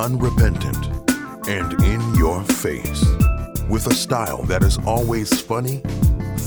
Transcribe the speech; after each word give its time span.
unrepentant, 0.00 0.88
and 1.46 1.74
in 1.82 2.14
your 2.14 2.42
face. 2.44 3.04
With 3.68 3.86
a 3.86 3.94
style 3.94 4.42
that 4.44 4.62
is 4.62 4.78
always 4.86 5.42
funny, 5.42 5.82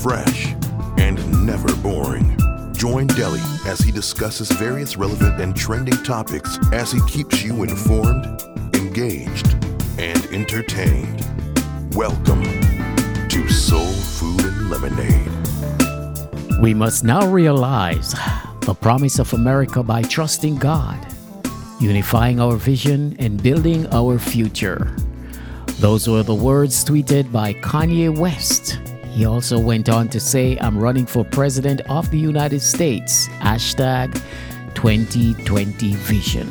fresh, 0.02 0.52
and 0.98 1.46
never 1.46 1.72
boring. 1.76 2.36
Join 2.72 3.06
Deli 3.06 3.40
as 3.64 3.78
he 3.78 3.92
discusses 3.92 4.50
various 4.50 4.96
relevant 4.96 5.40
and 5.40 5.54
trending 5.54 5.94
topics 6.02 6.58
as 6.72 6.90
he 6.90 7.00
keeps 7.06 7.44
you 7.44 7.62
informed, 7.62 8.42
engaged, 8.74 9.46
and 9.98 10.26
entertained. 10.32 11.24
Welcome 11.94 12.42
to 13.28 13.48
Soul 13.48 13.92
Food 13.92 14.46
and 14.46 14.68
Lemonade. 14.68 15.30
We 16.60 16.74
must 16.74 17.04
now 17.04 17.24
realize 17.28 18.16
the 18.62 18.74
promise 18.74 19.20
of 19.20 19.32
America 19.32 19.84
by 19.84 20.02
trusting 20.02 20.56
God, 20.56 21.13
unifying 21.80 22.40
our 22.40 22.56
vision, 22.56 23.16
and 23.18 23.42
building 23.42 23.86
our 23.92 24.18
future. 24.18 24.94
Those 25.80 26.08
were 26.08 26.22
the 26.22 26.34
words 26.34 26.84
tweeted 26.84 27.32
by 27.32 27.54
Kanye 27.54 28.16
West. 28.16 28.78
He 29.10 29.26
also 29.26 29.58
went 29.58 29.88
on 29.88 30.08
to 30.08 30.20
say, 30.20 30.56
I'm 30.60 30.78
running 30.78 31.06
for 31.06 31.24
President 31.24 31.80
of 31.88 32.10
the 32.10 32.18
United 32.18 32.60
States. 32.60 33.28
Hashtag 33.38 34.14
2020 34.74 35.94
Vision. 35.94 36.50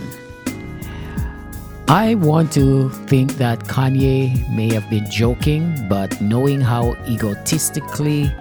I 1.88 2.16
want 2.16 2.52
to 2.54 2.90
think 3.08 3.34
that 3.34 3.60
Kanye 3.66 4.49
may 4.49 4.74
have 4.74 4.90
been 4.90 5.10
joking, 5.12 5.88
but 5.90 6.20
knowing 6.21 6.62
how 6.62 6.96
egotistically 7.07 8.34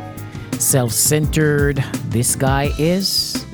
self 0.58 0.92
centered 0.92 1.76
this 2.08 2.36
guy 2.36 2.70
is, 2.78 3.44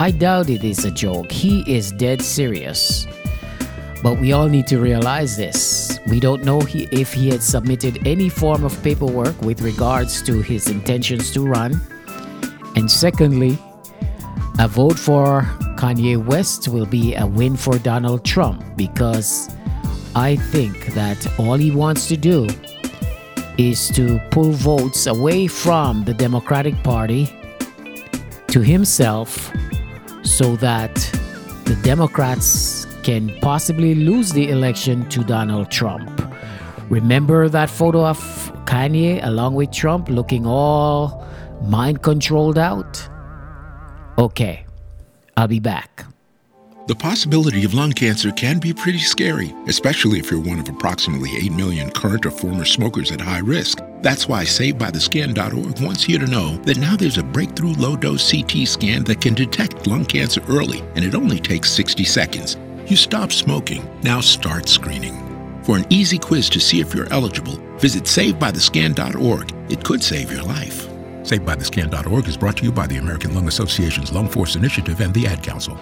I 0.00 0.10
doubt 0.10 0.50
it 0.50 0.64
is 0.64 0.84
a 0.84 0.90
joke. 0.90 1.30
He 1.30 1.62
is 1.72 1.92
dead 1.92 2.20
serious. 2.20 3.06
But 4.02 4.20
we 4.20 4.32
all 4.32 4.48
need 4.48 4.66
to 4.66 4.80
realize 4.80 5.36
this. 5.36 6.00
We 6.08 6.18
don't 6.18 6.44
know 6.44 6.60
he, 6.60 6.88
if 6.90 7.12
he 7.12 7.30
had 7.30 7.42
submitted 7.42 8.06
any 8.06 8.28
form 8.28 8.64
of 8.64 8.82
paperwork 8.82 9.40
with 9.40 9.62
regards 9.62 10.20
to 10.22 10.42
his 10.42 10.68
intentions 10.68 11.30
to 11.32 11.42
run. 11.42 11.80
And 12.76 12.90
secondly, 12.90 13.56
a 14.58 14.66
vote 14.66 14.98
for 14.98 15.42
Kanye 15.76 16.22
West 16.22 16.68
will 16.68 16.86
be 16.86 17.14
a 17.14 17.26
win 17.26 17.56
for 17.56 17.78
Donald 17.78 18.24
Trump 18.24 18.64
because 18.76 19.54
I 20.16 20.36
think 20.36 20.86
that 20.94 21.26
all 21.38 21.54
he 21.54 21.70
wants 21.70 22.08
to 22.08 22.16
do 22.16 22.48
is 23.58 23.88
to 23.90 24.20
pull 24.30 24.50
votes 24.50 25.06
away 25.06 25.46
from 25.46 26.04
the 26.04 26.14
Democratic 26.14 26.74
Party 26.82 27.32
to 28.48 28.60
himself 28.60 29.52
so 30.24 30.56
that 30.56 30.94
the 31.64 31.78
Democrats 31.82 32.86
can 33.02 33.38
possibly 33.40 33.94
lose 33.94 34.32
the 34.32 34.50
election 34.50 35.08
to 35.10 35.22
Donald 35.22 35.70
Trump. 35.70 36.10
Remember 36.90 37.48
that 37.48 37.70
photo 37.70 38.04
of 38.06 38.18
Kanye 38.66 39.24
along 39.24 39.54
with 39.54 39.70
Trump 39.70 40.08
looking 40.08 40.46
all 40.46 41.24
mind 41.62 42.02
controlled 42.02 42.58
out? 42.58 43.08
Okay, 44.18 44.66
I'll 45.36 45.48
be 45.48 45.60
back. 45.60 46.06
The 46.86 46.94
possibility 46.94 47.64
of 47.64 47.72
lung 47.72 47.92
cancer 47.92 48.30
can 48.30 48.58
be 48.58 48.74
pretty 48.74 48.98
scary, 48.98 49.54
especially 49.68 50.18
if 50.18 50.30
you're 50.30 50.40
one 50.40 50.58
of 50.58 50.68
approximately 50.68 51.30
8 51.36 51.52
million 51.52 51.90
current 51.90 52.26
or 52.26 52.30
former 52.30 52.66
smokers 52.66 53.10
at 53.10 53.20
high 53.20 53.38
risk. 53.38 53.78
That's 54.04 54.28
why 54.28 54.44
SaveByTheScan.org 54.44 55.80
wants 55.80 56.06
you 56.10 56.18
to 56.18 56.26
know 56.26 56.58
that 56.64 56.76
now 56.76 56.94
there's 56.94 57.16
a 57.16 57.22
breakthrough 57.22 57.72
low 57.72 57.96
dose 57.96 58.30
CT 58.30 58.68
scan 58.68 59.02
that 59.04 59.22
can 59.22 59.32
detect 59.32 59.86
lung 59.86 60.04
cancer 60.04 60.42
early, 60.46 60.80
and 60.94 61.02
it 61.02 61.14
only 61.14 61.40
takes 61.40 61.70
60 61.70 62.04
seconds. 62.04 62.58
You 62.86 62.96
stop 62.96 63.32
smoking, 63.32 63.88
now 64.02 64.20
start 64.20 64.68
screening. 64.68 65.16
For 65.64 65.78
an 65.78 65.86
easy 65.88 66.18
quiz 66.18 66.50
to 66.50 66.60
see 66.60 66.80
if 66.80 66.94
you're 66.94 67.10
eligible, 67.10 67.56
visit 67.78 68.04
SaveByTheScan.org. 68.04 69.72
It 69.72 69.82
could 69.82 70.02
save 70.02 70.30
your 70.30 70.42
life. 70.42 70.86
SaveByTheScan.org 71.22 72.28
is 72.28 72.36
brought 72.36 72.58
to 72.58 72.64
you 72.64 72.72
by 72.72 72.86
the 72.86 72.98
American 72.98 73.34
Lung 73.34 73.48
Association's 73.48 74.12
Lung 74.12 74.28
Force 74.28 74.54
Initiative 74.54 75.00
and 75.00 75.14
the 75.14 75.26
Ad 75.26 75.42
Council. 75.42 75.78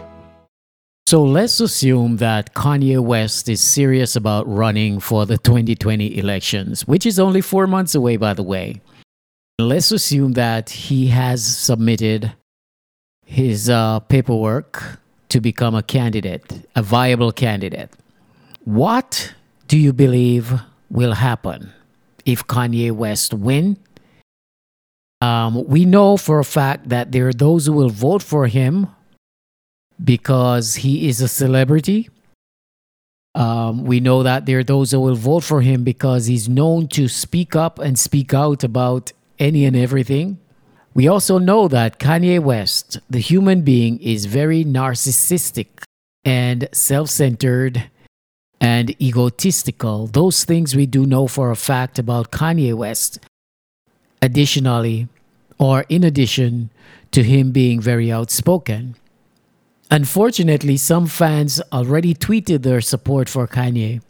So 1.12 1.22
let's 1.22 1.60
assume 1.60 2.16
that 2.16 2.54
Kanye 2.54 2.98
West 2.98 3.46
is 3.50 3.60
serious 3.62 4.16
about 4.16 4.48
running 4.48 4.98
for 4.98 5.26
the 5.26 5.36
2020 5.36 6.16
elections, 6.16 6.88
which 6.88 7.04
is 7.04 7.18
only 7.18 7.42
four 7.42 7.66
months 7.66 7.94
away, 7.94 8.16
by 8.16 8.32
the 8.32 8.42
way. 8.42 8.80
Let's 9.58 9.92
assume 9.92 10.32
that 10.32 10.70
he 10.70 11.08
has 11.08 11.44
submitted 11.44 12.32
his 13.26 13.68
uh, 13.68 14.00
paperwork 14.00 15.00
to 15.28 15.38
become 15.38 15.74
a 15.74 15.82
candidate, 15.82 16.66
a 16.74 16.82
viable 16.82 17.30
candidate. 17.30 17.90
What 18.64 19.34
do 19.68 19.76
you 19.76 19.92
believe 19.92 20.62
will 20.88 21.12
happen 21.12 21.74
if 22.24 22.46
Kanye 22.46 22.90
West 22.90 23.34
wins? 23.34 23.76
Um, 25.20 25.66
we 25.66 25.84
know 25.84 26.16
for 26.16 26.38
a 26.38 26.44
fact 26.44 26.88
that 26.88 27.12
there 27.12 27.28
are 27.28 27.34
those 27.34 27.66
who 27.66 27.74
will 27.74 27.90
vote 27.90 28.22
for 28.22 28.46
him 28.46 28.88
because 30.02 30.76
he 30.76 31.08
is 31.08 31.20
a 31.20 31.28
celebrity. 31.28 32.08
Um, 33.34 33.84
we 33.84 34.00
know 34.00 34.22
that 34.22 34.46
there 34.46 34.58
are 34.58 34.64
those 34.64 34.90
who 34.90 35.00
will 35.00 35.14
vote 35.14 35.42
for 35.44 35.62
him 35.62 35.84
because 35.84 36.26
he's 36.26 36.48
known 36.48 36.88
to 36.88 37.08
speak 37.08 37.56
up 37.56 37.78
and 37.78 37.98
speak 37.98 38.34
out 38.34 38.62
about 38.62 39.12
any 39.38 39.64
and 39.64 39.76
everything. 39.76 40.38
We 40.94 41.08
also 41.08 41.38
know 41.38 41.68
that 41.68 41.98
Kanye 41.98 42.40
West, 42.40 42.98
the 43.08 43.20
human 43.20 43.62
being, 43.62 43.98
is 44.00 44.26
very 44.26 44.64
narcissistic 44.64 45.68
and 46.24 46.69
self 46.72 47.08
centered 47.08 47.90
and 48.60 48.94
egotistical. 49.00 50.06
Those 50.06 50.44
things 50.44 50.76
we 50.76 50.86
do 50.86 51.06
know 51.06 51.26
for 51.26 51.50
a 51.50 51.56
fact 51.56 51.98
about 51.98 52.30
Kanye 52.30 52.74
West. 52.74 53.19
Additionally, 54.20 55.08
or 55.58 55.84
in 55.88 56.04
addition 56.04 56.70
to 57.12 57.22
him 57.22 57.52
being 57.52 57.80
very 57.80 58.12
outspoken. 58.12 58.94
Unfortunately, 59.92 60.78
some 60.78 61.06
fans 61.06 61.60
already 61.70 62.14
tweeted 62.14 62.62
their 62.62 62.80
support 62.80 63.28
for 63.28 63.47
Kanye. 63.47 64.00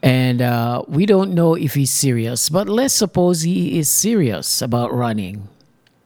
And 0.00 0.40
uh, 0.40 0.84
we 0.86 1.06
don't 1.06 1.34
know 1.34 1.56
if 1.56 1.74
he's 1.74 1.90
serious, 1.90 2.48
but 2.48 2.68
let's 2.68 2.94
suppose 2.94 3.42
he 3.42 3.80
is 3.80 3.88
serious 3.88 4.62
about 4.62 4.94
running. 4.94 5.48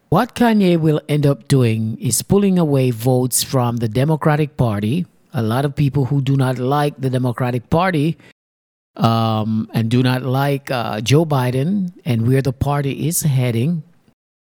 What 0.08 0.34
Kanye 0.34 0.80
will 0.80 1.02
end 1.10 1.26
up 1.26 1.46
doing 1.46 1.98
is 2.00 2.22
pulling 2.22 2.58
away 2.58 2.90
votes 2.90 3.42
from 3.42 3.76
the 3.76 3.88
Democratic 3.88 4.56
Party. 4.56 5.04
A 5.34 5.42
lot 5.42 5.66
of 5.66 5.76
people 5.76 6.06
who 6.06 6.22
do 6.22 6.34
not 6.34 6.56
like 6.58 6.98
the 6.98 7.10
Democratic 7.10 7.68
Party 7.68 8.16
um, 8.96 9.68
and 9.74 9.90
do 9.90 10.02
not 10.02 10.22
like 10.22 10.70
uh, 10.70 11.02
Joe 11.02 11.26
Biden 11.26 11.92
and 12.06 12.26
where 12.26 12.40
the 12.40 12.54
party 12.54 13.06
is 13.06 13.20
heading, 13.20 13.82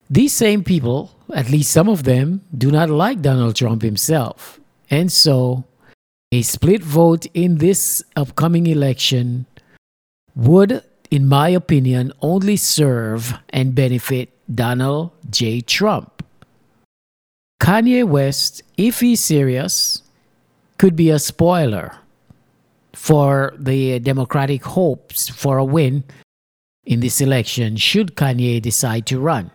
these 0.08 0.32
same 0.32 0.62
people 0.62 1.15
at 1.34 1.50
least 1.50 1.72
some 1.72 1.88
of 1.88 2.04
them, 2.04 2.42
do 2.56 2.70
not 2.70 2.90
like 2.90 3.22
Donald 3.22 3.56
Trump 3.56 3.82
himself. 3.82 4.60
And 4.90 5.10
so, 5.10 5.64
a 6.32 6.42
split 6.42 6.82
vote 6.82 7.26
in 7.34 7.58
this 7.58 8.02
upcoming 8.14 8.66
election 8.66 9.46
would, 10.34 10.82
in 11.10 11.26
my 11.26 11.48
opinion, 11.48 12.12
only 12.20 12.56
serve 12.56 13.34
and 13.50 13.74
benefit 13.74 14.30
Donald 14.52 15.10
J. 15.30 15.60
Trump. 15.60 16.22
Kanye 17.60 18.04
West, 18.04 18.62
if 18.76 19.00
he's 19.00 19.20
serious, 19.20 20.02
could 20.78 20.94
be 20.94 21.10
a 21.10 21.18
spoiler 21.18 21.96
for 22.92 23.54
the 23.58 23.98
Democratic 23.98 24.64
hopes 24.64 25.28
for 25.28 25.58
a 25.58 25.64
win 25.64 26.04
in 26.84 27.00
this 27.00 27.20
election 27.20 27.76
should 27.76 28.14
Kanye 28.14 28.60
decide 28.60 29.06
to 29.06 29.18
run. 29.18 29.50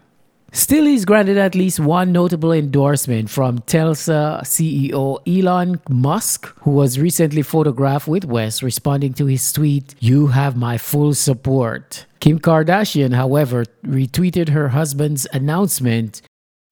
Still, 0.53 0.85
he's 0.85 1.05
granted 1.05 1.37
at 1.37 1.55
least 1.55 1.79
one 1.79 2.11
notable 2.11 2.51
endorsement 2.51 3.29
from 3.29 3.59
Tesla 3.59 4.41
CEO 4.43 5.19
Elon 5.25 5.79
Musk, 5.89 6.53
who 6.63 6.71
was 6.71 6.99
recently 6.99 7.41
photographed 7.41 8.05
with 8.05 8.25
West 8.25 8.61
responding 8.61 9.13
to 9.13 9.27
his 9.27 9.53
tweet, 9.53 9.95
You 9.99 10.27
have 10.27 10.57
my 10.57 10.77
full 10.77 11.13
support. 11.13 12.05
Kim 12.19 12.37
Kardashian, 12.37 13.13
however, 13.13 13.63
retweeted 13.85 14.49
her 14.49 14.69
husband's 14.69 15.25
announcement 15.31 16.21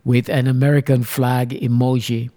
with 0.04 0.28
an 0.28 0.48
American 0.48 1.04
flag 1.04 1.52
emoji. 1.52 2.32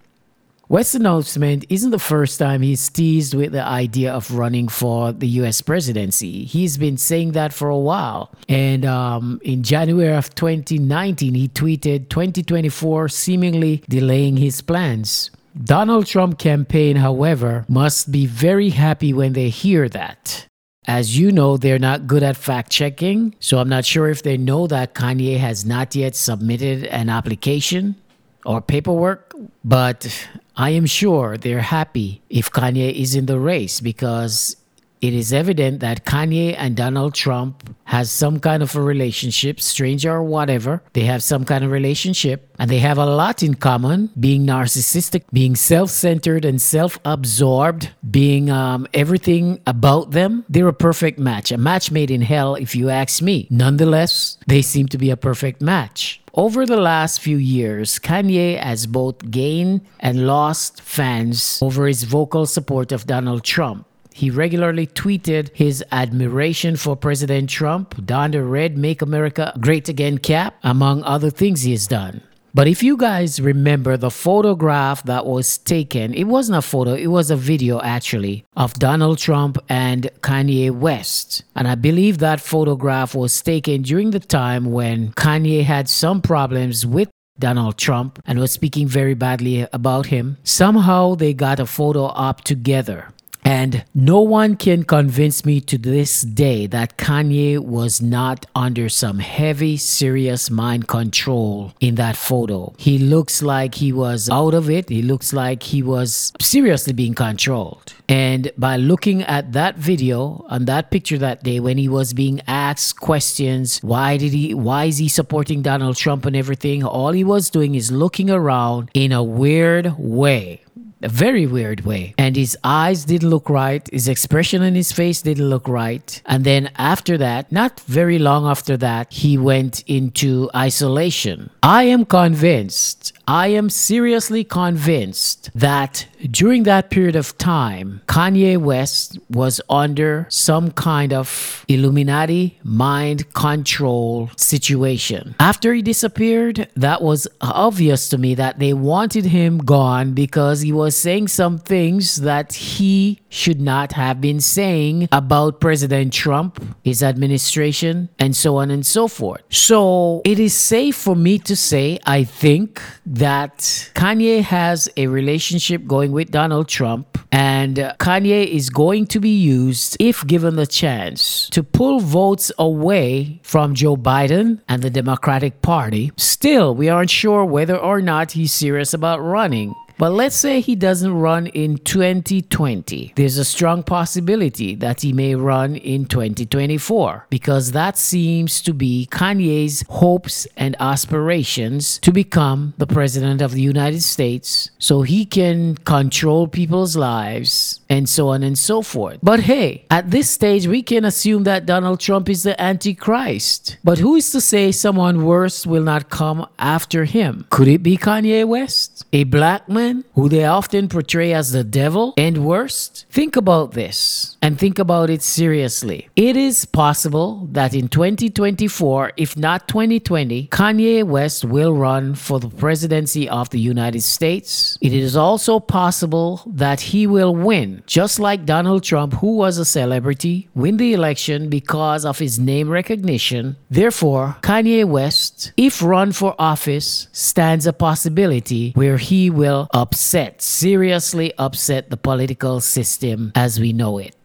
West's 0.73 0.95
announcement 0.95 1.67
isn't 1.69 1.91
the 1.91 1.99
first 1.99 2.39
time 2.39 2.63
he's 2.63 2.89
teased 2.89 3.35
with 3.35 3.53
the 3.53 3.63
idea 3.63 4.11
of 4.11 4.31
running 4.33 4.69
for 4.69 5.13
the 5.13 5.29
US 5.43 5.61
presidency. 5.61 6.47
He's 6.47 6.79
been 6.79 6.97
saying 6.97 7.33
that 7.33 7.53
for 7.53 7.69
a 7.69 7.77
while. 7.77 8.31
And 8.49 8.87
um, 8.87 9.39
in 9.45 9.65
January 9.65 10.17
of 10.17 10.35
2019, 10.35 11.35
he 11.35 11.49
tweeted 11.49 12.09
2024 12.09 13.11
seemingly 13.11 13.85
delaying 13.87 14.39
his 14.39 14.63
plans. 14.63 15.31
Donald 15.63 16.07
Trump 16.07 16.39
campaign, 16.39 16.97
however, 16.97 17.67
must 17.69 18.11
be 18.11 18.25
very 18.25 18.71
happy 18.71 19.13
when 19.13 19.35
they 19.35 19.51
hear 19.51 19.91
that. 19.91 20.47
As 20.87 21.19
you 21.19 21.31
know, 21.31 21.59
they're 21.59 21.79
not 21.79 22.07
good 22.07 22.23
at 22.23 22.37
fact 22.37 22.73
checking, 22.73 23.37
so 23.39 23.59
I'm 23.59 23.69
not 23.69 23.85
sure 23.85 24.09
if 24.09 24.23
they 24.23 24.39
know 24.39 24.67
that 24.69 24.95
Kanye 24.95 25.39
has 25.39 25.67
not 25.67 25.95
yet 25.95 26.17
submitted 26.17 26.87
an 26.87 27.11
application 27.11 27.95
or 28.45 28.61
paperwork, 28.61 29.35
but 29.65 30.29
I 30.57 30.71
am 30.71 30.87
sure 30.87 31.37
they're 31.37 31.61
happy 31.61 32.23
if 32.29 32.51
Kanye 32.51 32.93
is 32.93 33.15
in 33.15 33.27
the 33.27 33.39
race 33.39 33.81
because 33.81 34.57
it 35.03 35.15
is 35.15 35.33
evident 35.33 35.81
that 35.81 36.07
Kanye 36.07 36.55
and 36.57 36.77
Donald 36.77 37.13
Trump 37.13 37.75
has 37.87 38.09
some 38.09 38.39
kind 38.39 38.63
of 38.63 38.77
a 38.77 38.81
relationship, 38.81 39.61
stranger 39.61 40.13
or 40.13 40.23
whatever. 40.23 40.81
They 40.93 41.03
have 41.03 41.25
some 41.25 41.45
kind 41.45 41.65
of 41.65 41.73
relationship 41.73 42.49
and 42.61 42.71
they 42.71 42.79
have 42.79 42.99
a 42.99 43.05
lot 43.05 43.43
in 43.43 43.55
common 43.55 44.11
being 44.19 44.47
narcissistic, 44.47 45.25
being 45.33 45.57
self 45.57 45.91
centered 45.91 46.45
and 46.45 46.63
self 46.63 47.01
absorbed, 47.05 47.91
being 48.09 48.49
um, 48.49 48.87
everything 48.95 49.61
about 49.67 50.13
them. 50.13 50.45
They're 50.49 50.69
a 50.69 50.73
perfect 50.73 51.19
match, 51.19 51.51
a 51.51 51.59
match 51.59 51.91
made 51.91 52.13
in 52.13 52.23
hell, 52.23 52.55
if 52.55 52.77
you 52.77 52.89
ask 52.89 53.21
me. 53.21 53.49
Nonetheless, 53.51 54.39
they 54.47 54.63
seem 54.63 54.87
to 54.89 54.99
be 54.99 55.11
a 55.11 55.17
perfect 55.17 55.61
match. 55.61 56.21
Over 56.35 56.65
the 56.65 56.81
last 56.81 57.21
few 57.21 57.37
years, 57.37 57.99
Kanye 57.99 58.59
has 58.59 58.87
both 58.87 59.31
gained 59.31 59.83
and 59.99 60.27
lost 60.27 60.81
fans 60.81 61.59
over 61.61 61.87
his 61.87 62.05
vocal 62.05 62.47
support 62.47 62.93
of 62.93 63.07
Donald 63.07 63.43
Trump. 63.43 63.87
He 64.15 64.31
regularly 64.31 64.87
tweeted 64.87 65.51
his 65.55 65.85
admiration 65.91 66.77
for 66.77 66.97
President 66.97 67.51
Trump, 67.51 68.05
donned 68.05 68.35
a 68.35 68.43
red 68.43 68.77
Make 68.77 69.03
America 69.03 69.53
Great 69.61 69.89
Again 69.89 70.19
cap, 70.19 70.55
among 70.63 71.03
other 71.05 71.31
things 71.31 71.63
he 71.63 71.73
has 71.73 71.87
done. 71.87 72.23
But 72.55 72.69
if 72.69 72.83
you 72.83 72.99
guys 72.99 73.41
remember 73.41 73.97
the 73.97 74.11
photograph 74.11 75.05
that 75.05 75.25
was 75.25 75.57
taken, 75.57 76.13
it 76.13 76.25
wasn't 76.25 76.59
a 76.59 76.63
photo, 76.63 76.93
it 76.93 77.07
was 77.07 77.31
a 77.31 77.37
video 77.37 77.81
actually 77.81 78.45
of 78.57 78.75
Donald 78.75 79.17
Trump 79.17 79.57
and 79.71 80.11
Kanye 80.21 80.71
West. 80.71 81.45
And 81.57 81.67
I 81.67 81.77
believe 81.77 82.19
that 82.19 82.43
photograph 82.43 83.15
was 83.15 83.41
taken 83.41 83.81
during 83.81 84.11
the 84.11 84.21
time 84.21 84.67
when 84.67 85.13
Kanye 85.13 85.65
had 85.65 85.89
some 85.89 86.21
problems 86.21 86.85
with 86.85 87.09
Donald 87.39 87.79
Trump 87.79 88.21
and 88.27 88.39
was 88.39 88.53
speaking 88.53 88.87
very 88.87 89.15
badly 89.15 89.67
about 89.73 90.07
him. 90.07 90.37
Somehow 90.45 91.15
they 91.15 91.33
got 91.33 91.59
a 91.59 91.65
photo 91.65 92.07
up 92.07 92.43
together. 92.43 93.09
And 93.45 93.85
no 93.95 94.21
one 94.21 94.57
can 94.57 94.85
convince 94.85 95.45
me 95.45 95.61
to 95.63 95.77
this 95.79 96.23
day 96.23 96.67
that 96.69 96.97
Kanye 96.97 97.59
was 97.59 98.01
not 98.01 98.47
under 98.55 98.89
some 98.89 99.19
heavy, 99.19 99.77
serious 99.77 100.51
mind 100.51 100.87
control 100.89 101.73
in 101.81 101.97
that 101.97 102.17
photo. 102.17 102.73
He 102.79 102.99
looks 102.99 103.43
like 103.43 103.77
he 103.77 103.93
was 103.93 104.31
out 104.31 104.55
of 104.55 104.71
it. 104.71 104.89
He 104.89 105.03
looks 105.03 105.33
like 105.33 105.65
he 105.65 105.83
was 105.83 106.33
seriously 106.41 106.93
being 106.93 107.15
controlled. 107.15 107.95
And 108.09 108.53
by 108.57 108.77
looking 108.77 109.23
at 109.23 109.53
that 109.53 109.77
video 109.77 110.45
and 110.49 110.67
that 110.67 110.91
picture 110.91 111.19
that 111.19 111.43
day 111.43 111.61
when 111.61 111.79
he 111.79 111.89
was 111.89 112.13
being 112.13 112.43
asked 112.47 113.01
questions, 113.01 113.79
why 113.79 114.17
did 114.19 114.33
he, 114.33 114.55
why 114.55 114.85
is 114.85 114.99
he 114.99 115.09
supporting 115.09 115.63
Donald 115.63 115.97
Trump 115.97 116.27
and 116.27 116.37
everything? 116.37 116.85
All 116.85 117.13
he 117.13 117.25
was 117.25 117.51
doing 117.51 117.75
is 117.75 117.91
looking 117.91 118.31
around 118.31 118.91
in 118.95 119.13
a 119.13 119.23
weird 119.23 119.99
way 119.99 120.61
a 121.03 121.09
very 121.09 121.47
weird 121.47 121.85
way. 121.85 122.15
And 122.17 122.37
his 122.37 122.57
eyes 122.65 123.05
didn't 123.05 123.29
look 123.29 123.51
right. 123.51 123.89
His 123.93 124.09
expression 124.09 124.63
on 124.63 124.75
his 124.75 124.93
face 124.93 125.23
didn't 125.23 125.49
look 125.49 125.69
right. 125.69 126.23
And 126.27 126.45
then 126.45 126.71
after 126.77 127.19
that, 127.19 127.51
not 127.51 127.81
very 127.81 128.19
long 128.19 128.47
after 128.47 128.77
that, 128.79 129.13
he 129.13 129.37
went 129.37 129.83
into 129.87 130.49
isolation. 130.55 131.51
I 131.63 131.85
am 131.85 132.05
convinced, 132.05 133.13
I 133.27 133.49
am 133.49 133.69
seriously 133.71 134.45
convinced 134.45 135.51
that 135.55 136.07
during 136.31 136.63
that 136.65 136.91
period 136.91 137.17
of 137.17 137.37
time, 137.39 138.01
Kanye 138.07 138.59
West 138.59 139.19
was 139.31 139.61
under 139.69 140.27
some 140.29 140.71
kind 140.71 141.13
of 141.13 141.65
Illuminati 141.69 142.59
mind 142.63 143.33
control 143.35 144.31
situation. 144.37 145.35
After 145.41 145.75
he 145.75 145.83
disappeared, 145.83 146.69
that 146.77 147.03
was 147.03 147.27
obvious 147.41 148.09
to 148.11 148.19
me 148.19 148.35
that 148.37 148.59
they 148.59 148.73
wanted 148.73 149.27
him 149.27 149.59
gone 149.59 150.13
because 150.15 150.61
he 150.61 150.73
was 150.73 150.97
saying 150.97 151.29
some 151.29 151.59
things 151.59 152.17
that 152.17 152.53
he 152.53 153.21
should 153.29 153.61
not 153.61 153.93
have 153.93 154.21
been 154.21 154.41
saying 154.41 155.09
about 155.11 155.61
President 155.61 156.13
Trump, 156.13 156.63
his 156.85 157.03
administration, 157.03 158.09
and 158.19 158.37
so 158.37 158.57
on 158.57 158.71
and 158.71 158.85
so 158.85 159.09
forth. 159.09 159.43
So 159.49 160.23
it 160.25 160.39
is 160.39 160.55
safe 160.55 160.97
for 160.97 161.17
me 161.17 161.39
to 161.41 161.57
say, 161.57 161.99
I 162.05 162.25
think 162.25 162.83
that 163.07 163.59
Kanye 163.95 164.43
has 164.43 164.89
a 164.97 165.07
relationship 165.07 165.87
going 165.87 166.12
with 166.13 166.31
Donald 166.31 166.69
Trump, 166.69 167.19
and 167.33 167.77
Kanye 167.99 168.47
is 168.47 168.71
going 168.71 169.07
to 169.09 169.19
be 169.19 169.31
used, 169.31 169.97
if 169.99 170.27
given 170.27 170.57
the 170.57 170.67
chance, 170.67 171.49
to 171.51 171.63
pull 171.63 171.99
votes 171.99 172.53
away 172.59 173.41
from 173.43 173.75
Joe 173.75 173.97
Biden 173.97 174.61
and 174.69 174.83
the 174.83 174.91
Democratic 174.91 175.63
Party. 175.63 176.13
Still, 176.17 176.75
we 176.75 176.89
aren't 176.89 177.11
sure 177.11 177.45
whether 177.45 177.77
or 177.77 178.01
not 178.01 178.33
he's 178.33 178.53
serious 178.53 178.95
about 178.95 179.21
running. 179.21 179.75
But 180.03 180.15
let's 180.15 180.35
say 180.35 180.61
he 180.61 180.75
doesn't 180.75 181.15
run 181.15 181.47
in 181.47 181.79
2020. 181.79 183.13
There's 183.15 183.39
a 183.39 183.45
strong 183.45 183.85
possibility 183.85 184.75
that 184.75 185.03
he 185.03 185.13
may 185.13 185.37
run 185.37 185.77
in 185.77 186.07
2024 186.07 187.29
because 187.31 187.71
that 187.71 187.97
seems 187.97 188.61
to 188.63 188.75
be 188.75 189.07
Kanye's 189.13 189.85
hopes 189.89 190.49
and 190.57 190.75
aspirations 190.81 192.01
to 192.01 192.11
become 192.11 192.75
the 192.79 192.87
president 192.89 193.41
of 193.41 193.53
the 193.53 193.63
United 193.63 194.03
States 194.03 194.73
so 194.77 195.03
he 195.03 195.25
can 195.25 195.77
control 195.77 196.49
people's 196.49 196.97
lives 196.97 197.79
and 197.93 198.09
so 198.09 198.29
on 198.29 198.43
and 198.43 198.59
so 198.59 198.81
forth. 198.81 199.19
But 199.23 199.41
hey, 199.41 199.85
at 199.91 200.11
this 200.11 200.31
stage, 200.31 200.67
we 200.67 200.83
can 200.83 201.05
assume 201.05 201.45
that 201.45 201.67
Donald 201.67 202.01
Trump 202.01 202.31
is 202.31 202.43
the 202.43 202.61
Antichrist. 202.61 203.77
But 203.85 203.99
who 203.99 204.17
is 204.17 204.31
to 204.33 204.41
say 204.41 204.73
someone 204.73 205.27
worse 205.27 205.67
will 205.67 205.83
not 205.83 206.09
come 206.09 206.47
after 206.59 207.05
him? 207.05 207.45
Could 207.51 207.69
it 207.69 207.83
be 207.83 207.99
Kanye 207.99 208.47
West? 208.47 209.05
A 209.13 209.25
black 209.25 209.69
man 209.69 210.05
who 210.15 210.31
they 210.31 210.47
often 210.47 210.89
portray 210.89 211.35
as 211.35 211.53
the 211.53 211.65
devil 211.65 212.15
and 212.17 212.47
worst? 212.47 213.05
Think 213.11 213.37
about 213.37 213.73
this 213.73 214.39
and 214.41 214.59
think 214.59 214.79
about 214.79 215.11
it 215.11 215.23
seriously. 215.23 216.09
It 216.17 216.35
is 216.35 216.65
possible 216.65 217.47
that 217.53 217.75
in 217.75 217.89
2024, 217.89 219.13
if 219.19 219.37
not 219.37 219.69
2020, 219.69 220.49
Kanye 220.49 221.05
West 221.05 221.45
will 221.45 221.75
run 221.75 222.15
for 222.15 222.41
the 222.41 222.49
presidency 222.49 223.29
of 223.29 223.51
the 223.51 223.61
United 223.61 224.03
States. 224.03 224.79
It 224.81 224.95
is 224.95 225.15
also 225.15 225.61
possible 225.61 226.41
that 226.47 226.81
he 226.81 227.07
will 227.07 227.37
win 227.37 227.82
just 227.87 228.19
like 228.21 228.47
Donald 228.47 228.85
Trump, 228.85 229.15
who 229.15 229.37
was 229.37 229.59
a 229.59 229.65
celebrity, 229.65 230.49
win 230.55 230.77
the 230.77 230.93
election 230.93 231.49
because 231.49 232.05
of 232.05 232.19
his 232.19 232.39
name 232.39 232.69
recognition. 232.69 233.57
Therefore, 233.71 234.37
Kanye 234.43 234.85
West, 234.85 235.53
if 235.57 235.83
run 235.83 236.13
for 236.13 236.35
office, 236.39 237.09
stands 237.13 237.67
a 237.67 237.73
possibility 237.73 238.73
where 238.73 238.99
he 238.99 239.31
will 239.31 239.69
upset, 239.73 240.43
seriously 240.43 241.33
upset 241.39 241.91
the 241.91 241.97
political 241.97 242.61
system 242.61 243.33
as 243.35 243.61
we 243.61 243.73
know 243.73 243.99
it. 243.99 244.17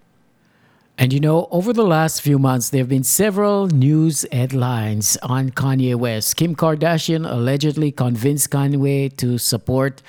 And 0.99 1.13
you 1.13 1.19
know, 1.19 1.47
over 1.51 1.73
the 1.73 1.85
last 1.85 2.23
few 2.23 2.39
months, 2.39 2.71
there 2.71 2.81
have 2.81 2.89
been 2.89 3.03
several 3.03 3.67
news 3.67 4.25
headlines 4.31 5.15
on 5.21 5.51
Kanye 5.51 5.95
West. 5.95 6.35
Kim 6.37 6.55
Kardashian 6.55 7.31
allegedly 7.31 7.91
convinced 7.91 8.49
Kanye 8.49 9.15
to 9.17 9.37
support 9.37 10.01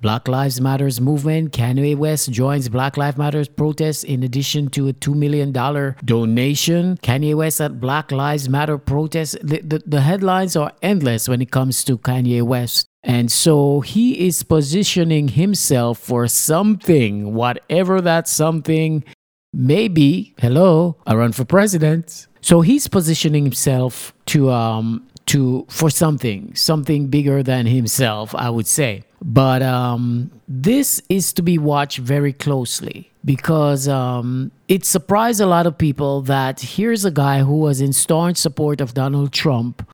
Black 0.00 0.28
Lives 0.28 0.60
Matters 0.60 1.00
movement. 1.00 1.52
Kanye 1.52 1.96
West 1.96 2.30
joins 2.32 2.68
Black 2.68 2.96
Lives 2.96 3.18
Matters 3.18 3.48
protests 3.48 4.02
in 4.02 4.22
addition 4.22 4.68
to 4.70 4.88
a 4.88 4.92
$2 4.94 5.14
million 5.14 5.52
donation. 5.52 6.96
Kanye 7.02 7.34
West 7.34 7.60
at 7.60 7.80
Black 7.80 8.10
Lives 8.10 8.48
Matter 8.48 8.78
protests. 8.78 9.36
The, 9.42 9.60
the, 9.60 9.82
the 9.86 10.00
headlines 10.00 10.56
are 10.56 10.72
endless 10.82 11.28
when 11.28 11.42
it 11.42 11.50
comes 11.50 11.84
to 11.84 11.98
Kanye 11.98 12.42
West. 12.42 12.86
And 13.02 13.30
so 13.30 13.80
he 13.80 14.26
is 14.26 14.42
positioning 14.42 15.28
himself 15.28 15.98
for 15.98 16.26
something, 16.28 17.34
whatever 17.34 18.00
that 18.00 18.28
something 18.28 19.04
may 19.52 19.88
be. 19.88 20.34
Hello, 20.38 20.96
I 21.06 21.14
run 21.14 21.32
for 21.32 21.44
president. 21.44 22.26
So 22.42 22.62
he's 22.62 22.88
positioning 22.88 23.44
himself 23.44 24.14
to 24.26 24.50
um 24.50 25.06
to 25.30 25.64
for 25.68 25.90
something, 25.90 26.54
something 26.54 27.06
bigger 27.06 27.42
than 27.42 27.66
himself, 27.66 28.34
I 28.34 28.50
would 28.50 28.66
say. 28.66 29.04
But 29.22 29.62
um, 29.62 30.30
this 30.48 31.00
is 31.08 31.32
to 31.34 31.42
be 31.42 31.56
watched 31.56 31.98
very 31.98 32.32
closely 32.32 33.10
because 33.24 33.86
um, 33.86 34.50
it 34.66 34.84
surprised 34.84 35.40
a 35.40 35.46
lot 35.46 35.66
of 35.66 35.78
people 35.78 36.22
that 36.22 36.60
here's 36.60 37.04
a 37.04 37.10
guy 37.10 37.40
who 37.40 37.58
was 37.58 37.80
in 37.80 37.92
staunch 37.92 38.38
support 38.38 38.80
of 38.80 38.94
Donald 38.94 39.32
Trump. 39.32 39.88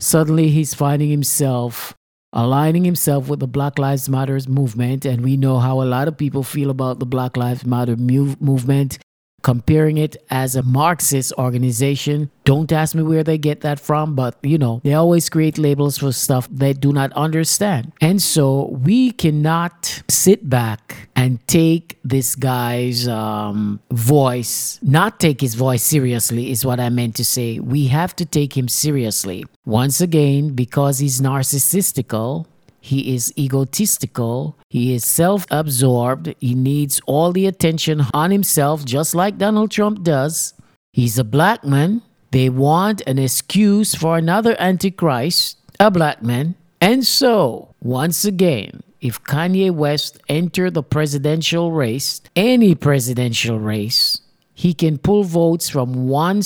Suddenly, 0.00 0.48
he's 0.48 0.74
finding 0.74 1.10
himself 1.10 1.94
aligning 2.32 2.84
himself 2.84 3.28
with 3.28 3.40
the 3.40 3.48
Black 3.48 3.78
Lives 3.78 4.08
Matters 4.08 4.46
movement. 4.48 5.04
And 5.04 5.22
we 5.22 5.36
know 5.36 5.58
how 5.58 5.82
a 5.82 5.84
lot 5.84 6.06
of 6.08 6.16
people 6.16 6.44
feel 6.44 6.70
about 6.70 7.00
the 7.00 7.06
Black 7.06 7.36
Lives 7.36 7.66
Matter 7.66 7.96
movement 7.96 8.98
comparing 9.42 9.98
it 9.98 10.16
as 10.30 10.56
a 10.56 10.62
Marxist 10.62 11.32
organization. 11.38 12.30
Don't 12.44 12.70
ask 12.72 12.94
me 12.94 13.02
where 13.02 13.22
they 13.22 13.38
get 13.38 13.60
that 13.60 13.78
from, 13.78 14.14
but 14.14 14.36
you 14.42 14.58
know, 14.58 14.80
they 14.84 14.94
always 14.94 15.28
create 15.28 15.58
labels 15.58 15.98
for 15.98 16.12
stuff 16.12 16.48
they 16.50 16.72
do 16.72 16.92
not 16.92 17.12
understand. 17.12 17.92
And 18.00 18.20
so 18.20 18.68
we 18.68 19.12
cannot 19.12 20.02
sit 20.08 20.48
back 20.48 21.08
and 21.14 21.46
take 21.46 21.98
this 22.02 22.34
guy's 22.34 23.06
um, 23.06 23.80
voice, 23.90 24.78
not 24.82 25.20
take 25.20 25.40
his 25.40 25.54
voice 25.54 25.82
seriously, 25.82 26.50
is 26.50 26.64
what 26.64 26.80
I 26.80 26.88
meant 26.88 27.16
to 27.16 27.24
say. 27.24 27.60
We 27.60 27.86
have 27.88 28.16
to 28.16 28.24
take 28.24 28.56
him 28.56 28.68
seriously. 28.68 29.44
Once 29.64 30.00
again, 30.00 30.54
because 30.54 30.98
he's 30.98 31.20
narcissistical, 31.20 32.46
He 32.80 33.14
is 33.14 33.32
egotistical. 33.36 34.56
He 34.68 34.94
is 34.94 35.04
self 35.04 35.46
absorbed. 35.50 36.34
He 36.40 36.54
needs 36.54 37.00
all 37.06 37.32
the 37.32 37.46
attention 37.46 38.02
on 38.14 38.30
himself, 38.30 38.84
just 38.84 39.14
like 39.14 39.38
Donald 39.38 39.70
Trump 39.70 40.02
does. 40.02 40.54
He's 40.92 41.18
a 41.18 41.24
black 41.24 41.64
man. 41.64 42.02
They 42.30 42.48
want 42.48 43.02
an 43.06 43.18
excuse 43.18 43.94
for 43.94 44.16
another 44.16 44.56
Antichrist, 44.58 45.58
a 45.78 45.90
black 45.90 46.22
man. 46.22 46.54
And 46.80 47.04
so, 47.04 47.74
once 47.80 48.24
again, 48.24 48.82
if 49.00 49.22
Kanye 49.24 49.70
West 49.70 50.18
enter 50.28 50.70
the 50.70 50.82
presidential 50.82 51.72
race, 51.72 52.20
any 52.36 52.74
presidential 52.74 53.58
race, 53.58 54.20
he 54.54 54.74
can 54.74 54.98
pull 54.98 55.24
votes 55.24 55.68
from 55.68 56.08
one 56.08 56.42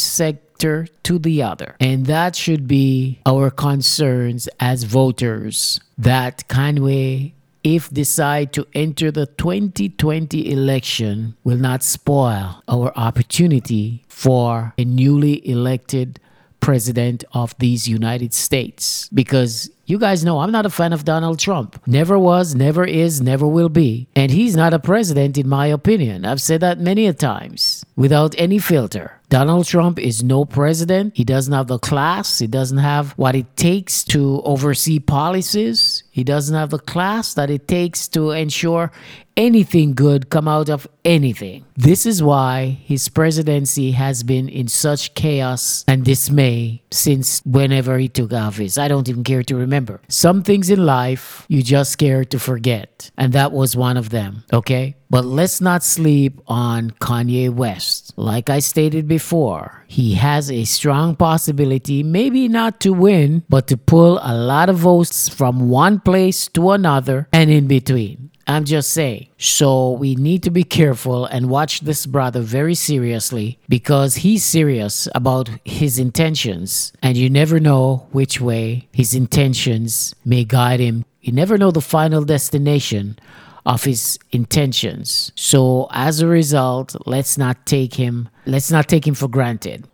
sector 0.55 0.87
to 1.03 1.19
the 1.19 1.43
other. 1.43 1.77
And 1.81 2.07
that 2.07 2.37
should 2.37 2.67
be 2.67 3.21
our 3.27 3.51
concerns 3.51 4.49
as 4.61 4.85
voters 4.85 5.81
that 5.99 6.49
Kanye 6.49 7.33
if 7.63 7.89
decide 7.91 8.53
to 8.53 8.67
enter 8.75 9.11
the 9.11 9.27
2020 9.27 10.53
election 10.53 11.35
will 11.45 11.57
not 11.57 11.83
spoil 11.83 12.63
our 12.69 12.93
opportunity 12.95 14.05
for 14.07 14.75
a 14.77 14.85
newly 14.85 15.49
elected 15.49 16.21
president 16.61 17.25
of 17.33 17.55
these 17.59 17.89
United 17.89 18.35
States 18.35 19.09
because 19.15 19.71
you 19.87 19.99
guys 19.99 20.25
know 20.25 20.41
I'm 20.41 20.53
not 20.53 20.67
a 20.67 20.71
fan 20.71 20.93
of 20.93 21.05
Donald 21.05 21.39
Trump. 21.39 21.81
Never 21.87 22.19
was, 22.19 22.55
never 22.55 22.85
is, 22.85 23.21
never 23.21 23.47
will 23.47 23.69
be. 23.69 24.09
And 24.17 24.31
he's 24.31 24.57
not 24.57 24.75
a 24.75 24.79
president, 24.79 25.37
in 25.37 25.49
my 25.49 25.67
opinion. 25.67 26.25
I've 26.25 26.41
said 26.41 26.61
that 26.61 26.79
many 26.79 27.07
a 27.07 27.13
times 27.13 27.85
without 27.97 28.35
any 28.39 28.59
filter. 28.59 29.21
Donald 29.29 29.67
Trump 29.67 29.99
is 29.99 30.23
no 30.23 30.45
president. 30.45 31.17
He 31.17 31.25
doesn't 31.25 31.53
have 31.53 31.67
the 31.67 31.79
class. 31.79 32.39
He 32.39 32.47
doesn't 32.47 32.79
have 32.79 33.13
what 33.13 33.35
it 33.35 33.57
takes 33.57 34.05
to 34.05 34.41
oversee 34.45 35.01
policies. 35.01 36.05
He 36.11 36.23
doesn't 36.23 36.55
have 36.55 36.71
the 36.71 36.79
class 36.79 37.35
that 37.35 37.51
it 37.51 37.67
takes 37.67 38.07
to 38.09 38.31
ensure 38.31 38.93
anything 39.37 39.95
good 39.95 40.31
come 40.31 40.47
out 40.47 40.69
of 40.69 40.87
anything. 41.05 41.65
This 41.75 42.07
is 42.07 42.23
why 42.23 42.79
his 42.85 43.09
presidency 43.09 43.91
has 43.91 44.23
been 44.23 44.49
in 44.49 44.69
such 44.69 45.15
chaos 45.15 45.85
and 45.89 46.05
dismay 46.05 46.83
since 46.93 47.43
whenever 47.45 47.99
he 47.99 48.09
took 48.09 48.33
office. 48.33 48.79
I 48.79 48.87
don't 48.87 49.09
even 49.09 49.25
care 49.25 49.43
to 49.43 49.57
remember. 49.57 49.74
Remember, 49.75 50.01
some 50.07 50.45
things 50.45 50.71
in 50.71 50.87
life 50.87 51.47
you 51.49 51.61
just 51.61 51.91
scared 51.91 52.31
to 52.31 52.39
forget, 52.39 53.11
and 53.19 53.33
that 53.33 53.51
was 53.51 53.77
one 53.77 53.97
of 53.97 54.11
them, 54.11 54.45
okay? 54.53 54.95
But 55.11 55.25
let's 55.25 55.61
not 55.61 55.83
sleep 55.83 56.41
on 56.47 56.93
Kanye 57.01 57.51
West. 57.51 58.13
Like 58.15 58.49
I 58.49 58.61
stated 58.61 59.09
before, 59.09 59.85
he 59.89 60.15
has 60.15 60.49
a 60.49 60.63
strong 60.63 61.17
possibility, 61.17 62.05
maybe 62.05 62.47
not 62.47 62.79
to 62.83 62.93
win, 62.93 63.43
but 63.49 63.67
to 63.67 63.77
pull 63.77 64.21
a 64.23 64.33
lot 64.33 64.69
of 64.69 64.77
votes 64.77 65.29
from 65.29 65.69
one 65.69 65.99
place 65.99 66.47
to 66.55 66.71
another 66.71 67.27
and 67.33 67.51
in 67.51 67.67
between. 67.67 68.31
I'm 68.47 68.65
just 68.65 68.91
saying. 68.91 69.29
So 69.39 69.93
we 69.93 70.15
need 70.17 70.43
to 70.43 70.51
be 70.51 70.65
careful 70.65 71.25
and 71.27 71.49
watch 71.49 71.81
this 71.81 72.07
brother 72.07 72.41
very 72.41 72.75
seriously 72.75 73.59
because 73.69 74.17
he's 74.17 74.45
serious 74.45 75.09
about 75.15 75.49
his 75.65 75.99
intentions. 75.99 76.93
And 77.03 77.17
you 77.17 77.31
never 77.31 77.59
know 77.59 78.07
which 78.13 78.41
way 78.41 78.89
his 78.93 79.15
intentions 79.15 80.15
may 80.25 80.45
guide 80.45 80.81
him. 80.81 81.05
You 81.23 81.33
never 81.33 81.57
know 81.57 81.71
the 81.71 81.81
final 81.81 82.25
destination 82.25 83.19
of 83.65 83.85
his 83.85 84.19
intentions. 84.31 85.33
So 85.35 85.89
as 85.91 86.21
a 86.21 86.27
result, 86.27 86.95
let's 87.07 87.39
not 87.39 87.65
take 87.65 87.95
him 87.95 88.29
let's 88.47 88.71
not 88.71 88.89
take 88.89 89.07
him 89.07 89.15
for 89.15 89.29
granted. 89.29 89.89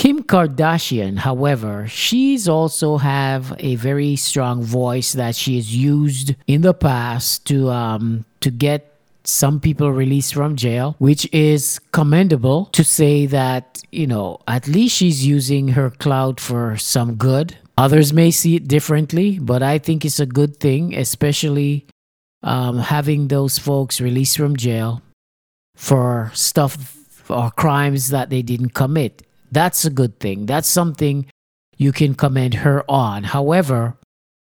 Kim 0.00 0.22
Kardashian, 0.22 1.18
however, 1.18 1.86
she's 1.86 2.48
also 2.48 2.96
have 2.96 3.54
a 3.58 3.74
very 3.74 4.16
strong 4.16 4.62
voice 4.62 5.12
that 5.12 5.36
she 5.36 5.56
has 5.56 5.76
used 5.76 6.34
in 6.46 6.62
the 6.62 6.72
past 6.72 7.44
to 7.48 7.68
um, 7.68 8.24
to 8.40 8.50
get 8.50 8.96
some 9.24 9.60
people 9.60 9.92
released 9.92 10.32
from 10.32 10.56
jail, 10.56 10.96
which 11.00 11.28
is 11.34 11.78
commendable 11.92 12.64
to 12.72 12.82
say 12.82 13.26
that, 13.26 13.82
you 13.92 14.06
know, 14.06 14.40
at 14.48 14.66
least 14.66 14.96
she's 14.96 15.26
using 15.26 15.68
her 15.76 15.90
clout 15.90 16.40
for 16.40 16.78
some 16.78 17.16
good. 17.16 17.58
Others 17.76 18.14
may 18.14 18.30
see 18.30 18.56
it 18.56 18.66
differently, 18.66 19.38
but 19.38 19.62
I 19.62 19.76
think 19.76 20.06
it's 20.06 20.18
a 20.18 20.24
good 20.24 20.56
thing, 20.56 20.96
especially 20.96 21.84
um, 22.42 22.78
having 22.78 23.28
those 23.28 23.58
folks 23.58 24.00
released 24.00 24.38
from 24.38 24.56
jail 24.56 25.02
for 25.76 26.30
stuff 26.32 26.96
or 27.28 27.50
crimes 27.50 28.08
that 28.08 28.30
they 28.30 28.40
didn't 28.40 28.72
commit. 28.72 29.26
That's 29.50 29.84
a 29.84 29.90
good 29.90 30.20
thing. 30.20 30.46
That's 30.46 30.68
something 30.68 31.26
you 31.76 31.92
can 31.92 32.14
commend 32.14 32.54
her 32.54 32.84
on. 32.88 33.24
However, 33.24 33.96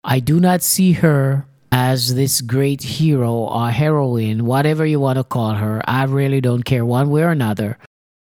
I 0.04 0.20
do 0.20 0.40
not 0.40 0.62
see 0.62 0.92
her 0.92 1.46
as 1.70 2.14
this 2.14 2.40
great 2.40 2.82
hero 2.82 3.32
or 3.32 3.70
heroine, 3.70 4.44
whatever 4.44 4.84
you 4.84 5.00
want 5.00 5.16
to 5.16 5.24
call 5.24 5.54
her. 5.54 5.80
I 5.86 6.04
really 6.04 6.40
don't 6.40 6.64
care 6.64 6.84
one 6.84 7.10
way 7.10 7.22
or 7.22 7.30
another. 7.30 7.78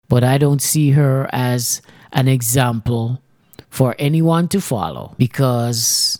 But 0.08 0.24
I 0.24 0.38
don't 0.38 0.62
see 0.62 0.92
her 0.92 1.30
as 1.32 1.82
an 2.12 2.28
example 2.28 3.22
for 3.70 3.96
anyone 4.00 4.48
to 4.48 4.62
follow 4.62 5.14
because 5.18 6.20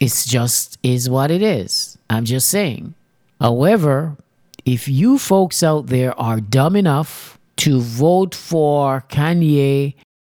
it's 0.00 0.24
just 0.24 0.78
is 0.82 1.08
what 1.10 1.30
it 1.30 1.42
is. 1.42 1.98
I'm 2.08 2.24
just 2.24 2.48
saying. 2.48 2.94
However, 3.40 4.16
if 4.64 4.88
you 4.88 5.18
folks 5.18 5.62
out 5.62 5.88
there 5.88 6.18
are 6.18 6.40
dumb 6.40 6.76
enough 6.76 7.33
to 7.56 7.80
vote 7.80 8.34
for 8.34 9.04
Kanye 9.08 9.94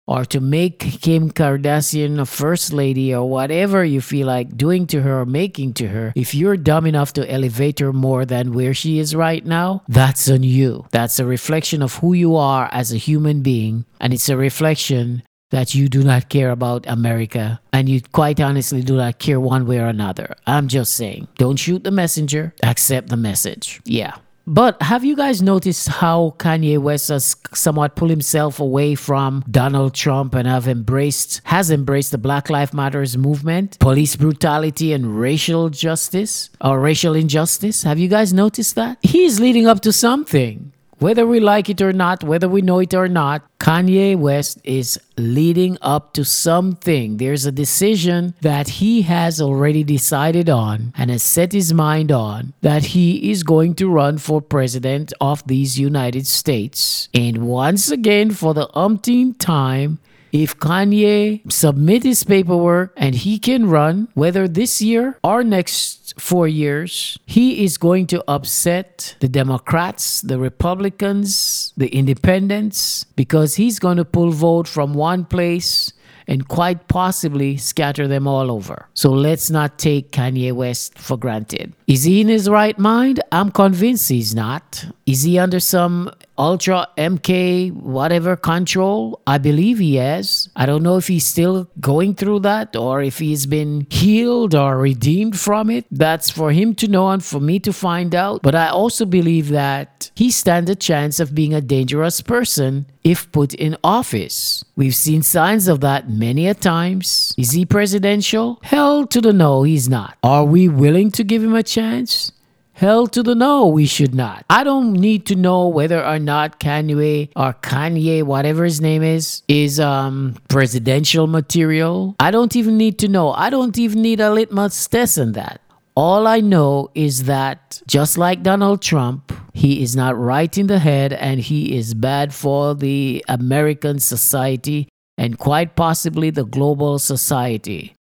or 0.09 0.25
to 0.25 0.41
make 0.41 0.79
Kim 0.79 1.31
Kardashian 1.31 2.19
a 2.19 2.25
first 2.25 2.73
lady 2.73 3.15
or 3.15 3.29
whatever 3.29 3.85
you 3.85 4.01
feel 4.01 4.27
like 4.27 4.57
doing 4.57 4.87
to 4.87 5.03
her 5.03 5.21
or 5.21 5.27
making 5.27 5.75
to 5.75 5.89
her, 5.89 6.15
if 6.17 6.35
you're 6.35 6.57
dumb 6.57 6.87
enough 6.87 7.13
to 7.13 7.31
elevate 7.31 7.79
her 7.81 7.93
more 7.93 8.25
than 8.25 8.55
where 8.55 8.73
she 8.73 8.99
is 8.99 9.15
right 9.15 9.45
now, 9.45 9.83
that's 9.87 10.31
on 10.31 10.43
you. 10.43 10.87
That's 10.93 11.19
a 11.19 11.27
reflection 11.27 11.83
of 11.83 11.97
who 11.97 12.15
you 12.15 12.37
are 12.37 12.71
as 12.73 12.91
a 12.91 12.97
human 12.97 13.43
being. 13.43 13.85
And 14.01 14.15
it's 14.15 14.31
a 14.31 14.37
reflection 14.37 15.23
that 15.51 15.75
you 15.75 15.89
do 15.89 16.03
not 16.03 16.31
care 16.31 16.51
about 16.51 16.87
America 16.89 17.61
and 17.73 17.89
you 17.89 18.01
quite 18.13 18.41
honestly 18.41 18.83
do 18.83 18.97
not 18.97 19.19
care 19.19 19.41
one 19.41 19.67
way 19.67 19.79
or 19.79 19.87
another. 19.87 20.37
I'm 20.47 20.69
just 20.69 20.95
saying, 20.95 21.29
don't 21.37 21.57
shoot 21.57 21.85
the 21.85 21.91
messenger, 21.91 22.55
accept 22.63 23.09
the 23.09 23.17
message. 23.17 23.81
Yeah. 23.85 24.17
But 24.49 24.81
have 24.81 25.05
you 25.05 25.15
guys 25.15 25.43
noticed 25.43 25.89
how 25.89 26.35
Kanye 26.39 26.79
West 26.79 27.11
has 27.11 27.37
somewhat 27.53 27.97
pulled 27.97 28.11
himself 28.11 28.61
away 28.61 28.95
from 28.95 29.45
Donald 29.51 29.93
Trump 29.93 30.35
and 30.35 30.49
have 30.49 30.67
embraced 30.67 31.43
has 31.45 31.71
embraced 31.71 32.13
the 32.13 32.19
Black 32.19 32.49
Lives 32.49 32.73
Matters 32.73 33.19
movement, 33.19 33.79
police 33.79 34.17
brutality 34.17 34.95
and 34.95 35.21
racial 35.21 35.69
justice 35.69 36.49
or 36.63 36.81
racial 36.81 37.15
injustice? 37.15 37.83
Have 37.83 37.99
you 37.99 38.09
guys 38.09 38.33
noticed 38.33 38.75
that? 38.77 38.97
He's 39.03 39.39
leading 39.39 39.67
up 39.67 39.81
to 39.81 39.93
something. 39.93 40.73
Whether 40.99 41.29
we 41.29 41.39
like 41.39 41.71
it 41.71 41.81
or 41.81 41.93
not, 41.93 42.25
whether 42.25 42.49
we 42.49 42.61
know 42.61 42.81
it 42.81 42.93
or 42.93 43.07
not, 43.07 43.43
Kanye 43.61 44.17
West 44.17 44.59
is 44.65 44.99
leading 45.17 45.79
up 45.81 46.13
to 46.15 46.25
something. 46.25 47.19
There's 47.19 47.47
a 47.47 47.53
decision 47.53 48.35
that 48.41 48.69
he 48.69 49.03
has 49.03 49.41
already 49.41 49.85
decided 49.85 50.51
on 50.51 50.93
and 50.97 51.11
has 51.11 51.23
set 51.23 51.53
his 51.53 51.73
mind 51.73 52.11
on 52.11 52.53
that 52.63 52.87
he 52.87 53.31
is 53.31 53.45
going 53.45 53.77
to 53.77 53.89
run 53.89 54.19
for 54.19 54.41
president 54.43 55.13
of 55.21 55.47
these 55.47 55.79
United 55.79 56.27
States. 56.27 57.09
And 57.15 57.47
once 57.47 57.93
again, 57.93 58.33
for 58.33 58.53
the 58.53 58.69
umpteenth 58.77 59.39
time, 59.39 60.01
if 60.33 60.59
Kanye 60.59 61.51
submit 61.51 62.03
his 62.03 62.25
paperwork 62.25 62.93
and 62.97 63.15
he 63.15 63.39
can 63.39 63.69
run, 63.69 64.09
whether 64.15 64.47
this 64.49 64.83
year 64.83 65.19
or 65.23 65.43
next 65.45 66.21
four 66.21 66.49
years, 66.49 67.19
he 67.27 67.65
is 67.65 67.79
going 67.79 68.07
to 68.09 68.25
upset 68.29 69.17
the 69.21 69.29
Democrats, 69.29 70.21
the 70.21 70.39
Republicans, 70.39 71.73
the 71.77 71.89
Independents, 71.89 73.05
because 73.17 73.57
he's 73.57 73.79
going 73.79 73.97
to 73.97 74.05
pull 74.05 74.31
vote 74.31 74.69
from 74.69 74.95
one 74.95 75.25
place 75.25 75.93
and 76.29 76.47
quite 76.47 76.89
possibly 76.89 77.57
scatter 77.57 78.07
them 78.07 78.27
all 78.27 78.51
over. 78.51 78.87
So 78.93 79.11
let's 79.11 79.51
not 79.51 79.79
take 79.79 80.13
Kanye 80.13 80.53
West 80.53 80.99
for 80.99 81.17
granted. 81.17 81.73
Is 81.87 82.05
he 82.05 82.21
in 82.21 82.29
his 82.29 82.51
right 82.51 82.79
mind? 82.79 83.21
I'm 83.33 83.51
convinced 83.51 84.11
he's 84.11 84.35
not. 84.35 84.85
Is 85.07 85.23
he 85.23 85.39
under 85.39 85.59
some 85.59 86.13
Ultra 86.39 86.89
MK 86.97 87.73
whatever 87.73 88.37
control. 88.37 89.21
I 89.27 89.39
believe 89.39 89.79
he 89.79 89.97
has. 89.97 90.49
I 90.55 90.67
don't 90.67 90.83
know 90.83 90.97
if 90.97 91.09
he's 91.09 91.27
still 91.27 91.69
going 91.81 92.15
through 92.15 92.41
that 92.41 92.77
or 92.77 93.03
if 93.03 93.19
he's 93.19 93.47
been 93.47 93.87
healed 93.91 94.55
or 94.55 94.79
redeemed 94.79 95.39
from 95.39 95.69
it. 95.71 95.87
That's 95.91 96.31
for 96.31 96.53
him 96.53 96.75
to 96.77 96.89
know 96.89 97.11
and 97.11 97.25
for 97.25 97.41
me 97.41 97.59
to 97.61 97.73
find 97.73 98.15
out. 98.15 98.43
But 98.43 98.55
I 98.55 98.69
also 98.69 99.05
believe 99.05 99.49
that 99.49 100.11
he 100.15 100.31
stands 100.31 100.71
a 100.71 100.77
chance 100.77 101.21
of 101.21 101.35
being 101.35 101.53
a 101.55 101.61
dangerous 101.61 102.21
person 102.21 102.87
if 103.05 103.31
put 103.33 103.55
in 103.55 103.77
office. 103.83 104.65
We've 104.77 104.95
seen 104.95 105.23
signs 105.23 105.67
of 105.67 105.81
that 105.81 106.09
many 106.11 106.47
a 106.47 106.55
times. 106.55 107.35
Is 107.39 107.53
he 107.53 107.65
presidential? 107.65 108.61
Hell 108.63 109.07
to 109.07 109.21
the 109.21 109.33
no, 109.33 109.63
he's 109.63 109.89
not. 109.89 110.17
Are 110.23 110.45
we 110.45 110.69
willing 110.69 111.11
to 111.13 111.25
give 111.25 111.43
him 111.43 111.55
a 111.55 111.63
chance? 111.63 112.33
Hell 112.79 113.09
to 113.09 113.25
the 113.25 113.35
no, 113.35 113.67
we 113.67 113.87
should 113.87 114.15
not. 114.15 114.45
I 114.49 114.63
don't 114.63 114.93
need 114.93 115.27
to 115.27 115.35
know 115.35 115.67
whether 115.67 116.01
or 116.07 116.21
not 116.21 116.61
Kanye 116.61 117.29
or 117.35 117.53
Kanye, 117.55 118.23
whatever 118.23 118.63
his 118.63 118.81
name 118.81 119.03
is, 119.03 119.43
is 119.49 119.81
um 119.81 120.37
presidential 120.49 121.27
material. 121.27 122.15
I 122.21 122.31
don't 122.31 122.55
even 122.55 122.79
need 122.79 123.01
to 123.01 123.09
know. 123.09 123.33
I 123.33 123.51
don't 123.51 123.77
even 123.77 124.01
need 124.01 124.21
a 124.21 124.31
litmus 124.31 124.87
test 124.87 125.19
in 125.19 125.33
that. 125.33 125.61
All 125.97 126.29
I 126.29 126.39
know 126.39 126.91
is 126.95 127.25
that 127.25 127.83
just 127.89 128.17
like 128.17 128.45
Donald 128.45 128.81
Trump, 128.81 129.33
he 129.55 129.83
is 129.83 129.97
not 129.97 130.17
right 130.17 130.57
in 130.57 130.69
the 130.69 130.79
head 130.79 131.13
and 131.13 131.41
he 131.41 131.77
is 131.77 131.95
bad 131.95 132.33
for 132.33 132.77
the 132.77 133.25
American 133.27 133.99
society 133.99 134.89
and 135.17 135.37
quite 135.37 135.75
possibly 135.75 136.31
the 136.31 136.45
global 136.45 137.01
society. 137.01 137.98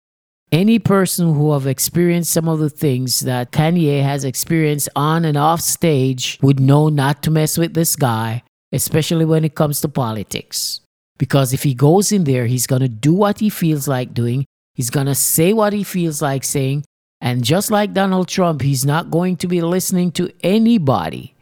Any 0.55 0.79
person 0.79 1.35
who 1.35 1.53
have 1.53 1.67
experienced 1.67 2.33
some 2.33 2.47
of 2.47 2.61
the 2.61 2.71
things 2.71 3.19
that 3.27 3.51
Kanye 3.51 4.05
has 4.05 4.23
experienced 4.23 4.89
on 4.95 5.25
and 5.25 5.37
off 5.37 5.61
stage 5.61 6.39
would 6.43 6.61
know 6.61 6.89
not 6.89 7.25
to 7.25 7.33
mess 7.33 7.59
with 7.59 7.75
this 7.75 7.97
guy, 7.97 8.45
especially 8.71 9.25
when 9.25 9.45
it 9.45 9.57
comes 9.57 9.81
to 9.81 9.89
politics. 9.89 10.81
Because 11.19 11.53
if 11.53 11.65
he 11.65 11.75
goes 11.75 12.13
in 12.13 12.23
there, 12.23 12.47
he's 12.47 12.69
going 12.69 12.83
to 12.83 12.89
do 12.89 13.13
what 13.13 13.41
he 13.41 13.51
feels 13.51 13.89
like 13.89 14.15
doing. 14.15 14.45
He's 14.77 14.91
going 14.91 15.07
to 15.07 15.17
say 15.17 15.53
what 15.53 15.73
he 15.73 15.83
feels 15.83 16.23
like 16.23 16.45
saying. 16.45 16.85
And 17.21 17.43
just 17.43 17.73
like 17.73 17.93
Donald 17.93 18.29
Trump, 18.29 18.63
he's 18.63 18.87
not 18.87 19.11
going 19.11 19.37
to 19.39 19.49
be 19.49 19.61
listening 19.61 20.13
to 20.13 20.31
anybody. 20.45 21.35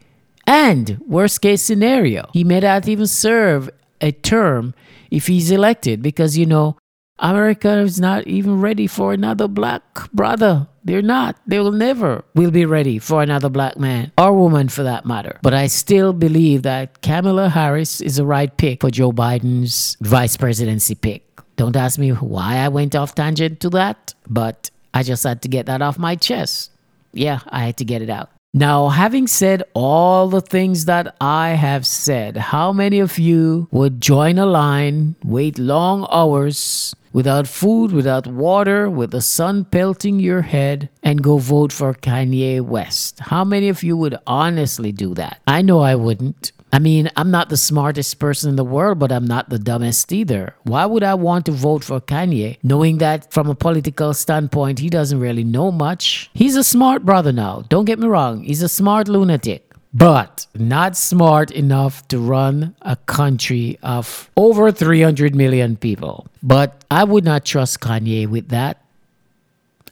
And 0.47 0.99
worst 1.05 1.39
case 1.39 1.61
scenario, 1.61 2.31
he 2.33 2.43
may 2.43 2.61
not 2.61 2.87
even 2.87 3.05
serve 3.05 3.69
a 4.01 4.11
term 4.11 4.73
if 5.11 5.27
he's 5.27 5.51
elected 5.51 6.01
because, 6.01 6.35
you 6.35 6.47
know, 6.47 6.77
America 7.23 7.77
is 7.79 8.01
not 8.01 8.27
even 8.27 8.59
ready 8.59 8.85
for 8.85 9.13
another 9.13 9.47
black 9.47 10.11
brother. 10.11 10.67
They're 10.83 11.01
not. 11.01 11.37
They 11.47 11.57
will 11.57 11.71
never 11.71 12.25
will 12.35 12.51
be 12.51 12.65
ready 12.65 12.99
for 12.99 13.23
another 13.23 13.47
black 13.47 13.79
man 13.79 14.11
or 14.17 14.33
woman 14.33 14.67
for 14.67 14.83
that 14.83 15.05
matter. 15.05 15.39
But 15.41 15.53
I 15.53 15.67
still 15.67 16.11
believe 16.11 16.63
that 16.63 17.01
Kamala 17.01 17.47
Harris 17.47 18.01
is 18.01 18.17
the 18.17 18.25
right 18.25 18.55
pick 18.57 18.81
for 18.81 18.91
Joe 18.91 19.13
Biden's 19.13 19.95
vice 20.01 20.35
presidency 20.35 20.95
pick. 20.95 21.23
Don't 21.55 21.77
ask 21.77 21.97
me 21.97 22.09
why 22.09 22.57
I 22.57 22.67
went 22.67 22.93
off 22.93 23.15
tangent 23.15 23.61
to 23.61 23.69
that, 23.69 24.13
but 24.27 24.69
I 24.93 25.03
just 25.03 25.23
had 25.23 25.41
to 25.43 25.47
get 25.47 25.67
that 25.67 25.81
off 25.81 25.97
my 25.97 26.17
chest. 26.17 26.71
Yeah, 27.13 27.39
I 27.47 27.63
had 27.63 27.77
to 27.77 27.85
get 27.85 28.01
it 28.01 28.09
out. 28.09 28.31
Now, 28.55 28.89
having 28.89 29.25
said 29.25 29.63
all 29.73 30.29
the 30.29 30.39
things 30.39 30.85
that 30.85 31.15
I 31.19 31.49
have 31.49 31.87
said, 31.87 32.37
how 32.37 32.71
many 32.71 32.99
of 32.99 33.17
you 33.17 33.67
would 33.71 33.99
join 33.99 34.37
a 34.37 34.45
line, 34.45 35.15
wait 35.23 35.57
long 35.57 36.05
hours 36.11 36.95
without 37.13 37.47
food, 37.47 37.91
without 37.91 38.27
water, 38.27 38.91
with 38.91 39.09
the 39.09 39.21
sun 39.21 39.65
pelting 39.65 40.19
your 40.19 40.43
head, 40.43 40.89
and 41.01 41.23
go 41.23 41.39
vote 41.39 41.73
for 41.73 41.95
Kanye 41.95 42.61
West? 42.61 43.21
How 43.21 43.43
many 43.43 43.69
of 43.69 43.81
you 43.81 43.97
would 43.97 44.17
honestly 44.27 44.91
do 44.91 45.15
that? 45.15 45.41
I 45.47 45.63
know 45.63 45.79
I 45.79 45.95
wouldn't. 45.95 46.51
I 46.73 46.79
mean, 46.79 47.11
I'm 47.15 47.29
not 47.29 47.49
the 47.49 47.57
smartest 47.57 48.17
person 48.17 48.49
in 48.49 48.55
the 48.55 48.63
world, 48.63 48.97
but 48.97 49.11
I'm 49.11 49.25
not 49.25 49.49
the 49.49 49.59
dumbest 49.59 50.11
either. 50.11 50.55
Why 50.63 50.87
would 50.87 51.03
I 51.03 51.13
want 51.13 51.45
to 51.45 51.51
vote 51.51 51.83
for 51.83 52.01
Kanye 52.01 52.57
knowing 52.63 52.97
that 52.97 53.31
from 53.31 53.47
a 53.47 53.53
political 53.53 54.11
standpoint, 54.15 54.79
he 54.79 54.89
doesn't 54.89 55.19
really 55.19 55.43
know 55.43 55.71
much? 55.71 56.31
He's 56.33 56.55
a 56.55 56.63
smart 56.63 57.05
brother 57.05 57.31
now. 57.31 57.63
Don't 57.69 57.85
get 57.85 57.99
me 57.99 58.07
wrong. 58.07 58.43
He's 58.43 58.63
a 58.63 58.67
smart 58.69 59.07
lunatic 59.07 59.69
but 59.93 60.47
not 60.55 60.97
smart 60.97 61.51
enough 61.51 62.07
to 62.07 62.17
run 62.17 62.75
a 62.81 62.95
country 62.95 63.77
of 63.83 64.29
over 64.35 64.71
300 64.71 65.35
million 65.35 65.77
people. 65.77 66.25
But 66.41 66.83
I 66.89 67.03
would 67.03 67.23
not 67.23 67.45
trust 67.45 67.79
Kanye 67.79 68.27
with 68.27 68.49
that. 68.49 68.82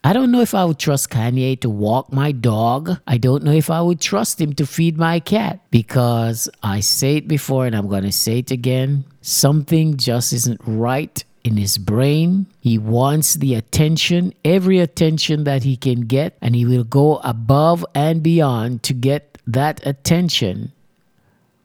I 0.04 0.12
don't 0.12 0.32
know 0.32 0.40
if 0.40 0.52
I 0.52 0.64
would 0.64 0.80
trust 0.80 1.10
Kanye 1.10 1.60
to 1.60 1.70
walk 1.70 2.12
my 2.12 2.32
dog. 2.32 2.98
I 3.06 3.18
don't 3.18 3.44
know 3.44 3.52
if 3.52 3.70
I 3.70 3.80
would 3.80 4.00
trust 4.00 4.40
him 4.40 4.52
to 4.54 4.66
feed 4.66 4.98
my 4.98 5.20
cat 5.20 5.60
because 5.70 6.48
I 6.60 6.80
say 6.80 7.16
it 7.18 7.28
before 7.28 7.66
and 7.66 7.76
I'm 7.76 7.88
going 7.88 8.02
to 8.02 8.10
say 8.10 8.38
it 8.38 8.50
again. 8.50 9.04
Something 9.20 9.96
just 9.96 10.32
isn't 10.32 10.60
right 10.66 11.22
in 11.44 11.56
his 11.56 11.78
brain. 11.78 12.46
He 12.58 12.78
wants 12.78 13.34
the 13.34 13.54
attention, 13.54 14.34
every 14.44 14.80
attention 14.80 15.44
that 15.44 15.62
he 15.62 15.76
can 15.76 16.02
get, 16.02 16.36
and 16.42 16.56
he 16.56 16.64
will 16.64 16.84
go 16.84 17.18
above 17.18 17.86
and 17.94 18.24
beyond 18.24 18.82
to 18.84 18.94
get 18.94 19.38
that 19.46 19.86
attention, 19.86 20.72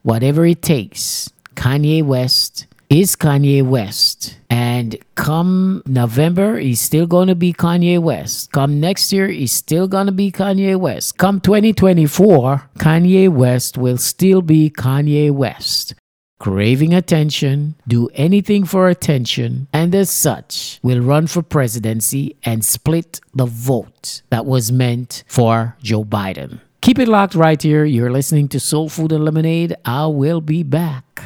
whatever 0.03 0.45
it 0.45 0.61
takes. 0.61 1.31
Kanye 1.55 2.03
West 2.03 2.67
is 2.89 3.15
Kanye 3.15 3.63
West. 3.63 4.37
And 4.49 4.97
come 5.15 5.83
November, 5.85 6.57
he's 6.57 6.81
still 6.81 7.05
going 7.05 7.27
to 7.27 7.35
be 7.35 7.53
Kanye 7.53 7.99
West. 7.99 8.51
Come 8.51 8.79
next 8.79 9.11
year, 9.11 9.27
he's 9.27 9.51
still 9.51 9.87
going 9.87 10.05
to 10.05 10.11
be 10.11 10.31
Kanye 10.31 10.77
West. 10.77 11.17
Come 11.17 11.41
2024, 11.41 12.69
Kanye 12.79 13.29
West 13.29 13.77
will 13.77 13.97
still 13.97 14.41
be 14.41 14.69
Kanye 14.69 15.31
West. 15.31 15.95
Craving 16.39 16.93
attention, 16.93 17.75
do 17.87 18.09
anything 18.13 18.63
for 18.63 18.89
attention, 18.89 19.67
and 19.73 19.95
as 19.95 20.11
such, 20.11 20.79
will 20.83 21.01
run 21.01 21.25
for 21.25 21.41
presidency 21.41 22.35
and 22.43 22.63
split 22.63 23.19
the 23.33 23.47
vote 23.47 24.21
that 24.29 24.45
was 24.45 24.71
meant 24.71 25.23
for 25.27 25.75
Joe 25.81 26.05
Biden. 26.05 26.59
Keep 26.81 26.99
it 26.99 27.07
locked 27.07 27.33
right 27.33 27.59
here. 27.59 27.85
You're 27.85 28.11
listening 28.11 28.47
to 28.49 28.59
Soul 28.59 28.87
Food 28.87 29.11
and 29.11 29.25
Lemonade. 29.25 29.75
I 29.83 30.05
will 30.05 30.39
be 30.39 30.61
back. 30.61 31.23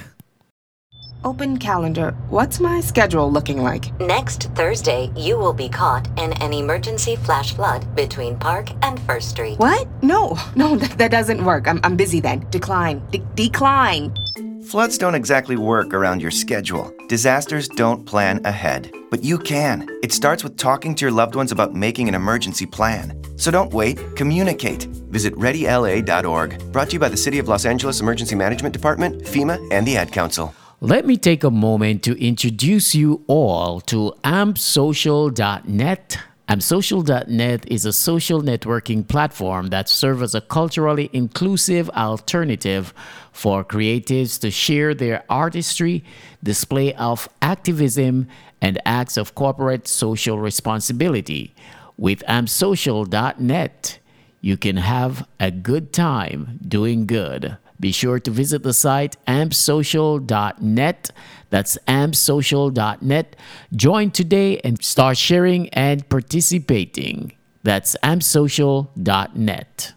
Open 1.24 1.58
calendar. 1.58 2.12
What's 2.30 2.60
my 2.60 2.80
schedule 2.80 3.32
looking 3.32 3.62
like? 3.62 3.92
Next 4.00 4.44
Thursday, 4.56 5.12
you 5.16 5.38
will 5.38 5.54
be 5.54 5.70
caught 5.70 6.08
in 6.20 6.34
an 6.42 6.52
emergency 6.52 7.16
flash 7.16 7.54
flood 7.54 7.96
between 7.96 8.40
Park 8.40 8.72
and 8.84 9.00
First 9.02 9.30
Street. 9.30 9.60
What? 9.60 9.88
No, 10.02 10.36
no, 10.56 10.76
that, 10.78 10.98
that 10.98 11.12
doesn't 11.12 11.44
work. 11.44 11.68
I'm, 11.68 11.80
I'm 11.84 11.96
busy 11.96 12.20
then. 12.22 12.48
Decline. 12.50 13.06
De- 13.12 13.20
decline. 13.36 14.16
Floods 14.64 14.98
don't 14.98 15.14
exactly 15.14 15.58
work 15.58 15.94
around 15.94 16.22
your 16.22 16.32
schedule. 16.32 16.92
Disasters 17.08 17.68
don't 17.68 18.06
plan 18.06 18.44
ahead. 18.46 18.92
But 19.12 19.24
you 19.24 19.38
can. 19.38 19.88
It 20.02 20.14
starts 20.14 20.44
with 20.44 20.58
talking 20.58 20.96
to 20.96 21.06
your 21.06 21.12
loved 21.12 21.36
ones 21.36 21.52
about 21.52 21.76
making 21.76 22.08
an 22.08 22.16
emergency 22.16 22.66
plan. 22.66 23.22
So 23.38 23.52
don't 23.52 23.74
wait, 23.74 24.00
communicate. 24.16 24.86
Visit 25.12 25.36
readyla.org. 25.36 26.72
Brought 26.72 26.90
to 26.90 26.94
you 26.94 27.00
by 27.00 27.10
the 27.10 27.18
City 27.18 27.38
of 27.38 27.48
Los 27.48 27.66
Angeles 27.66 28.00
Emergency 28.00 28.36
Management 28.36 28.74
Department, 28.74 29.22
FEMA, 29.24 29.60
and 29.72 29.86
the 29.86 29.98
Ad 29.98 30.12
Council. 30.12 30.56
Let 30.84 31.06
me 31.06 31.16
take 31.16 31.44
a 31.44 31.52
moment 31.52 32.02
to 32.06 32.20
introduce 32.20 32.96
you 32.96 33.24
all 33.28 33.82
to 33.82 34.16
ampsocial.net. 34.24 36.18
AmpSocial.net 36.50 37.72
is 37.72 37.86
a 37.86 37.94
social 37.94 38.42
networking 38.42 39.08
platform 39.08 39.68
that 39.68 39.88
serves 39.88 40.24
as 40.24 40.34
a 40.34 40.42
culturally 40.42 41.12
inclusive 41.14 41.88
alternative 41.92 42.96
for 43.32 43.64
creatives 43.64 44.40
to 44.42 44.50
share 44.50 44.96
their 44.96 45.24
artistry, 45.30 46.04
display 46.42 46.96
of 46.96 47.30
activism, 47.44 48.28
and 48.60 48.82
acts 48.84 49.18
of 49.18 49.36
corporate 49.36 49.88
social 49.88 50.40
responsibility. 50.40 51.54
With 51.96 52.24
AmpSocial.net, 52.28 54.00
you 54.42 54.58
can 54.58 54.78
have 54.78 55.28
a 55.40 55.52
good 55.52 55.94
time 55.94 56.60
doing 56.68 57.06
good. 57.06 57.60
Be 57.82 57.92
sure 57.92 58.20
to 58.20 58.32
visit 58.32 58.62
the 58.62 58.74
site 58.74 59.18
ampsocial.net. 59.28 61.12
That's 61.50 61.78
ampsocial.net. 61.88 63.36
Join 63.76 64.12
today 64.12 64.60
and 64.60 64.82
start 64.84 65.18
sharing 65.18 65.68
and 65.70 66.08
participating. 66.08 67.34
That's 67.64 67.98
ampsocial.net. 68.04 69.94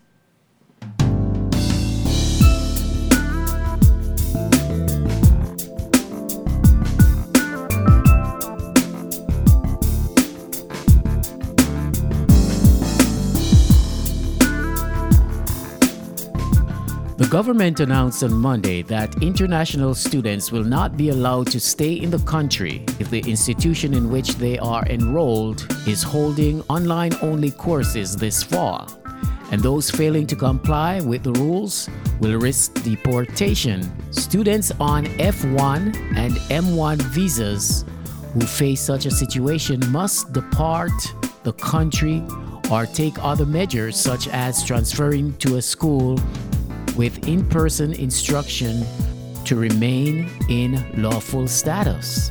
The 17.17 17.29
government 17.29 17.79
announced 17.79 18.25
on 18.25 18.33
Monday 18.33 18.83
that 18.83 19.23
international 19.23 19.95
students 19.95 20.51
will 20.51 20.65
not 20.65 20.97
be 20.97 21.11
allowed 21.11 21.47
to 21.53 21.61
stay 21.61 21.93
in 21.93 22.11
the 22.11 22.19
country 22.19 22.85
if 22.99 23.09
the 23.09 23.21
institution 23.21 23.95
in 23.95 24.11
which 24.11 24.35
they 24.35 24.59
are 24.59 24.85
enrolled 24.87 25.65
is 25.87 26.03
holding 26.03 26.61
online 26.63 27.13
only 27.23 27.53
courses 27.53 28.17
this 28.17 28.43
fall. 28.43 28.89
And 29.53 29.63
those 29.63 29.93
failing 29.93 30.27
to 30.27 30.35
comply 30.35 31.03
with 31.03 31.23
the 31.23 31.31
rules 31.35 31.89
will 32.19 32.37
risk 32.37 32.83
deportation. 32.83 33.81
Students 34.13 34.73
on 34.81 35.05
F1 35.07 35.95
and 36.17 36.35
M1 36.51 37.01
visas 37.01 37.85
who 38.33 38.41
face 38.41 38.81
such 38.81 39.07
a 39.07 39.11
situation 39.13 39.81
must 39.93 40.33
depart 40.33 40.91
the 41.45 41.53
country 41.53 42.25
or 42.73 42.87
take 42.87 43.15
other 43.23 43.47
measures 43.47 43.95
such 43.95 44.27
as 44.27 44.65
transferring 44.65 45.33
to 45.37 45.59
a 45.59 45.63
school 45.63 46.19
with 46.97 47.29
in 47.29 47.49
person 47.49 47.93
instruction 47.95 48.85
to 49.45 49.57
remain 49.57 50.31
in 50.49 50.85
lawful 51.03 51.47
status. 51.47 52.31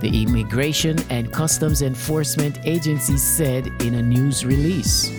The 0.00 0.22
Immigration 0.22 0.96
and 1.10 1.32
Customs 1.32 1.82
Enforcement 1.82 2.60
Agency 2.64 3.16
said 3.16 3.66
in 3.82 3.94
a 3.94 4.02
news 4.02 4.46
release. 4.46 5.10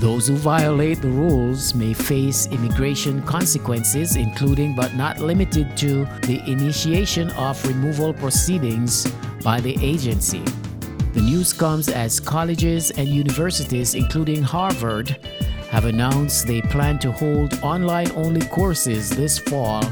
Those 0.00 0.26
who 0.26 0.36
violate 0.36 1.00
the 1.00 1.08
rules 1.08 1.74
may 1.74 1.94
face 1.94 2.46
immigration 2.48 3.22
consequences, 3.22 4.16
including 4.16 4.74
but 4.74 4.94
not 4.94 5.20
limited 5.20 5.76
to 5.78 6.04
the 6.22 6.42
initiation 6.46 7.30
of 7.30 7.64
removal 7.66 8.12
proceedings 8.12 9.10
by 9.42 9.60
the 9.60 9.78
agency. 9.80 10.42
The 11.12 11.22
news 11.22 11.52
comes 11.52 11.88
as 11.88 12.18
colleges 12.18 12.90
and 12.90 13.08
universities, 13.08 13.94
including 13.94 14.42
Harvard, 14.42 15.16
have 15.74 15.86
announced 15.86 16.46
they 16.46 16.62
plan 16.62 17.00
to 17.00 17.10
hold 17.10 17.58
online 17.60 18.08
only 18.12 18.40
courses 18.46 19.10
this 19.10 19.40
fall 19.40 19.82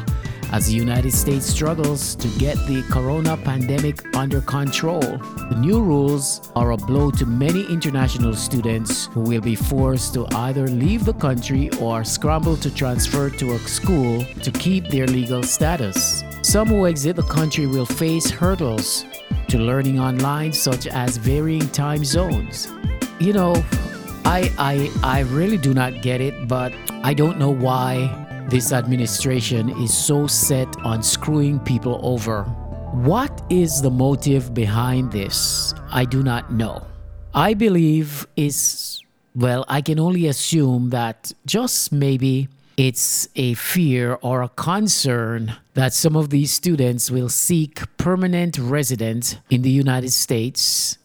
as 0.53 0.69
the 0.69 0.73
United 0.73 1.11
States 1.11 1.45
struggles 1.45 2.15
to 2.15 2.29
get 2.39 2.57
the 2.69 2.85
corona 2.89 3.37
pandemic 3.37 3.99
under 4.15 4.41
control. 4.43 5.01
The 5.01 5.57
new 5.59 5.83
rules 5.83 6.53
are 6.55 6.71
a 6.71 6.77
blow 6.77 7.11
to 7.11 7.27
many 7.27 7.65
international 7.65 8.35
students 8.35 9.07
who 9.07 9.23
will 9.23 9.41
be 9.41 9.57
forced 9.57 10.15
to 10.15 10.29
either 10.37 10.69
leave 10.69 11.05
the 11.05 11.15
country 11.15 11.69
or 11.81 12.05
scramble 12.05 12.57
to 12.59 12.73
transfer 12.73 13.29
to 13.29 13.55
a 13.55 13.59
school 13.59 14.25
to 14.45 14.53
keep 14.53 14.87
their 14.87 15.09
legal 15.09 15.43
status. 15.43 16.23
Some 16.43 16.69
who 16.69 16.87
exit 16.87 17.17
the 17.17 17.25
country 17.25 17.67
will 17.67 17.87
face 17.87 18.31
hurdles 18.31 19.05
to 19.49 19.59
learning 19.59 19.99
online, 19.99 20.53
such 20.53 20.87
as 20.87 21.17
varying 21.17 21.69
time 21.71 22.05
zones. 22.05 22.69
You 23.19 23.33
know, 23.33 23.65
I, 24.25 24.53
I, 24.59 24.91
I 25.03 25.21
really 25.21 25.59
do 25.59 25.75
not 25.75 26.03
get 26.03 26.21
it, 26.21 26.49
but 26.49 26.73
I 27.03 27.15
don't 27.15 27.39
know 27.39 27.51
why 27.51 28.47
this 28.49 28.73
administration 28.73 29.71
is 29.83 29.97
so 29.97 30.27
set 30.27 30.69
on 30.85 31.03
screwing 31.03 31.59
people 31.61 32.01
over. 32.03 32.45
What 32.93 33.43
is 33.51 33.83
the 33.83 33.91
motive 33.91 34.55
behind 34.55 35.13
this? 35.13 35.75
I 35.91 36.05
do 36.05 36.23
not 36.23 36.53
know. 36.53 36.87
I 37.35 37.55
believe 37.55 38.27
is, 38.37 39.03
well, 39.35 39.65
I 39.69 39.81
can 39.81 39.99
only 39.99 40.27
assume 40.27 40.91
that 40.91 41.33
just 41.47 41.93
maybe 41.93 42.49
it's 42.77 43.29
a 43.37 43.55
fear 43.55 44.19
or 44.23 44.43
a 44.43 44.49
concern 44.49 45.55
that 45.75 45.93
some 45.95 46.17
of 46.17 46.31
these 46.31 46.53
students 46.53 47.11
will 47.11 47.29
seek 47.29 47.81
permanent 47.97 48.59
residence 48.59 49.37
in 49.51 49.63
the 49.63 49.71
United 49.71 50.11
States 50.11 50.99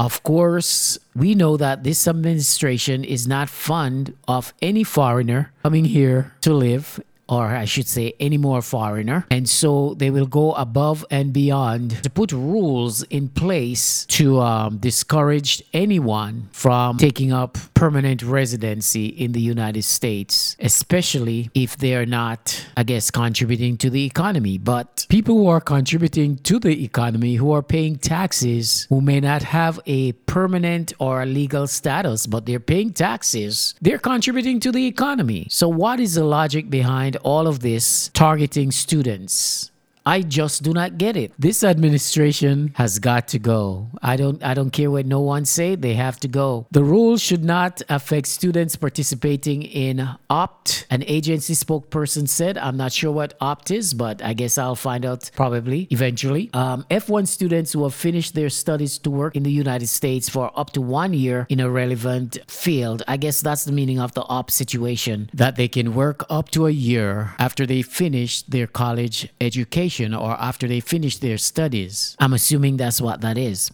of 0.00 0.22
course, 0.22 0.98
we 1.14 1.34
know 1.34 1.58
that 1.58 1.84
this 1.84 2.08
administration 2.08 3.04
is 3.04 3.28
not 3.28 3.50
fond 3.50 4.16
of 4.26 4.54
any 4.62 4.82
foreigner 4.82 5.52
coming 5.62 5.84
here 5.84 6.32
to 6.40 6.54
live 6.54 6.98
or 7.30 7.46
I 7.46 7.64
should 7.64 7.86
say, 7.86 8.14
any 8.20 8.36
more 8.36 8.60
foreigner. 8.62 9.26
And 9.30 9.48
so 9.48 9.94
they 9.94 10.10
will 10.10 10.26
go 10.26 10.52
above 10.54 11.04
and 11.10 11.32
beyond 11.32 12.02
to 12.02 12.10
put 12.10 12.32
rules 12.32 13.02
in 13.04 13.28
place 13.28 14.04
to 14.06 14.40
um, 14.40 14.78
discourage 14.78 15.62
anyone 15.72 16.48
from 16.52 16.96
taking 16.96 17.32
up 17.32 17.56
permanent 17.74 18.22
residency 18.22 19.06
in 19.06 19.32
the 19.32 19.40
United 19.40 19.82
States, 19.82 20.56
especially 20.60 21.50
if 21.54 21.76
they're 21.76 22.06
not, 22.06 22.66
I 22.76 22.82
guess, 22.82 23.10
contributing 23.10 23.76
to 23.78 23.90
the 23.90 24.04
economy. 24.04 24.58
But 24.58 25.06
people 25.08 25.36
who 25.36 25.46
are 25.46 25.60
contributing 25.60 26.36
to 26.38 26.58
the 26.58 26.84
economy, 26.84 27.36
who 27.36 27.52
are 27.52 27.62
paying 27.62 27.96
taxes, 27.96 28.86
who 28.88 29.00
may 29.00 29.20
not 29.20 29.42
have 29.42 29.80
a 29.86 30.12
permanent 30.12 30.92
or 30.98 31.22
a 31.22 31.26
legal 31.26 31.66
status, 31.66 32.26
but 32.26 32.46
they're 32.46 32.60
paying 32.60 32.92
taxes, 32.92 33.74
they're 33.80 33.98
contributing 33.98 34.60
to 34.60 34.72
the 34.72 34.86
economy. 34.86 35.46
So, 35.50 35.68
what 35.68 36.00
is 36.00 36.14
the 36.14 36.24
logic 36.24 36.68
behind 36.70 37.16
all 37.22 37.46
of 37.46 37.60
this 37.60 38.08
targeting 38.14 38.70
students. 38.70 39.70
I 40.10 40.22
just 40.22 40.64
do 40.64 40.72
not 40.72 40.98
get 40.98 41.16
it. 41.16 41.32
This 41.38 41.62
administration 41.62 42.72
has 42.74 42.98
got 42.98 43.28
to 43.28 43.38
go. 43.38 43.90
I 44.02 44.16
don't 44.16 44.42
I 44.42 44.54
don't 44.54 44.72
care 44.72 44.90
what 44.90 45.06
no 45.06 45.20
one 45.20 45.44
say, 45.44 45.76
they 45.76 45.94
have 45.94 46.18
to 46.24 46.26
go. 46.26 46.66
The 46.72 46.82
rules 46.82 47.22
should 47.22 47.44
not 47.44 47.80
affect 47.88 48.26
students 48.26 48.74
participating 48.74 49.62
in 49.62 50.08
OPT. 50.28 50.86
An 50.90 51.04
agency 51.06 51.54
spokesperson 51.54 52.28
said, 52.28 52.58
I'm 52.58 52.76
not 52.76 52.90
sure 52.90 53.12
what 53.12 53.34
OPT 53.40 53.70
is, 53.70 53.94
but 53.94 54.20
I 54.20 54.32
guess 54.32 54.58
I'll 54.58 54.74
find 54.74 55.06
out 55.06 55.30
probably 55.36 55.86
eventually. 55.90 56.50
Um, 56.54 56.84
F1 56.90 57.28
students 57.28 57.72
who 57.72 57.84
have 57.84 57.94
finished 57.94 58.34
their 58.34 58.50
studies 58.50 58.98
to 59.04 59.10
work 59.10 59.36
in 59.36 59.44
the 59.44 59.52
United 59.52 59.86
States 59.86 60.28
for 60.28 60.50
up 60.58 60.70
to 60.72 60.80
one 60.80 61.12
year 61.14 61.46
in 61.48 61.60
a 61.60 61.70
relevant 61.70 62.38
field. 62.48 63.04
I 63.06 63.16
guess 63.16 63.40
that's 63.42 63.64
the 63.64 63.76
meaning 63.80 64.00
of 64.00 64.14
the 64.14 64.24
OPT 64.24 64.50
situation, 64.50 65.30
that 65.34 65.54
they 65.54 65.68
can 65.68 65.94
work 65.94 66.24
up 66.28 66.50
to 66.50 66.66
a 66.66 66.70
year 66.70 67.36
after 67.38 67.64
they 67.64 67.82
finish 67.82 68.42
their 68.42 68.66
college 68.66 69.28
education 69.40 69.99
or 70.00 70.32
after 70.40 70.66
they 70.66 70.80
finish 70.80 71.18
their 71.18 71.38
studies. 71.38 72.16
I'm 72.18 72.32
assuming 72.32 72.76
that's 72.76 73.00
what 73.00 73.20
that 73.20 73.36
is. 73.36 73.70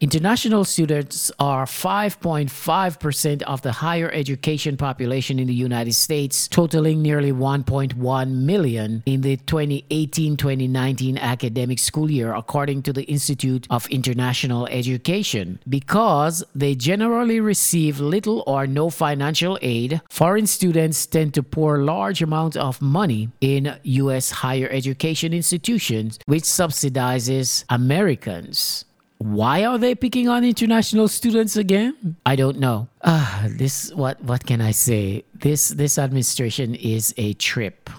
International 0.00 0.64
students 0.64 1.30
are 1.38 1.66
5.5% 1.66 3.42
of 3.42 3.62
the 3.62 3.72
higher 3.72 4.10
education 4.12 4.76
population 4.76 5.38
in 5.38 5.46
the 5.46 5.54
United 5.54 5.92
States, 5.94 6.48
totaling 6.48 7.02
nearly 7.02 7.32
1.1 7.32 8.30
million 8.30 9.02
in 9.06 9.20
the 9.20 9.36
2018 9.36 10.36
2019 10.36 11.18
academic 11.18 11.78
school 11.78 12.10
year, 12.10 12.32
according 12.34 12.82
to 12.82 12.92
the 12.92 13.04
Institute 13.04 13.66
of 13.70 13.86
International 13.88 14.66
Education. 14.68 15.60
Because 15.68 16.42
they 16.54 16.74
generally 16.74 17.40
receive 17.40 18.00
little 18.00 18.42
or 18.46 18.66
no 18.66 18.90
financial 18.90 19.58
aid, 19.62 20.00
foreign 20.08 20.46
students 20.46 21.06
tend 21.06 21.34
to 21.34 21.42
pour 21.42 21.78
large 21.78 22.22
amounts 22.22 22.56
of 22.56 22.80
money 22.80 23.28
in 23.40 23.76
U.S. 23.82 24.30
higher 24.30 24.68
education 24.70 25.32
institutions, 25.32 26.18
which 26.26 26.44
subsidizes 26.44 27.64
Americans. 27.68 28.84
Why 29.20 29.66
are 29.66 29.76
they 29.76 29.94
picking 29.94 30.28
on 30.28 30.44
international 30.44 31.06
students 31.06 31.54
again? 31.54 32.16
I 32.24 32.36
don't 32.36 32.58
know. 32.58 32.88
Ah, 33.04 33.44
this 33.50 33.92
what 33.92 34.16
what 34.24 34.46
can 34.46 34.62
I 34.62 34.70
say? 34.70 35.24
This 35.34 35.68
this 35.68 35.98
administration 35.98 36.74
is 36.74 37.12
a 37.18 37.34
trip. 37.34 37.90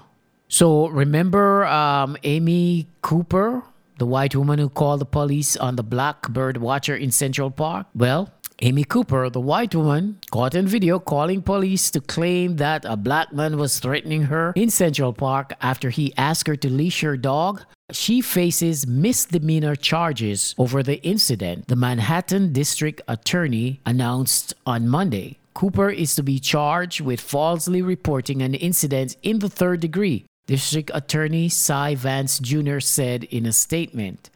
So 0.47 0.87
remember 0.87 1.67
um, 1.67 2.17
Amy 2.23 2.87
Cooper, 3.03 3.61
the 3.99 4.07
white 4.07 4.35
woman 4.35 4.57
who 4.57 4.67
called 4.67 4.99
the 4.99 5.05
police 5.05 5.55
on 5.55 5.75
the 5.75 5.83
black 5.83 6.27
bird 6.29 6.57
watcher 6.57 6.95
in 6.95 7.11
Central 7.11 7.51
Park? 7.51 7.85
Well, 7.93 8.33
Amy 8.63 8.83
Cooper, 8.83 9.29
the 9.29 9.39
white 9.39 9.75
woman, 9.75 10.17
caught 10.31 10.55
in 10.55 10.65
video 10.65 10.97
calling 10.97 11.43
police 11.43 11.91
to 11.91 12.01
claim 12.01 12.57
that 12.57 12.83
a 12.83 12.97
black 12.97 13.31
man 13.31 13.57
was 13.57 13.79
threatening 13.79 14.23
her 14.23 14.53
in 14.55 14.71
Central 14.71 15.13
Park 15.13 15.53
after 15.61 15.91
he 15.91 16.13
asked 16.17 16.47
her 16.47 16.55
to 16.55 16.69
leash 16.69 17.01
her 17.01 17.15
dog 17.15 17.61
she 17.95 18.21
faces 18.21 18.87
misdemeanor 18.87 19.75
charges 19.75 20.55
over 20.57 20.83
the 20.83 21.01
incident, 21.03 21.67
the 21.67 21.75
Manhattan 21.75 22.53
District 22.53 23.01
Attorney 23.07 23.79
announced 23.85 24.53
on 24.65 24.87
Monday. 24.87 25.37
Cooper 25.53 25.89
is 25.89 26.15
to 26.15 26.23
be 26.23 26.39
charged 26.39 27.01
with 27.01 27.19
falsely 27.19 27.81
reporting 27.81 28.41
an 28.41 28.53
incident 28.53 29.17
in 29.21 29.39
the 29.39 29.49
third 29.49 29.81
degree, 29.81 30.25
District 30.47 30.89
Attorney 30.93 31.49
Cy 31.49 31.95
Vance 31.95 32.39
Jr. 32.39 32.79
said 32.79 33.25
in 33.25 33.45
a 33.45 33.51
statement. 33.51 34.29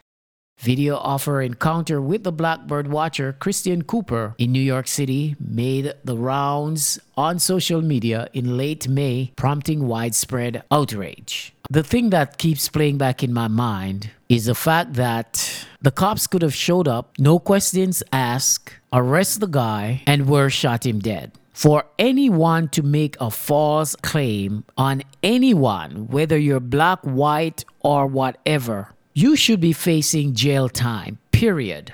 Video 0.59 0.97
of 0.97 1.25
her 1.25 1.41
encounter 1.41 2.01
with 2.01 2.23
the 2.23 2.31
Blackbird 2.31 2.87
watcher 2.87 3.33
Christian 3.33 3.83
Cooper 3.83 4.35
in 4.37 4.51
New 4.51 4.61
York 4.61 4.87
City 4.87 5.35
made 5.39 5.93
the 6.03 6.17
rounds 6.17 6.97
on 7.17 7.39
social 7.39 7.81
media 7.81 8.29
in 8.33 8.55
late 8.55 8.87
May, 8.87 9.31
prompting 9.35 9.85
widespread 9.87 10.63
outrage. 10.71 11.54
The 11.69 11.83
thing 11.83 12.11
that 12.11 12.37
keeps 12.37 12.69
playing 12.69 12.97
back 12.97 13.23
in 13.23 13.33
my 13.33 13.47
mind 13.47 14.11
is 14.29 14.45
the 14.45 14.55
fact 14.55 14.93
that 14.93 15.65
the 15.81 15.91
cops 15.91 16.27
could 16.27 16.41
have 16.41 16.53
showed 16.53 16.87
up, 16.87 17.13
no 17.17 17.39
questions 17.39 18.03
asked, 18.13 18.71
arrest 18.93 19.39
the 19.39 19.47
guy, 19.47 20.01
and 20.05 20.29
were 20.29 20.49
shot 20.49 20.85
him 20.85 20.99
dead. 20.99 21.31
For 21.53 21.85
anyone 21.97 22.69
to 22.69 22.83
make 22.83 23.15
a 23.19 23.31
false 23.31 23.95
claim 23.95 24.63
on 24.77 25.03
anyone, 25.23 26.07
whether 26.07 26.37
you're 26.37 26.59
black, 26.59 26.99
white, 27.01 27.65
or 27.81 28.05
whatever, 28.07 28.89
you 29.13 29.35
should 29.35 29.61
be 29.61 29.73
facing 29.73 30.33
jail 30.33 30.69
time, 30.69 31.17
period. 31.31 31.93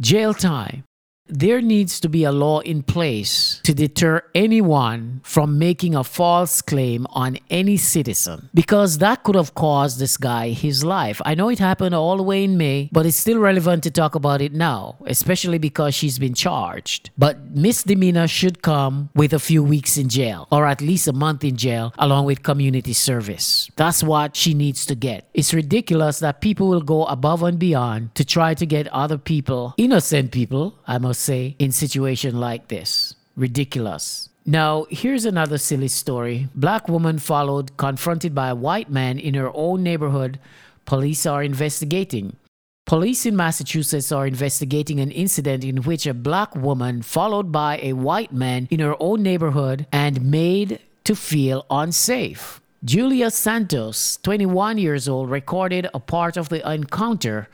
Jail 0.00 0.34
time 0.34 0.84
there 1.28 1.62
needs 1.62 2.00
to 2.00 2.08
be 2.08 2.24
a 2.24 2.32
law 2.32 2.60
in 2.60 2.82
place 2.82 3.60
to 3.62 3.72
deter 3.72 4.22
anyone 4.34 5.20
from 5.22 5.58
making 5.58 5.94
a 5.94 6.02
false 6.02 6.60
claim 6.60 7.06
on 7.10 7.38
any 7.48 7.76
citizen 7.76 8.50
because 8.52 8.98
that 8.98 9.22
could 9.22 9.36
have 9.36 9.54
caused 9.54 9.98
this 9.98 10.16
guy 10.16 10.48
his 10.48 10.84
life. 10.84 11.22
I 11.24 11.34
know 11.34 11.48
it 11.48 11.60
happened 11.60 11.94
all 11.94 12.16
the 12.16 12.22
way 12.22 12.42
in 12.42 12.58
May, 12.58 12.88
but 12.92 13.06
it's 13.06 13.16
still 13.16 13.38
relevant 13.38 13.84
to 13.84 13.90
talk 13.90 14.14
about 14.14 14.42
it 14.42 14.52
now, 14.52 14.96
especially 15.06 15.58
because 15.58 15.94
she's 15.94 16.18
been 16.18 16.34
charged. 16.34 17.10
But 17.16 17.52
misdemeanor 17.52 18.26
should 18.26 18.62
come 18.62 19.10
with 19.14 19.32
a 19.32 19.38
few 19.38 19.62
weeks 19.62 19.96
in 19.96 20.08
jail 20.08 20.48
or 20.50 20.66
at 20.66 20.80
least 20.80 21.06
a 21.06 21.12
month 21.12 21.44
in 21.44 21.56
jail 21.56 21.94
along 21.98 22.26
with 22.26 22.42
community 22.42 22.92
service. 22.92 23.70
That's 23.76 24.02
what 24.02 24.34
she 24.34 24.54
needs 24.54 24.84
to 24.86 24.94
get. 24.96 25.28
It's 25.34 25.54
ridiculous 25.54 26.18
that 26.18 26.40
people 26.40 26.68
will 26.68 26.82
go 26.82 27.04
above 27.06 27.42
and 27.44 27.58
beyond 27.58 28.14
to 28.16 28.24
try 28.24 28.54
to 28.54 28.66
get 28.66 28.88
other 28.88 29.18
people, 29.18 29.74
innocent 29.78 30.32
people, 30.32 30.74
I 30.86 30.98
say 31.14 31.56
in 31.58 31.72
situation 31.72 32.38
like 32.38 32.68
this. 32.68 33.14
Ridiculous. 33.36 34.28
Now, 34.44 34.86
here's 34.90 35.24
another 35.24 35.58
silly 35.58 35.88
story. 35.88 36.48
Black 36.54 36.88
woman 36.88 37.18
followed, 37.18 37.76
confronted 37.76 38.34
by 38.34 38.48
a 38.48 38.54
white 38.56 38.90
man 38.90 39.18
in 39.18 39.34
her 39.34 39.50
own 39.54 39.82
neighborhood. 39.82 40.40
Police 40.84 41.26
are 41.26 41.42
investigating. 41.42 42.36
Police 42.84 43.24
in 43.24 43.36
Massachusetts 43.36 44.10
are 44.10 44.26
investigating 44.26 44.98
an 44.98 45.12
incident 45.12 45.62
in 45.64 45.78
which 45.84 46.06
a 46.06 46.14
black 46.14 46.54
woman 46.56 47.02
followed 47.02 47.52
by 47.52 47.78
a 47.80 47.92
white 47.92 48.32
man 48.32 48.66
in 48.70 48.80
her 48.80 48.96
own 48.98 49.22
neighborhood 49.22 49.86
and 49.92 50.28
made 50.28 50.80
to 51.04 51.14
feel 51.14 51.64
unsafe. 51.70 52.60
Julia 52.84 53.30
Santos, 53.30 54.18
21 54.24 54.78
years 54.78 55.08
old, 55.08 55.30
recorded 55.30 55.86
a 55.94 56.00
part 56.00 56.36
of 56.36 56.48
the 56.48 56.68
encounter 56.68 57.48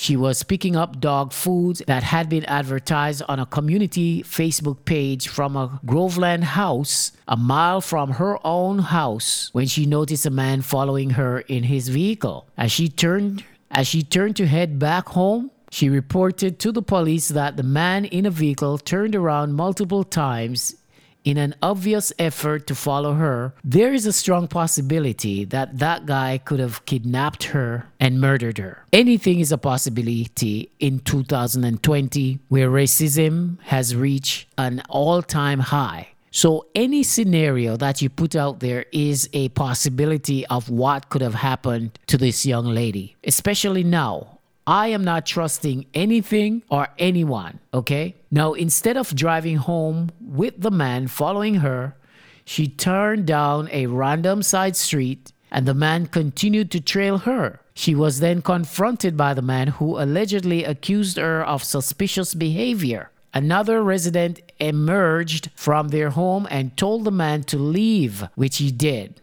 She 0.00 0.16
was 0.16 0.44
picking 0.44 0.76
up 0.76 0.98
dog 0.98 1.34
food 1.34 1.82
that 1.86 2.02
had 2.02 2.30
been 2.30 2.46
advertised 2.46 3.20
on 3.28 3.38
a 3.38 3.44
community 3.44 4.22
Facebook 4.22 4.86
page 4.86 5.28
from 5.28 5.56
a 5.56 5.78
Groveland 5.84 6.42
house 6.42 7.12
a 7.28 7.36
mile 7.36 7.82
from 7.82 8.12
her 8.12 8.38
own 8.42 8.78
house 8.78 9.50
when 9.52 9.66
she 9.66 9.84
noticed 9.84 10.24
a 10.24 10.30
man 10.30 10.62
following 10.62 11.10
her 11.10 11.40
in 11.40 11.64
his 11.64 11.88
vehicle. 11.90 12.48
As 12.56 12.72
she 12.72 12.88
turned 12.88 13.44
as 13.70 13.86
she 13.86 14.02
turned 14.02 14.36
to 14.36 14.46
head 14.46 14.78
back 14.78 15.10
home, 15.10 15.50
she 15.70 15.90
reported 15.90 16.58
to 16.60 16.72
the 16.72 16.80
police 16.80 17.28
that 17.28 17.58
the 17.58 17.62
man 17.62 18.06
in 18.06 18.24
a 18.24 18.30
vehicle 18.30 18.78
turned 18.78 19.14
around 19.14 19.52
multiple 19.52 20.02
times 20.02 20.76
in 21.24 21.36
an 21.36 21.54
obvious 21.62 22.12
effort 22.18 22.66
to 22.66 22.74
follow 22.74 23.14
her, 23.14 23.54
there 23.62 23.92
is 23.92 24.06
a 24.06 24.12
strong 24.12 24.48
possibility 24.48 25.44
that 25.44 25.78
that 25.78 26.06
guy 26.06 26.38
could 26.38 26.60
have 26.60 26.84
kidnapped 26.86 27.44
her 27.44 27.86
and 27.98 28.20
murdered 28.20 28.58
her. 28.58 28.84
Anything 28.92 29.40
is 29.40 29.52
a 29.52 29.58
possibility 29.58 30.70
in 30.78 31.00
2020 31.00 32.38
where 32.48 32.70
racism 32.70 33.60
has 33.62 33.94
reached 33.94 34.46
an 34.56 34.82
all 34.88 35.22
time 35.22 35.60
high. 35.60 36.08
So, 36.32 36.66
any 36.76 37.02
scenario 37.02 37.76
that 37.76 38.00
you 38.00 38.08
put 38.08 38.36
out 38.36 38.60
there 38.60 38.84
is 38.92 39.28
a 39.32 39.48
possibility 39.48 40.46
of 40.46 40.70
what 40.70 41.08
could 41.08 41.22
have 41.22 41.34
happened 41.34 41.98
to 42.06 42.16
this 42.16 42.46
young 42.46 42.66
lady, 42.66 43.16
especially 43.24 43.82
now 43.82 44.38
I 44.66 44.88
am 44.88 45.04
not 45.04 45.26
trusting 45.26 45.86
anything 45.94 46.62
or 46.70 46.88
anyone, 46.98 47.60
okay? 47.72 48.16
Now, 48.30 48.52
instead 48.52 48.96
of 48.96 49.14
driving 49.14 49.56
home 49.56 50.10
with 50.20 50.60
the 50.60 50.70
man 50.70 51.08
following 51.08 51.56
her, 51.56 51.96
she 52.44 52.68
turned 52.68 53.26
down 53.26 53.68
a 53.72 53.86
random 53.86 54.42
side 54.42 54.76
street 54.76 55.32
and 55.50 55.66
the 55.66 55.74
man 55.74 56.06
continued 56.06 56.70
to 56.72 56.80
trail 56.80 57.18
her. 57.18 57.60
She 57.74 57.94
was 57.94 58.20
then 58.20 58.42
confronted 58.42 59.16
by 59.16 59.34
the 59.34 59.42
man 59.42 59.68
who 59.68 59.98
allegedly 59.98 60.64
accused 60.64 61.16
her 61.16 61.44
of 61.44 61.64
suspicious 61.64 62.34
behavior. 62.34 63.10
Another 63.32 63.82
resident 63.82 64.40
emerged 64.58 65.50
from 65.54 65.88
their 65.88 66.10
home 66.10 66.46
and 66.50 66.76
told 66.76 67.04
the 67.04 67.10
man 67.10 67.44
to 67.44 67.58
leave, 67.58 68.24
which 68.34 68.58
he 68.58 68.70
did. 68.70 69.19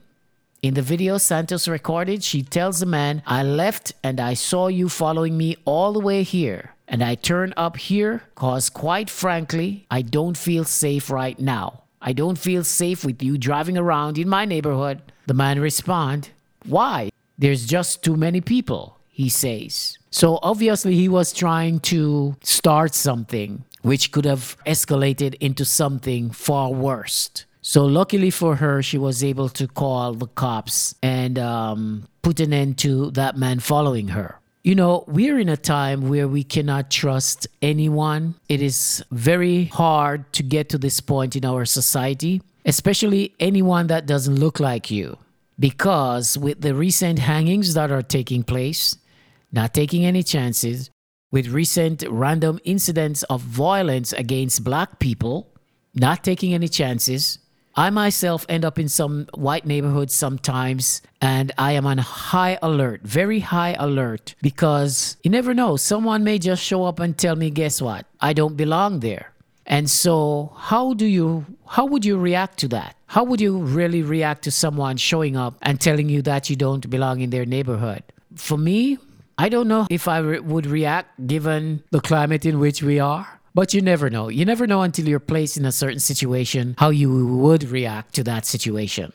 In 0.63 0.74
the 0.74 0.82
video 0.82 1.20
Santos 1.20 1.67
recorded, 1.67 2.24
she 2.24 2.41
tells 2.41 2.80
the 2.80 2.88
man, 2.88 3.22
I 3.28 3.43
left 3.43 3.93
and 4.04 4.20
I 4.20 4.34
saw 4.34 4.67
you 4.67 4.89
following 4.89 5.38
me 5.38 5.56
all 5.65 5.93
the 5.93 6.00
way 6.00 6.24
here. 6.24 6.74
And 6.88 7.04
I 7.04 7.13
turned 7.13 7.54
up 7.56 7.78
here 7.78 8.24
because, 8.34 8.72
quite 8.72 9.10
frankly, 9.10 9.86
I 9.91 10.02
don't 10.02 10.36
feel 10.36 10.63
safe 10.63 11.12
right 11.12 11.39
now. 11.39 11.84
I 12.02 12.13
don't 12.13 12.39
feel 12.39 12.63
safe 12.63 13.06
with 13.06 13.22
you 13.22 13.38
driving 13.38 13.78
around 13.78 14.17
in 14.17 14.28
my 14.28 14.46
neighborhood. 14.46 15.02
The 15.28 15.36
man 15.36 15.60
responds, 15.60 16.32
Why? 16.65 17.12
There's 17.38 17.67
just 17.67 18.04
too 18.04 18.15
many 18.15 18.41
people, 18.41 18.98
he 19.10 19.30
says. 19.30 20.00
So 20.10 20.39
obviously, 20.41 20.96
he 20.96 21.08
was 21.08 21.34
trying 21.34 21.82
to 21.82 22.36
start 22.41 22.96
something 22.96 23.63
which 23.84 24.12
could 24.12 24.26
have 24.26 24.58
escalated 24.65 25.36
into 25.36 25.65
something 25.65 26.32
far 26.32 26.72
worse. 26.72 27.46
So 27.67 27.86
luckily 27.86 28.30
for 28.30 28.56
her, 28.56 28.82
she 28.82 28.97
was 28.97 29.25
able 29.25 29.49
to 29.49 29.67
call 29.67 30.13
the 30.13 30.27
cops 30.27 30.95
and 31.03 31.38
um, 31.38 32.08
put 32.21 32.39
an 32.39 32.53
end 32.53 32.77
to 32.77 33.12
that 33.12 33.36
man 33.36 33.60
following 33.60 34.08
her. 34.08 34.39
You 34.63 34.73
know, 34.73 35.03
we're 35.06 35.38
in 35.38 35.49
a 35.49 35.58
time 35.58 36.08
where 36.08 36.30
we 36.30 36.45
cannot 36.45 36.89
trust 36.89 37.45
anyone. 37.62 38.36
It 38.47 38.62
is 38.62 39.03
very 39.12 39.65
hard 39.65 40.32
to 40.32 40.43
get 40.43 40.69
to 40.69 40.77
this 40.77 41.01
point 41.01 41.36
in 41.36 41.43
our 41.43 41.65
society, 41.65 42.41
especially 42.63 43.36
anyone 43.38 43.88
that 43.88 44.06
doesn't 44.06 44.39
look 44.39 44.62
like 44.62 44.89
you. 44.89 45.17
Because 45.60 46.38
with 46.38 46.62
the 46.62 46.73
recent 46.73 47.19
hangings 47.19 47.73
that 47.73 47.91
are 47.91 48.01
taking 48.01 48.43
place, 48.43 48.95
not 49.51 49.73
taking 49.73 50.06
any 50.06 50.23
chances, 50.23 50.89
with 51.34 51.49
recent 51.49 52.06
random 52.08 52.62
incidents 52.63 53.23
of 53.23 53.41
violence 53.41 54.13
against 54.13 54.63
black 54.63 54.99
people, 54.99 55.49
not 55.93 56.23
taking 56.23 56.53
any 56.53 56.69
chances, 56.69 57.39
I 57.77 57.91
myself 57.91 58.43
end 58.49 58.65
up 58.65 58.79
in 58.79 58.89
some 58.89 59.27
white 59.35 59.67
neighborhoods 59.67 60.15
sometimes, 60.15 61.03
and 61.21 61.51
I 61.59 61.73
am 61.73 61.85
on 61.85 61.99
high 61.99 62.57
alert, 62.63 63.01
very 63.03 63.39
high 63.39 63.75
alert, 63.77 64.33
because 64.41 65.15
you 65.21 65.29
never 65.29 65.53
know. 65.53 65.77
Someone 65.77 66.23
may 66.23 66.39
just 66.39 66.63
show 66.63 66.85
up 66.85 66.99
and 66.99 67.15
tell 67.15 67.35
me, 67.35 67.51
guess 67.51 67.79
what? 67.79 68.07
I 68.19 68.33
don't 68.33 68.57
belong 68.57 69.01
there. 69.01 69.31
And 69.67 69.87
so, 69.91 70.53
how 70.57 70.95
do 70.95 71.05
you, 71.05 71.45
how 71.67 71.85
would 71.85 72.03
you 72.03 72.17
react 72.17 72.57
to 72.59 72.67
that? 72.69 72.95
How 73.05 73.23
would 73.23 73.39
you 73.39 73.59
really 73.59 74.01
react 74.01 74.43
to 74.45 74.51
someone 74.51 74.97
showing 74.97 75.37
up 75.37 75.55
and 75.61 75.79
telling 75.79 76.09
you 76.09 76.23
that 76.23 76.49
you 76.49 76.55
don't 76.55 76.89
belong 76.89 77.21
in 77.21 77.29
their 77.29 77.45
neighborhood? 77.45 78.01
For 78.33 78.57
me, 78.57 78.97
I 79.37 79.49
don't 79.49 79.67
know 79.67 79.85
if 79.91 80.07
I 80.07 80.17
re- 80.17 80.39
would 80.39 80.65
react 80.65 81.27
given 81.27 81.83
the 81.91 82.01
climate 82.01 82.43
in 82.43 82.57
which 82.59 82.81
we 82.81 82.99
are. 82.99 83.37
But 83.58 83.74
you 83.74 83.82
never 83.82 84.12
know. 84.12 84.28
You 84.28 84.46
never 84.46 84.67
know 84.67 84.84
until 84.84 85.08
you're 85.08 85.20
placed 85.20 85.58
in 85.58 85.65
a 85.65 85.72
certain 85.72 86.00
situation 86.00 86.76
how 86.78 86.91
you 86.91 87.26
would 87.38 87.63
react 87.63 88.13
to 88.13 88.24
that 88.26 88.46
situation. 88.46 89.13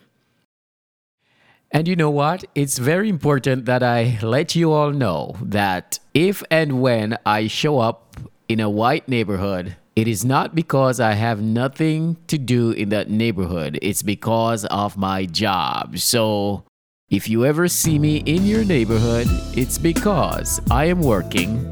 And 1.71 1.87
you 1.87 1.95
know 1.95 2.09
what? 2.09 2.43
It's 2.53 2.77
very 2.77 3.07
important 3.07 3.63
that 3.67 3.83
I 3.83 4.19
let 4.21 4.53
you 4.53 4.73
all 4.73 4.91
know 4.91 5.37
that 5.41 5.99
if 6.13 6.43
and 6.51 6.81
when 6.81 7.17
I 7.25 7.47
show 7.47 7.79
up 7.79 8.17
in 8.49 8.59
a 8.59 8.69
white 8.69 9.07
neighborhood, 9.07 9.77
it 9.95 10.09
is 10.09 10.25
not 10.25 10.53
because 10.53 10.99
I 10.99 11.13
have 11.13 11.41
nothing 11.41 12.17
to 12.27 12.37
do 12.37 12.71
in 12.71 12.89
that 12.89 13.09
neighborhood. 13.09 13.79
It's 13.81 14.01
because 14.01 14.65
of 14.65 14.97
my 14.97 15.25
job. 15.25 15.99
So 15.99 16.65
if 17.13 17.29
you 17.29 17.45
ever 17.45 17.67
see 17.67 17.99
me 17.99 18.23
in 18.25 18.43
your 18.43 18.65
neighborhood, 18.65 19.27
it's 19.55 19.77
because 19.77 20.59
I 20.71 20.85
am 20.85 20.99
working, 20.99 21.63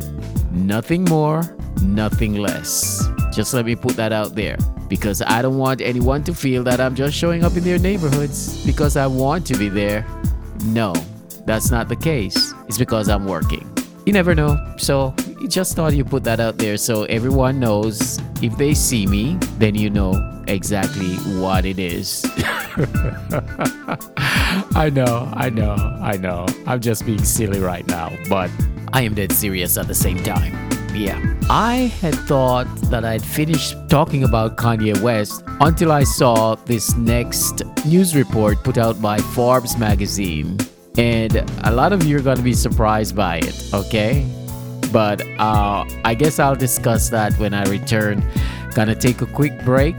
nothing 0.52 1.04
more, 1.06 1.58
nothing 1.82 2.36
less. 2.36 3.04
Just 3.34 3.52
let 3.56 3.66
me 3.66 3.76
put 3.76 3.96
that 3.96 4.14
out 4.14 4.36
there 4.36 4.56
because 4.88 5.24
I 5.24 5.42
don't 5.42 5.58
want 5.58 5.82
anyone 5.82 6.24
to 6.26 6.36
feel 6.36 6.64
that 6.66 6.80
I'm 6.80 6.94
just 6.94 7.18
showing 7.18 7.44
up 7.44 7.58
in 7.58 7.64
their 7.64 7.80
neighborhoods 7.80 8.64
because 8.68 8.96
I 8.96 9.08
want 9.08 9.48
to 9.48 9.58
be 9.58 9.68
there. 9.68 10.06
No, 10.66 10.94
that's 11.48 11.72
not 11.72 11.90
the 11.90 11.96
case. 11.96 12.54
It's 12.68 12.78
because 12.78 13.10
I'm 13.10 13.26
working. 13.26 13.68
You 14.06 14.14
never 14.14 14.36
know. 14.36 14.76
So, 14.78 15.16
just 15.48 15.76
thought 15.76 15.94
you 15.94 16.04
put 16.04 16.24
that 16.24 16.40
out 16.40 16.58
there 16.58 16.78
so 16.78 17.04
everyone 17.06 17.60
knows 17.60 18.20
if 18.42 18.58
they 18.58 18.74
see 18.74 19.06
me, 19.06 19.38
then 19.58 19.76
you 19.76 19.90
know 19.90 20.44
exactly 20.48 21.16
what 21.40 21.66
it 21.66 21.80
is. 21.80 22.24
I 24.76 24.92
know, 24.94 25.32
I 25.34 25.50
know, 25.50 25.76
I 26.02 26.18
know. 26.18 26.46
I'm 26.66 26.80
just 26.80 27.06
being 27.06 27.24
silly 27.24 27.60
right 27.60 27.86
now, 27.88 28.12
but 28.30 28.50
I 28.94 29.02
am 29.04 29.14
dead 29.14 29.32
serious 29.32 29.78
at 29.78 29.88
the 29.88 29.96
same 29.96 30.22
time. 30.24 30.54
Yeah. 30.94 31.20
I 31.50 31.92
had 32.02 32.16
thought 32.16 32.68
that 32.90 33.06
I'd 33.06 33.24
finished 33.24 33.76
talking 33.90 34.24
about 34.24 34.58
Kanye 34.58 35.00
West 35.02 35.44
until 35.62 35.92
I 35.92 36.04
saw 36.04 36.56
this 36.56 36.96
next 36.98 37.64
news 37.86 38.16
report 38.16 38.64
put 38.64 38.78
out 38.78 39.02
by 39.02 39.18
Forbes 39.20 39.78
magazine. 39.78 40.58
And 40.98 41.36
a 41.64 41.72
lot 41.72 41.94
of 41.94 42.04
you 42.04 42.18
are 42.18 42.22
going 42.22 42.38
to 42.38 42.44
be 42.44 42.54
surprised 42.54 43.16
by 43.16 43.38
it, 43.38 43.74
okay? 43.74 44.28
But 44.92 45.22
uh, 45.40 45.86
I 46.04 46.16
guess 46.16 46.40
I'll 46.40 46.56
discuss 46.56 47.10
that 47.10 47.38
when 47.38 47.54
I 47.54 47.64
return. 47.66 48.24
Gonna 48.74 48.96
take 48.96 49.22
a 49.22 49.26
quick 49.26 49.64
break 49.64 49.96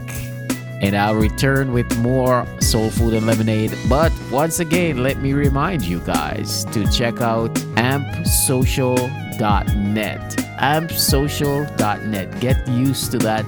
and 0.83 0.95
I'll 0.97 1.15
return 1.15 1.71
with 1.71 1.97
more 1.99 2.45
soul 2.59 2.89
food 2.89 3.13
and 3.13 3.25
lemonade. 3.25 3.73
But 3.87 4.11
once 4.29 4.59
again, 4.59 5.01
let 5.01 5.19
me 5.19 5.31
remind 5.33 5.83
you 5.83 6.01
guys 6.01 6.65
to 6.65 6.85
check 6.91 7.21
out 7.21 7.53
ampsocial.net. 7.75 10.21
ampsocial.net. 10.59 12.41
Get 12.41 12.67
used 12.67 13.11
to 13.11 13.17
that 13.19 13.45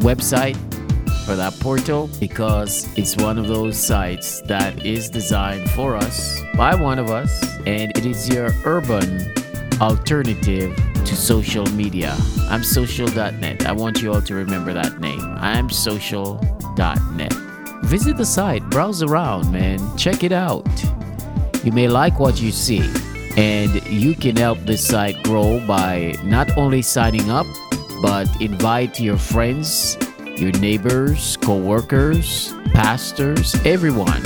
website 0.00 0.56
for 1.24 1.36
that 1.36 1.54
portal 1.60 2.10
because 2.18 2.88
it's 2.96 3.16
one 3.16 3.38
of 3.38 3.46
those 3.46 3.78
sites 3.78 4.40
that 4.42 4.84
is 4.84 5.08
designed 5.10 5.70
for 5.70 5.94
us 5.94 6.40
by 6.56 6.74
one 6.74 6.98
of 6.98 7.08
us 7.10 7.56
and 7.66 7.96
it 7.96 8.04
is 8.06 8.28
your 8.30 8.50
urban 8.64 9.30
alternative 9.80 10.76
to 11.04 11.16
social 11.16 11.66
media. 11.72 12.14
ampsocial.net. 12.50 13.66
I 13.66 13.72
want 13.72 14.02
you 14.02 14.12
all 14.12 14.22
to 14.22 14.34
remember 14.34 14.72
that 14.72 15.00
name. 15.00 15.20
ampsocial.net. 15.20 17.32
Visit 17.84 18.16
the 18.16 18.26
site, 18.26 18.68
browse 18.70 19.02
around, 19.02 19.52
man. 19.52 19.96
Check 19.96 20.24
it 20.24 20.32
out. 20.32 20.66
You 21.64 21.72
may 21.72 21.88
like 21.88 22.18
what 22.18 22.40
you 22.40 22.50
see, 22.50 22.82
and 23.36 23.84
you 23.86 24.14
can 24.14 24.36
help 24.36 24.58
this 24.60 24.86
site 24.86 25.22
grow 25.22 25.64
by 25.66 26.14
not 26.24 26.56
only 26.56 26.82
signing 26.82 27.30
up, 27.30 27.46
but 28.02 28.28
invite 28.40 29.00
your 29.00 29.16
friends, 29.16 29.96
your 30.36 30.52
neighbors, 30.52 31.36
co-workers, 31.38 32.52
pastors, 32.72 33.54
everyone 33.64 34.22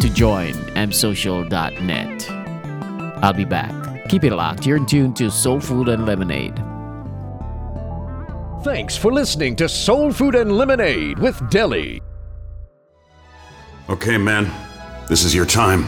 to 0.00 0.10
join 0.12 0.52
ampsocial.net. 0.74 2.30
I'll 3.22 3.34
be 3.34 3.44
back. 3.44 3.79
Keep 4.10 4.24
it 4.24 4.32
locked. 4.32 4.66
You're 4.66 4.76
in 4.76 4.86
tune 4.86 5.14
to 5.14 5.30
Soul 5.30 5.60
Food 5.60 5.88
and 5.88 6.04
Lemonade. 6.04 6.56
Thanks 8.64 8.96
for 8.96 9.12
listening 9.12 9.54
to 9.54 9.68
Soul 9.68 10.10
Food 10.12 10.34
and 10.34 10.58
Lemonade 10.58 11.16
with 11.20 11.48
Deli. 11.48 12.02
Okay, 13.88 14.18
man, 14.18 14.50
this 15.08 15.22
is 15.22 15.32
your 15.32 15.46
time. 15.46 15.86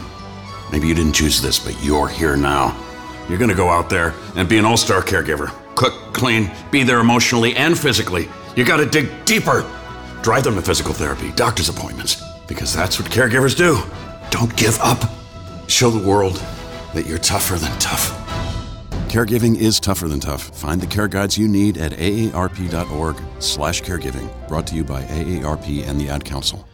Maybe 0.71 0.87
you 0.87 0.95
didn't 0.95 1.11
choose 1.11 1.41
this, 1.41 1.59
but 1.59 1.75
you're 1.83 2.07
here 2.07 2.37
now. 2.37 2.73
You're 3.27 3.39
gonna 3.39 3.53
go 3.53 3.67
out 3.67 3.89
there 3.89 4.13
and 4.37 4.47
be 4.47 4.57
an 4.57 4.63
all 4.63 4.77
star 4.77 5.01
caregiver. 5.01 5.51
Cook, 5.75 6.13
clean, 6.13 6.49
be 6.71 6.83
there 6.83 6.99
emotionally 6.99 7.53
and 7.57 7.77
physically. 7.77 8.29
You 8.55 8.63
gotta 8.63 8.85
dig 8.85 9.25
deeper. 9.25 9.69
Drive 10.21 10.45
them 10.45 10.55
to 10.55 10.61
physical 10.61 10.93
therapy, 10.93 11.33
doctor's 11.33 11.67
appointments, 11.67 12.23
because 12.47 12.73
that's 12.73 12.97
what 12.97 13.11
caregivers 13.11 13.53
do. 13.53 13.79
Don't 14.29 14.55
give 14.55 14.79
up. 14.79 15.09
Show 15.67 15.89
the 15.89 16.07
world 16.07 16.41
that 16.93 17.05
you're 17.05 17.17
tougher 17.17 17.57
than 17.57 17.77
tough. 17.79 18.11
Caregiving 19.09 19.57
is 19.57 19.79
tougher 19.79 20.07
than 20.07 20.19
tough. 20.19 20.49
Find 20.57 20.79
the 20.81 20.87
care 20.87 21.07
guides 21.07 21.37
you 21.37 21.47
need 21.47 21.77
at 21.77 21.91
aarp.org/caregiving. 21.93 24.47
Brought 24.47 24.67
to 24.67 24.75
you 24.75 24.83
by 24.83 25.03
AARP 25.03 25.87
and 25.87 26.01
the 26.01 26.09
Ad 26.09 26.25
Council. 26.25 26.67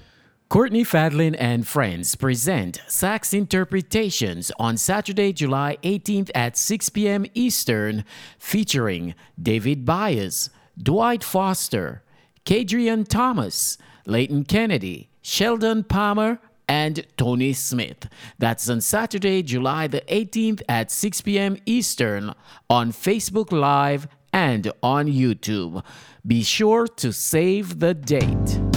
Courtney 0.49 0.83
Fadlin 0.83 1.35
and 1.37 1.67
friends 1.67 2.15
present 2.15 2.81
Sax 2.87 3.35
Interpretations 3.35 4.51
on 4.57 4.77
Saturday, 4.77 5.31
July 5.31 5.77
18th 5.83 6.31
at 6.33 6.57
6 6.57 6.89
p.m. 6.89 7.27
Eastern, 7.35 8.03
featuring 8.39 9.13
David 9.39 9.85
Byers, 9.85 10.49
Dwight 10.81 11.23
Foster, 11.23 12.01
Kadrian 12.45 13.07
Thomas, 13.07 13.77
Leighton 14.07 14.43
Kennedy, 14.43 15.11
Sheldon 15.21 15.83
Palmer, 15.83 16.39
and 16.69 17.05
Tony 17.17 17.51
Smith. 17.51 18.07
That's 18.37 18.69
on 18.69 18.79
Saturday, 18.79 19.41
July 19.43 19.87
the 19.87 20.01
18th 20.01 20.61
at 20.69 20.91
6 20.91 21.21
p.m. 21.21 21.57
Eastern 21.65 22.33
on 22.69 22.93
Facebook 22.93 23.51
Live 23.51 24.07
and 24.31 24.71
on 24.83 25.07
YouTube. 25.07 25.83
Be 26.25 26.43
sure 26.43 26.87
to 26.87 27.11
save 27.11 27.79
the 27.79 27.93
date. 27.95 28.68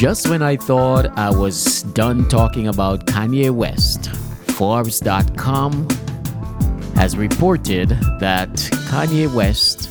Just 0.00 0.30
when 0.30 0.40
I 0.40 0.56
thought 0.56 1.18
I 1.18 1.28
was 1.28 1.82
done 1.92 2.26
talking 2.30 2.68
about 2.68 3.04
Kanye 3.04 3.50
West, 3.50 4.08
Forbes.com 4.52 5.86
has 6.94 7.18
reported 7.18 7.90
that 8.18 8.48
Kanye 8.88 9.30
West, 9.34 9.90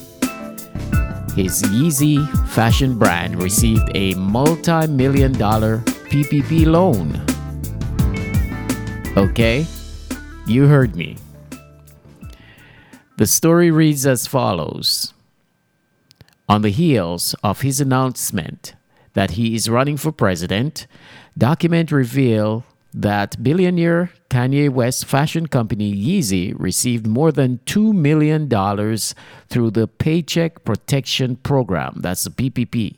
his 1.36 1.62
Yeezy 1.62 2.28
fashion 2.48 2.98
brand, 2.98 3.39
received 3.39 3.88
a 3.93 4.15
multi 4.15 4.88
million 4.88 5.32
dollar 5.32 5.78
PPP 6.10 6.65
loan. 6.65 7.13
Okay? 9.15 9.67
You 10.48 10.65
heard 10.65 10.95
me. 10.95 11.17
The 13.17 13.28
story 13.28 13.69
reads 13.69 14.08
as 14.08 14.26
follows 14.26 15.13
On 16.50 16.63
the 16.63 16.72
heels 16.72 17.36
of 17.43 17.62
his 17.62 17.80
announcement, 17.80 18.74
that 19.13 19.32
he 19.32 19.56
is 19.56 19.69
running 19.69 19.98
for 19.98 20.12
president, 20.12 20.86
documents 21.38 21.91
reveal 21.91 22.63
that 22.93 23.41
billionaire 23.43 24.12
Kanye 24.30 24.69
West 24.69 25.06
fashion 25.06 25.48
company 25.48 25.93
Yeezy 25.93 26.54
received 26.58 27.06
more 27.06 27.32
than 27.32 27.60
$2 27.65 27.93
million 27.93 28.50
through 29.50 29.72
the 29.72 29.88
Paycheck 29.88 30.63
Protection 30.63 31.36
Program, 31.38 31.95
that's 31.98 32.24
the 32.24 32.32
PPP. 32.32 32.95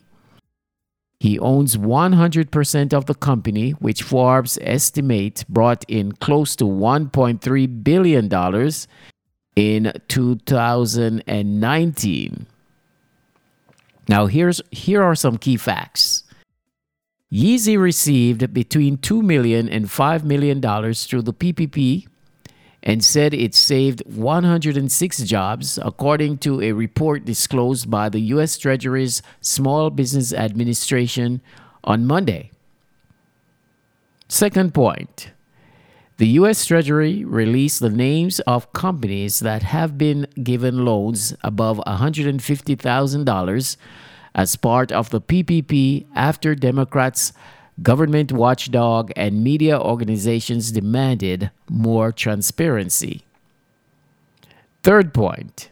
He 1.20 1.38
owns 1.38 1.76
100% 1.76 2.92
of 2.92 3.06
the 3.06 3.14
company, 3.14 3.70
which 3.72 4.02
Forbes 4.02 4.58
estimates 4.60 5.44
brought 5.44 5.84
in 5.86 6.12
close 6.12 6.56
to 6.56 6.64
$1.3 6.64 7.84
billion 7.84 8.28
in 9.54 9.92
2019. 10.08 12.46
Now, 14.12 14.26
here's, 14.26 14.60
here 14.70 15.02
are 15.02 15.14
some 15.14 15.38
key 15.38 15.56
facts. 15.56 16.24
Yeezy 17.32 17.80
received 17.80 18.52
between 18.52 18.98
$2 18.98 19.22
million 19.22 19.70
and 19.70 19.86
$5 19.86 20.22
million 20.24 20.60
through 20.60 21.22
the 21.22 21.32
PPP 21.32 22.06
and 22.82 23.02
said 23.02 23.32
it 23.32 23.54
saved 23.54 24.02
106 24.04 25.22
jobs, 25.22 25.78
according 25.80 26.36
to 26.44 26.60
a 26.60 26.72
report 26.72 27.24
disclosed 27.24 27.90
by 27.90 28.10
the 28.10 28.20
U.S. 28.36 28.58
Treasury's 28.58 29.22
Small 29.40 29.88
Business 29.88 30.34
Administration 30.34 31.40
on 31.82 32.06
Monday. 32.06 32.50
Second 34.28 34.74
point 34.74 35.30
the 36.22 36.38
U.S. 36.38 36.64
Treasury 36.64 37.24
released 37.24 37.80
the 37.80 37.90
names 37.90 38.38
of 38.46 38.72
companies 38.72 39.40
that 39.40 39.64
have 39.64 39.98
been 39.98 40.28
given 40.40 40.84
loans 40.84 41.34
above 41.42 41.78
$150,000 41.84 43.76
as 44.32 44.54
part 44.54 44.92
of 44.92 45.10
the 45.10 45.20
PPP 45.20 46.06
after 46.14 46.54
Democrats, 46.54 47.32
government 47.82 48.30
watchdog, 48.30 49.10
and 49.16 49.42
media 49.42 49.76
organizations 49.76 50.70
demanded 50.70 51.50
more 51.68 52.12
transparency. 52.12 53.24
Third 54.84 55.12
point 55.12 55.71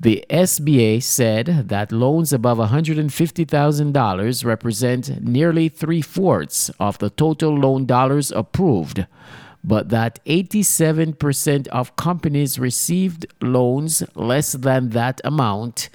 the 0.00 0.24
SBA 0.30 1.02
said 1.02 1.68
that 1.68 1.90
loans 1.90 2.32
above 2.32 2.58
$150,000 2.58 4.44
represent 4.44 5.20
nearly 5.22 5.68
three 5.68 6.02
fourths 6.02 6.70
of 6.78 6.98
the 6.98 7.10
total 7.10 7.58
loan 7.58 7.84
dollars 7.84 8.30
approved, 8.30 9.06
but 9.64 9.88
that 9.88 10.24
87% 10.24 11.66
of 11.68 11.96
companies 11.96 12.60
received 12.60 13.26
loans 13.42 14.04
less 14.14 14.52
than 14.52 14.90
that 14.90 15.20
amount, 15.24 15.88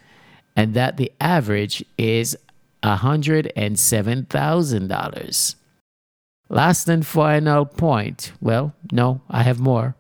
and 0.53 0.73
that 0.73 0.97
the 0.97 1.09
average 1.21 1.85
is 1.97 2.35
$107,000. 2.83 5.55
Last 6.49 6.89
and 6.89 7.07
final 7.07 7.65
point 7.65 8.33
well, 8.41 8.75
no, 8.91 9.21
I 9.29 9.43
have 9.43 9.61
more. 9.61 9.95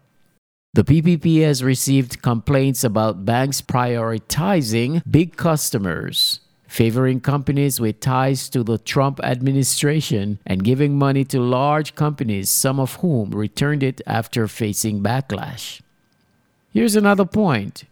The 0.75 0.83
PPP 0.83 1.43
has 1.43 1.63
received 1.63 2.23
complaints 2.23 2.83
about 2.83 3.25
banks 3.25 3.61
prioritizing 3.61 5.03
big 5.05 5.37
customers, 5.37 6.39
favoring 6.67 7.21
companies 7.21 7.79
with 7.79 7.99
ties 7.99 8.49
to 8.49 8.63
the 8.63 8.79
Trump 8.79 9.19
administration, 9.23 10.39
and 10.47 10.63
giving 10.63 10.97
money 10.97 11.25
to 11.25 11.39
large 11.39 11.93
companies, 11.93 12.49
some 12.49 12.79
of 12.79 12.95
whom 12.95 13.29
returned 13.29 13.83
it 13.83 14.01
after 14.07 14.47
facing 14.47 15.03
backlash. 15.03 15.81
Here's 16.71 16.95
another 16.95 17.25
point 17.25 17.83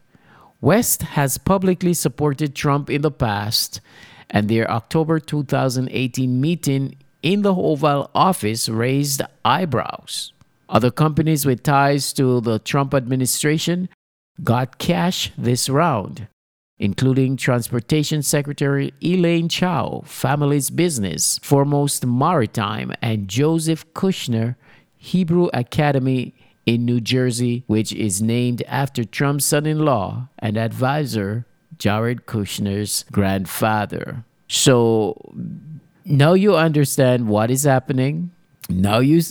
West 0.59 1.03
has 1.03 1.37
publicly 1.37 1.93
supported 1.93 2.55
Trump 2.55 2.89
in 2.89 3.03
the 3.03 3.11
past, 3.11 3.79
and 4.27 4.49
their 4.49 4.67
October 4.71 5.19
2018 5.19 6.41
meeting 6.41 6.95
in 7.21 7.43
the 7.43 7.53
Oval 7.53 8.09
Office 8.15 8.67
raised 8.67 9.21
eyebrows. 9.45 10.33
Other 10.71 10.89
companies 10.89 11.45
with 11.45 11.63
ties 11.63 12.13
to 12.13 12.39
the 12.39 12.57
Trump 12.57 12.93
administration 12.93 13.89
got 14.41 14.77
cash 14.77 15.31
this 15.37 15.67
round, 15.67 16.29
including 16.79 17.35
Transportation 17.35 18.23
Secretary 18.23 18.93
Elaine 19.03 19.49
Chao, 19.49 20.01
Family's 20.05 20.69
Business, 20.69 21.39
Foremost 21.43 22.05
Maritime, 22.05 22.93
and 23.01 23.27
Joseph 23.27 23.85
Kushner, 23.93 24.55
Hebrew 24.95 25.49
Academy 25.53 26.33
in 26.65 26.85
New 26.85 27.01
Jersey, 27.01 27.65
which 27.67 27.91
is 27.91 28.21
named 28.21 28.63
after 28.65 29.03
Trump's 29.03 29.45
son 29.45 29.65
in 29.65 29.79
law 29.79 30.29
and 30.39 30.55
advisor, 30.57 31.45
Jared 31.77 32.25
Kushner's 32.27 33.03
grandfather. 33.11 34.23
So 34.47 35.33
now 36.05 36.31
you 36.31 36.55
understand 36.55 37.27
what 37.27 37.51
is 37.51 37.63
happening. 37.63 38.31
Now 38.69 38.99
you 38.99 39.21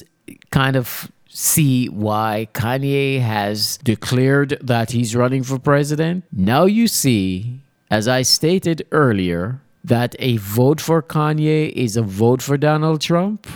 kind 0.51 0.77
of 0.77 1.11
see 1.31 1.89
why 1.89 2.49
Kanye 2.53 3.20
has 3.20 3.78
declared 3.78 4.59
that 4.61 4.91
he's 4.91 5.16
running 5.16 5.43
for 5.43 5.59
president. 5.59 6.24
Now 6.33 6.64
you 6.66 6.89
see, 6.89 7.62
as 7.91 8.09
I 8.09 8.22
stated 8.22 8.87
earlier, 8.91 9.61
that 9.85 10.14
a 10.18 10.37
vote 10.37 10.81
for 10.81 11.03
Kanye 11.03 11.70
is 11.72 11.97
a 11.97 12.03
vote 12.03 12.43
for 12.43 12.57
Donald 12.59 13.01
Trump. 13.01 13.47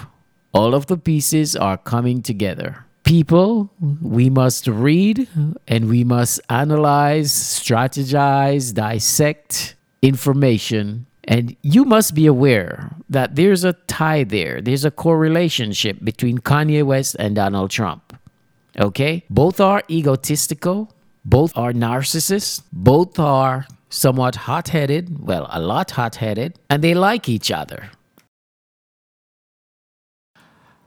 All 0.53 0.75
of 0.75 0.87
the 0.87 0.97
pieces 0.97 1.57
are 1.57 1.77
coming 1.77 2.22
together. 2.22 2.87
People, 3.03 3.70
we 4.01 4.31
must 4.31 4.66
read 4.66 5.29
and 5.68 5.89
we 5.91 6.05
must 6.05 6.41
analyze, 6.49 7.31
strategize, 7.31 8.72
dissect 8.72 9.75
information 10.01 11.07
and 11.27 11.57
you 11.62 11.85
must 11.85 12.14
be 12.14 12.27
aware 12.27 12.95
that 13.09 13.35
there's 13.35 13.64
a 13.64 13.72
tie 13.87 14.25
there. 14.25 14.61
There's 14.61 14.85
a 14.85 14.91
correlationship 14.91 16.05
between 16.05 16.39
Kanye 16.39 16.85
West 16.85 17.16
and 17.18 17.35
Donald 17.35 17.70
Trump. 17.70 18.16
Okay? 18.79 19.25
Both 19.31 19.61
are 19.61 19.83
egotistical, 19.91 20.93
both 21.25 21.57
are 21.57 21.72
narcissists, 21.72 22.62
both 22.72 23.18
are 23.18 23.66
somewhat 23.89 24.35
hot 24.35 24.68
headed, 24.68 25.25
well, 25.27 25.49
a 25.51 25.61
lot 25.61 25.93
hot 25.93 26.16
headed, 26.16 26.59
and 26.68 26.83
they 26.83 26.95
like 26.95 27.29
each 27.29 27.51
other. 27.51 27.91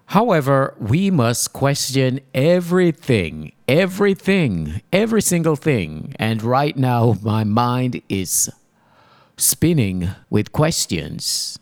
However, 0.07 0.73
we 0.79 1.11
must 1.11 1.51
question 1.51 2.21
everything, 2.33 3.51
everything, 3.67 4.81
every 4.93 5.21
single 5.21 5.57
thing. 5.57 6.15
And 6.17 6.41
right 6.41 6.77
now, 6.77 7.17
my 7.21 7.43
mind 7.43 8.01
is 8.07 8.49
spinning 9.37 10.09
with 10.29 10.51
questions. 10.51 11.59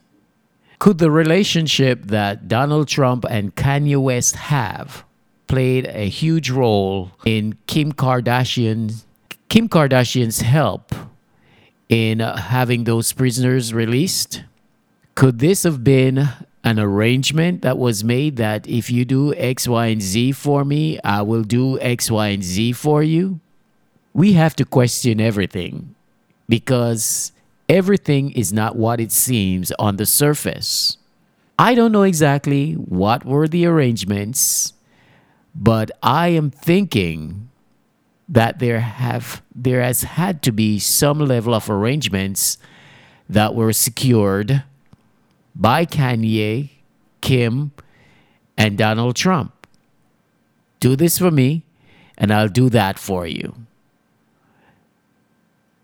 Could 0.80 0.97
the 0.97 1.11
relationship 1.11 2.05
that 2.05 2.47
Donald 2.47 2.88
Trump 2.88 3.26
and 3.30 3.55
Kanye 3.55 4.01
West 4.01 4.36
have 4.36 5.03
played 5.47 5.86
a 5.88 6.09
huge 6.09 6.49
role 6.49 7.11
in 7.26 7.57
Kim 7.67 7.91
Kardashian 7.93 9.03
Kim 9.47 9.69
Kardashian's 9.69 10.41
help 10.41 10.93
in 11.88 12.19
having 12.19 12.84
those 12.84 13.13
prisoners 13.13 13.73
released? 13.73 14.43
Could 15.13 15.39
this 15.39 15.63
have 15.63 15.84
been 15.84 16.28
an 16.63 16.80
arrangement 16.80 17.61
that 17.61 17.78
was 17.78 18.03
made 18.03 18.38
that 18.38 18.67
if 18.67 18.89
you 18.89 19.05
do 19.05 19.34
X, 19.36 19.67
Y, 19.67 19.86
and 19.86 20.01
Z 20.01 20.32
for 20.34 20.65
me, 20.65 20.99
I 21.03 21.21
will 21.21 21.43
do 21.43 21.80
X, 21.80 22.09
Y, 22.09 22.28
and 22.28 22.43
Z 22.43 22.73
for 22.73 23.03
you? 23.03 23.39
We 24.13 24.34
have 24.34 24.55
to 24.57 24.65
question 24.65 25.21
everything 25.21 25.93
because 26.49 27.32
everything 27.70 28.32
is 28.32 28.53
not 28.53 28.76
what 28.76 28.99
it 28.99 29.11
seems 29.11 29.72
on 29.80 29.97
the 29.97 30.05
surface. 30.05 30.97
I 31.57 31.74
don't 31.74 31.91
know 31.91 32.03
exactly 32.03 32.74
what 32.74 33.26
were 33.26 33.47
the 33.47 33.66
arrangements, 33.66 34.74
but 35.55 35.89
I 36.03 36.30
am 36.30 36.51
thinking 36.51 37.49
that 38.28 38.59
there 38.59 38.80
have 38.80 39.41
there 39.53 39.82
has 39.82 40.03
had 40.03 40.41
to 40.43 40.51
be 40.51 40.80
some 40.80 41.20
level 41.20 41.53
of 41.53 41.70
arrangements 41.70 42.57
that 43.30 43.55
were 43.55 43.72
secured 43.72 44.63
by 45.55 45.86
Kanye, 45.86 46.70
Kim, 47.22 47.72
and 48.57 48.78
Donald 48.78 49.16
Trump. 49.16 49.68
Do 50.80 50.95
this 50.95 51.18
for 51.18 51.32
me, 51.32 51.63
and 52.18 52.34
I'll 52.34 52.49
do 52.49 52.70
that 52.70 52.99
for 52.99 53.26
you. 53.26 53.55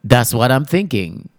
That's 0.03 0.33
what 0.33 0.51
I'm 0.51 0.65
thinking. 0.65 1.29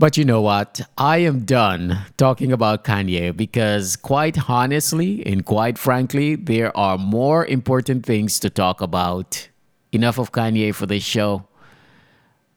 But 0.00 0.16
you 0.16 0.24
know 0.24 0.40
what? 0.40 0.80
I 0.96 1.18
am 1.18 1.40
done 1.40 1.98
talking 2.16 2.52
about 2.52 2.84
Kanye 2.84 3.36
because, 3.36 3.96
quite 3.96 4.48
honestly 4.48 5.26
and 5.26 5.44
quite 5.44 5.76
frankly, 5.76 6.36
there 6.36 6.74
are 6.76 6.96
more 6.96 7.44
important 7.44 8.06
things 8.06 8.38
to 8.40 8.48
talk 8.48 8.80
about. 8.80 9.48
Enough 9.90 10.18
of 10.18 10.30
Kanye 10.30 10.72
for 10.72 10.86
this 10.86 11.02
show. 11.02 11.48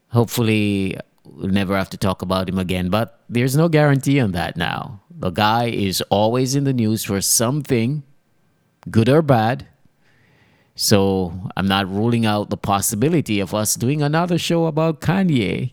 Hopefully, 0.10 0.98
we'll 1.24 1.48
never 1.48 1.76
have 1.76 1.90
to 1.90 1.98
talk 1.98 2.22
about 2.22 2.48
him 2.48 2.60
again, 2.60 2.90
but 2.90 3.22
there's 3.28 3.56
no 3.56 3.70
guarantee 3.70 4.20
on 4.20 4.34
that 4.34 4.56
now. 4.56 5.02
The 5.10 5.32
guy 5.32 5.70
is 5.70 6.02
always 6.10 6.54
in 6.54 6.66
the 6.66 6.74
news 6.74 7.04
for 7.04 7.22
something, 7.22 8.04
good 8.92 9.10
or 9.10 9.24
bad. 9.24 9.66
So 10.76 11.34
I'm 11.58 11.68
not 11.68 11.90
ruling 11.90 12.26
out 12.26 12.50
the 12.50 12.58
possibility 12.58 13.40
of 13.40 13.56
us 13.56 13.76
doing 13.76 14.04
another 14.04 14.38
show 14.38 14.66
about 14.66 15.02
Kanye. 15.02 15.70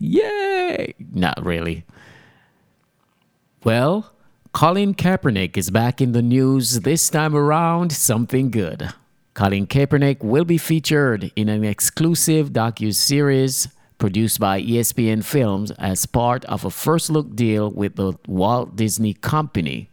Not 1.13 1.43
really. 1.45 1.85
Well, 3.63 4.11
Colin 4.51 4.93
Kaepernick 4.95 5.57
is 5.57 5.69
back 5.69 6.01
in 6.01 6.13
the 6.13 6.21
news 6.21 6.81
this 6.81 7.09
time 7.09 7.35
around, 7.35 7.91
something 7.91 8.49
good. 8.51 8.93
Colin 9.33 9.67
Kaepernick 9.67 10.23
will 10.23 10.45
be 10.45 10.57
featured 10.57 11.31
in 11.35 11.49
an 11.49 11.63
exclusive 11.63 12.49
docu-series 12.51 13.67
produced 13.97 14.39
by 14.39 14.61
ESPN 14.61 15.23
Films 15.23 15.71
as 15.71 16.05
part 16.05 16.45
of 16.45 16.65
a 16.65 16.71
first 16.71 17.09
look 17.09 17.35
deal 17.35 17.69
with 17.69 17.95
the 17.95 18.13
Walt 18.27 18.75
Disney 18.75 19.13
Company. 19.13 19.89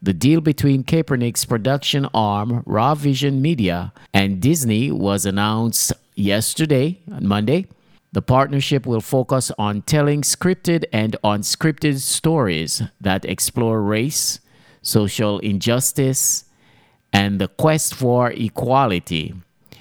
The 0.00 0.14
deal 0.14 0.40
between 0.40 0.84
Kaepernick's 0.84 1.44
production 1.44 2.06
arm, 2.14 2.62
Raw 2.66 2.94
Vision 2.94 3.42
Media, 3.42 3.92
and 4.12 4.40
Disney 4.40 4.90
was 4.90 5.26
announced 5.26 5.92
yesterday, 6.14 7.00
on 7.10 7.26
Monday. 7.26 7.66
The 8.14 8.22
partnership 8.22 8.86
will 8.86 9.00
focus 9.00 9.50
on 9.58 9.82
telling 9.82 10.22
scripted 10.22 10.84
and 10.92 11.16
unscripted 11.24 11.98
stories 11.98 12.80
that 13.00 13.24
explore 13.24 13.82
race, 13.82 14.38
social 14.82 15.40
injustice, 15.40 16.44
and 17.12 17.40
the 17.40 17.48
quest 17.48 17.92
for 17.92 18.30
equality. 18.30 19.34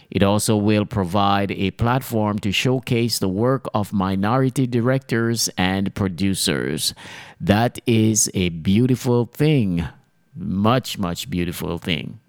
It 0.10 0.24
also 0.24 0.58
will 0.58 0.86
provide 0.88 1.52
a 1.52 1.78
platform 1.78 2.40
to 2.40 2.52
showcase 2.52 3.20
the 3.20 3.30
work 3.30 3.68
of 3.72 3.94
minority 3.94 4.66
directors 4.66 5.48
and 5.56 5.94
producers. 5.94 6.96
That 7.40 7.78
is 7.86 8.32
a 8.34 8.50
beautiful 8.50 9.28
thing. 9.28 9.88
Much, 10.36 10.98
much 10.98 11.30
beautiful 11.30 11.78
thing. 11.78 12.20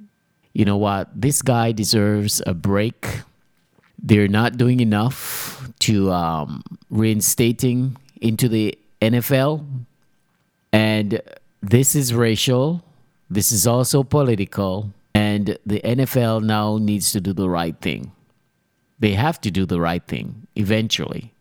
You 0.52 0.66
know 0.66 0.76
what? 0.76 1.08
This 1.18 1.40
guy 1.40 1.72
deserves 1.72 2.42
a 2.46 2.52
break. 2.52 3.22
They're 3.98 4.28
not 4.28 4.58
doing 4.58 4.80
enough 4.80 5.63
to 5.84 6.10
um, 6.10 6.62
reinstating 6.88 7.96
into 8.22 8.48
the 8.48 8.76
NFL. 9.02 9.66
And 10.72 11.20
this 11.60 11.94
is 11.94 12.14
racial. 12.14 12.82
This 13.28 13.52
is 13.52 13.66
also 13.66 14.02
political. 14.02 14.90
And 15.14 15.58
the 15.66 15.80
NFL 15.80 16.42
now 16.42 16.78
needs 16.78 17.12
to 17.12 17.20
do 17.20 17.34
the 17.34 17.50
right 17.50 17.78
thing. 17.82 18.12
They 18.98 19.12
have 19.12 19.40
to 19.42 19.50
do 19.50 19.66
the 19.66 19.78
right 19.78 20.04
thing 20.06 20.46
eventually. 20.56 21.34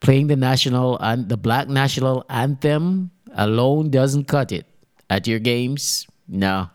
Playing 0.00 0.26
the 0.26 0.36
national 0.36 0.98
and 0.98 1.28
the 1.30 1.38
black 1.38 1.68
national 1.68 2.24
anthem 2.28 3.10
alone 3.34 3.90
doesn't 3.90 4.24
cut 4.24 4.52
it. 4.52 4.66
At 5.08 5.26
your 5.26 5.38
games, 5.38 6.06
no. 6.28 6.68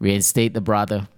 Reinstate 0.00 0.52
the 0.52 0.60
brother, 0.60 1.08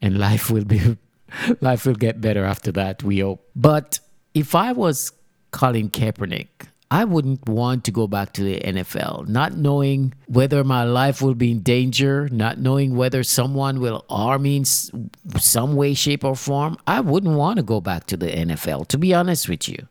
and 0.00 0.18
life 0.26 0.50
will 0.50 0.64
be 0.64 0.96
life 1.60 1.86
will 1.86 1.94
get 1.94 2.20
better 2.20 2.44
after 2.44 2.72
that. 2.72 3.02
We 3.02 3.20
hope. 3.20 3.48
But 3.54 4.00
if 4.34 4.54
I 4.54 4.72
was 4.72 5.12
Colin 5.50 5.90
Kaepernick, 5.90 6.48
I 6.90 7.04
wouldn't 7.04 7.48
want 7.48 7.84
to 7.84 7.90
go 7.90 8.06
back 8.06 8.32
to 8.34 8.44
the 8.44 8.60
NFL, 8.60 9.26
not 9.26 9.56
knowing 9.56 10.14
whether 10.28 10.62
my 10.62 10.84
life 10.84 11.20
will 11.20 11.34
be 11.34 11.50
in 11.50 11.60
danger, 11.60 12.28
not 12.28 12.58
knowing 12.58 12.94
whether 12.94 13.24
someone 13.24 13.80
will 13.80 14.04
harm 14.08 14.42
me 14.42 14.58
in 14.58 14.64
some 14.64 15.74
way, 15.74 15.94
shape, 15.94 16.22
or 16.22 16.36
form. 16.36 16.76
I 16.86 17.00
wouldn't 17.00 17.36
want 17.36 17.56
to 17.56 17.64
go 17.64 17.80
back 17.80 18.06
to 18.06 18.16
the 18.16 18.28
NFL, 18.28 18.86
to 18.88 18.98
be 18.98 19.12
honest 19.12 19.48
with 19.48 19.68
you. 19.68 19.88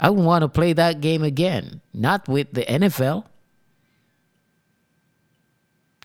I 0.00 0.10
wouldn't 0.10 0.26
want 0.26 0.42
to 0.42 0.48
play 0.48 0.74
that 0.74 1.00
game 1.00 1.22
again, 1.22 1.80
not 1.94 2.28
with 2.28 2.52
the 2.52 2.62
NFL. 2.62 3.24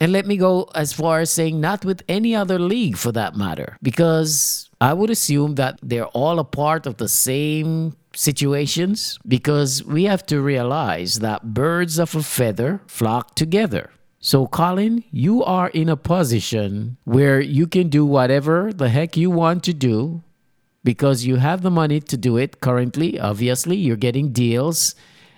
And 0.04 0.12
let 0.12 0.26
me 0.26 0.36
go 0.36 0.70
as 0.76 0.92
far 0.92 1.22
as 1.22 1.32
saying 1.32 1.62
not 1.62 1.86
with 1.86 2.04
any 2.10 2.36
other 2.36 2.60
league 2.60 2.98
for 2.98 3.14
that 3.14 3.38
matter, 3.38 3.78
because 3.82 4.70
I 4.82 4.92
would 4.92 5.10
assume 5.10 5.56
that 5.56 5.80
they're 5.82 6.08
all 6.08 6.40
a 6.40 6.44
part 6.44 6.86
of 6.86 6.98
the 6.98 7.08
same 7.08 7.96
situations 8.14 9.18
because 9.26 9.82
we 9.86 10.04
have 10.04 10.26
to 10.26 10.42
realize 10.42 11.20
that 11.20 11.54
birds 11.54 12.00
of 12.00 12.16
a 12.16 12.22
feather 12.22 12.82
flock 12.86 13.36
together. 13.36 13.92
So, 14.20 14.46
Colin, 14.46 15.06
you 15.10 15.42
are 15.42 15.70
in 15.70 15.88
a 15.88 15.96
position 15.96 16.98
where 17.06 17.40
you 17.40 17.66
can 17.66 17.88
do 17.88 18.06
whatever 18.06 18.74
the 18.74 18.90
heck 18.90 19.16
you 19.16 19.30
want 19.30 19.64
to 19.64 19.74
do 19.74 20.22
because 20.84 21.24
you 21.26 21.38
have 21.38 21.62
the 21.62 21.72
money 21.72 22.02
to 22.02 22.18
do 22.18 22.36
it 22.36 22.60
currently. 22.60 23.18
Obviously, 23.22 23.78
you're 23.78 23.96
getting 23.96 24.34
deals, 24.34 24.96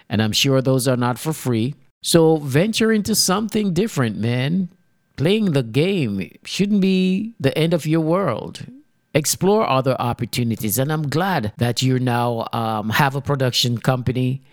and 0.09 0.23
I'm 0.23 0.31
sure 0.31 0.59
those 0.59 0.87
are 0.87 0.97
not 0.97 1.19
for 1.19 1.33
free. 1.33 1.75
So, 2.05 2.37
venture 2.37 2.91
into 2.91 3.15
something 3.15 3.73
different, 3.73 4.17
man. 4.17 4.69
Playing 5.15 5.53
the 5.53 5.63
game 5.63 6.29
shouldn't 6.43 6.81
be 6.81 7.33
the 7.39 7.57
end 7.57 7.73
of 7.73 7.87
your 7.87 8.01
world 8.01 8.67
explore 9.15 9.67
other 9.67 9.95
opportunities. 9.99 10.77
And 10.77 10.91
I'm 10.91 11.09
glad 11.09 11.53
that 11.57 11.81
you 11.81 11.97
now 11.97 12.47
um, 12.51 12.89
have 12.89 13.15
a 13.15 13.21
production 13.21 13.79
company 13.79 14.43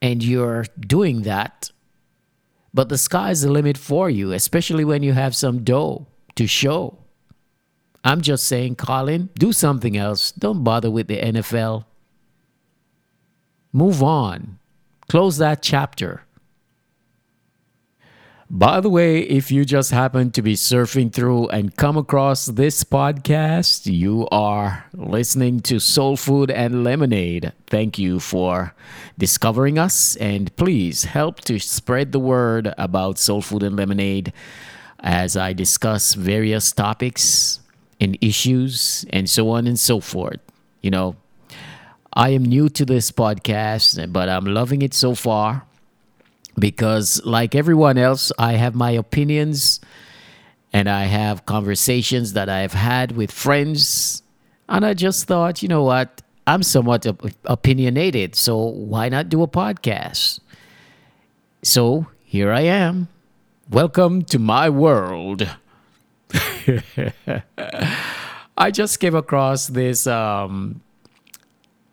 and 0.00 0.22
you're 0.22 0.64
doing 0.78 1.22
that. 1.22 1.70
But 2.72 2.88
the 2.88 2.98
sky's 2.98 3.42
the 3.42 3.50
limit 3.50 3.76
for 3.76 4.08
you, 4.08 4.32
especially 4.32 4.84
when 4.84 5.02
you 5.02 5.12
have 5.12 5.34
some 5.34 5.64
dough 5.64 6.06
to 6.36 6.46
show. 6.46 6.98
I'm 8.04 8.20
just 8.20 8.46
saying, 8.46 8.76
Colin, 8.76 9.30
do 9.34 9.52
something 9.52 9.96
else. 9.96 10.30
Don't 10.30 10.62
bother 10.62 10.90
with 10.90 11.08
the 11.08 11.18
NFL. 11.18 11.84
Move 13.72 14.02
on. 14.02 14.58
Close 15.08 15.38
that 15.38 15.62
chapter. 15.62 16.25
By 18.48 18.80
the 18.80 18.88
way, 18.88 19.22
if 19.22 19.50
you 19.50 19.64
just 19.64 19.90
happen 19.90 20.30
to 20.30 20.40
be 20.40 20.54
surfing 20.54 21.12
through 21.12 21.48
and 21.48 21.74
come 21.74 21.96
across 21.96 22.46
this 22.46 22.84
podcast, 22.84 23.92
you 23.92 24.28
are 24.30 24.84
listening 24.94 25.58
to 25.62 25.80
Soul 25.80 26.16
Food 26.16 26.52
and 26.52 26.84
Lemonade. 26.84 27.52
Thank 27.66 27.98
you 27.98 28.20
for 28.20 28.72
discovering 29.18 29.80
us, 29.80 30.14
and 30.16 30.54
please 30.54 31.04
help 31.04 31.40
to 31.40 31.58
spread 31.58 32.12
the 32.12 32.20
word 32.20 32.72
about 32.78 33.18
Soul 33.18 33.42
Food 33.42 33.64
and 33.64 33.74
Lemonade 33.74 34.32
as 35.00 35.36
I 35.36 35.52
discuss 35.52 36.14
various 36.14 36.70
topics 36.70 37.58
and 38.00 38.16
issues 38.20 39.04
and 39.10 39.28
so 39.28 39.50
on 39.50 39.66
and 39.66 39.78
so 39.78 39.98
forth. 39.98 40.38
You 40.82 40.92
know, 40.92 41.16
I 42.12 42.28
am 42.28 42.44
new 42.44 42.68
to 42.68 42.84
this 42.84 43.10
podcast, 43.10 44.12
but 44.12 44.28
I'm 44.28 44.46
loving 44.46 44.82
it 44.82 44.94
so 44.94 45.16
far 45.16 45.66
because, 46.58 47.20
like 47.24 47.54
everyone 47.54 47.98
else, 47.98 48.32
I 48.38 48.52
have 48.54 48.74
my 48.74 48.90
opinions 48.90 49.80
and 50.72 50.88
I 50.88 51.04
have 51.04 51.46
conversations 51.46 52.32
that 52.34 52.48
I've 52.48 52.72
had 52.72 53.12
with 53.12 53.30
friends. 53.30 54.22
And 54.68 54.84
I 54.84 54.94
just 54.94 55.26
thought, 55.26 55.62
you 55.62 55.68
know 55.68 55.84
what? 55.84 56.22
I'm 56.46 56.62
somewhat 56.62 57.06
op- 57.06 57.30
opinionated, 57.44 58.34
so 58.34 58.56
why 58.56 59.08
not 59.08 59.28
do 59.28 59.42
a 59.42 59.48
podcast? 59.48 60.40
So 61.62 62.06
here 62.22 62.52
I 62.52 62.60
am. 62.60 63.08
Welcome 63.68 64.22
to 64.26 64.38
my 64.38 64.70
world. 64.70 65.48
I 68.56 68.70
just 68.70 69.00
came 69.00 69.14
across 69.14 69.66
this 69.66 70.06
um, 70.06 70.80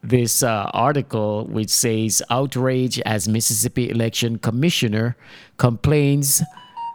this 0.04 0.44
uh, 0.44 0.70
article 0.74 1.46
which 1.46 1.70
says 1.70 2.22
outrage 2.30 3.00
as 3.02 3.28
Mississippi 3.28 3.90
election 3.90 4.38
commissioner 4.38 5.16
complains 5.58 6.44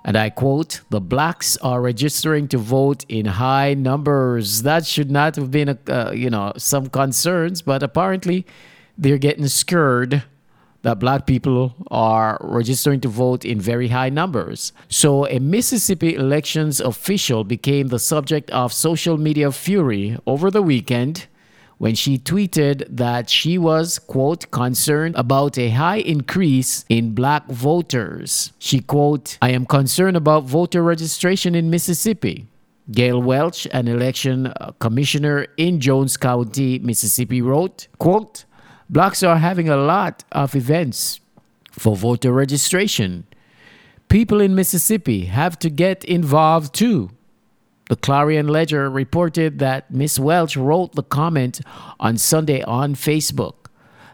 and 0.04 0.16
I 0.16 0.30
quote, 0.30 0.80
the 0.88 1.00
blacks 1.00 1.59
are 1.59 1.82
registering 1.82 2.48
to 2.48 2.56
vote 2.56 3.04
in 3.11 3.26
high 3.26 3.74
numbers. 3.74 4.62
That 4.62 4.86
should 4.86 5.11
not 5.11 5.36
have 5.36 5.50
been, 5.50 5.68
a, 5.68 5.78
uh, 5.86 6.12
you 6.12 6.30
know, 6.30 6.52
some 6.56 6.86
concerns, 6.86 7.61
but 7.61 7.82
apparently 7.82 8.46
they're 8.96 9.18
getting 9.18 9.48
scared 9.48 10.22
that 10.82 11.00
black 11.00 11.26
people 11.26 11.74
are 11.90 12.38
registering 12.40 13.00
to 13.00 13.09
vote 13.09 13.44
in 13.44 13.61
very 13.61 13.88
high 13.88 14.09
numbers. 14.09 14.72
So, 14.88 15.26
a 15.26 15.40
Mississippi 15.40 16.14
elections 16.14 16.80
official 16.80 17.44
became 17.44 17.88
the 17.88 17.98
subject 17.98 18.50
of 18.50 18.72
social 18.72 19.18
media 19.18 19.50
fury 19.52 20.16
over 20.26 20.50
the 20.50 20.62
weekend 20.62 21.26
when 21.79 21.95
she 21.95 22.18
tweeted 22.18 22.85
that 22.91 23.31
she 23.31 23.57
was, 23.57 23.99
quote, 23.99 24.51
concerned 24.51 25.14
about 25.16 25.57
a 25.57 25.70
high 25.70 25.99
increase 25.99 26.85
in 26.89 27.14
black 27.14 27.47
voters. 27.47 28.53
She, 28.59 28.81
quote, 28.81 29.39
I 29.41 29.51
am 29.51 29.64
concerned 29.64 30.16
about 30.16 30.45
voter 30.45 30.83
registration 30.83 31.55
in 31.55 31.70
Mississippi. 31.70 32.47
Gail 32.91 33.22
Welch, 33.22 33.66
an 33.72 33.87
election 33.87 34.47
uh, 34.47 34.72
commissioner 34.81 35.47
in 35.57 35.79
Jones 35.79 36.16
County, 36.16 36.79
Mississippi, 36.79 37.43
wrote, 37.43 37.87
quote, 37.99 38.45
Blacks 38.91 39.22
are 39.22 39.37
having 39.37 39.68
a 39.68 39.76
lot 39.76 40.24
of 40.33 40.57
events 40.57 41.20
for 41.70 41.95
voter 41.95 42.33
registration. 42.33 43.26
People 44.09 44.41
in 44.41 44.55
Mississippi 44.55 45.26
have 45.26 45.59
to 45.59 45.68
get 45.68 46.03
involved 46.07 46.74
too. 46.74 47.11
The 47.89 47.97
Clarion 47.97 48.49
Ledger 48.49 48.91
reported 48.91 49.59
that 49.61 49.91
Miss 49.91 50.18
Welch 50.18 50.57
wrote 50.57 50.95
the 50.95 51.03
comment 51.03 51.61
on 51.99 52.18
Sunday 52.18 52.62
on 52.62 52.95
Facebook. 52.95 53.55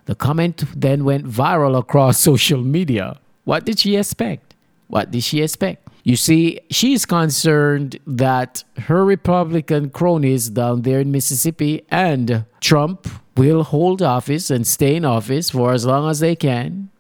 The 0.06 0.14
comment 0.14 0.64
then 0.76 1.04
went 1.04 1.26
viral 1.26 1.78
across 1.78 2.18
social 2.30 2.62
media. 2.62 3.18
What 3.44 3.64
did 3.64 3.78
she 3.80 3.96
expect? 3.96 4.54
What 4.86 5.10
did 5.10 5.24
she 5.24 5.42
expect? 5.42 5.88
You 6.04 6.16
see, 6.16 6.60
she's 6.70 7.06
concerned 7.06 7.98
that 8.06 8.62
her 8.78 9.04
Republican 9.04 9.88
cronies 9.90 10.50
down 10.50 10.82
there 10.82 11.00
in 11.00 11.10
Mississippi 11.10 11.84
and 11.90 12.44
Trump 12.60 13.08
will 13.36 13.64
hold 13.64 14.02
office 14.02 14.50
and 14.50 14.66
stay 14.66 14.96
in 14.96 15.04
office 15.04 15.50
for 15.50 15.72
as 15.72 15.86
long 15.86 16.08
as 16.08 16.20
they 16.20 16.36
can. 16.36 16.90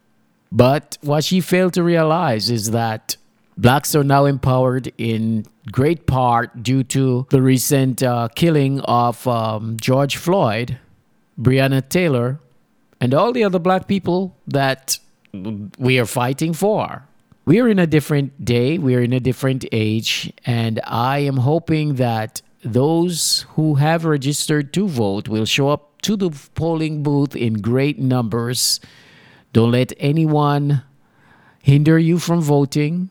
But 0.50 0.96
what 1.02 1.24
she 1.24 1.40
failed 1.40 1.74
to 1.74 1.82
realize 1.82 2.50
is 2.50 2.70
that 2.70 3.16
blacks 3.56 3.94
are 3.94 4.04
now 4.04 4.24
empowered 4.24 4.92
in 4.98 5.44
great 5.70 6.06
part 6.06 6.62
due 6.62 6.82
to 6.84 7.26
the 7.30 7.42
recent 7.42 8.02
uh, 8.02 8.28
killing 8.34 8.80
of 8.80 9.26
um, 9.26 9.76
George 9.80 10.16
Floyd, 10.16 10.78
Breonna 11.40 11.86
Taylor, 11.88 12.40
and 13.00 13.14
all 13.14 13.32
the 13.32 13.44
other 13.44 13.58
black 13.58 13.88
people 13.88 14.36
that 14.46 14.98
we 15.78 15.98
are 15.98 16.06
fighting 16.06 16.52
for. 16.52 17.06
We 17.44 17.60
are 17.60 17.68
in 17.68 17.78
a 17.78 17.86
different 17.86 18.44
day, 18.44 18.78
we 18.78 18.94
are 18.94 19.02
in 19.02 19.12
a 19.12 19.20
different 19.20 19.66
age, 19.72 20.32
and 20.46 20.80
I 20.84 21.18
am 21.18 21.38
hoping 21.38 21.96
that 21.96 22.40
those 22.64 23.44
who 23.50 23.74
have 23.74 24.06
registered 24.06 24.72
to 24.72 24.88
vote 24.88 25.28
will 25.28 25.44
show 25.44 25.68
up 25.68 26.00
to 26.02 26.16
the 26.16 26.30
polling 26.54 27.02
booth 27.02 27.36
in 27.36 27.60
great 27.60 27.98
numbers. 27.98 28.80
Don't 29.52 29.72
let 29.72 29.92
anyone 29.98 30.82
hinder 31.62 31.98
you 31.98 32.18
from 32.18 32.40
voting. 32.40 33.10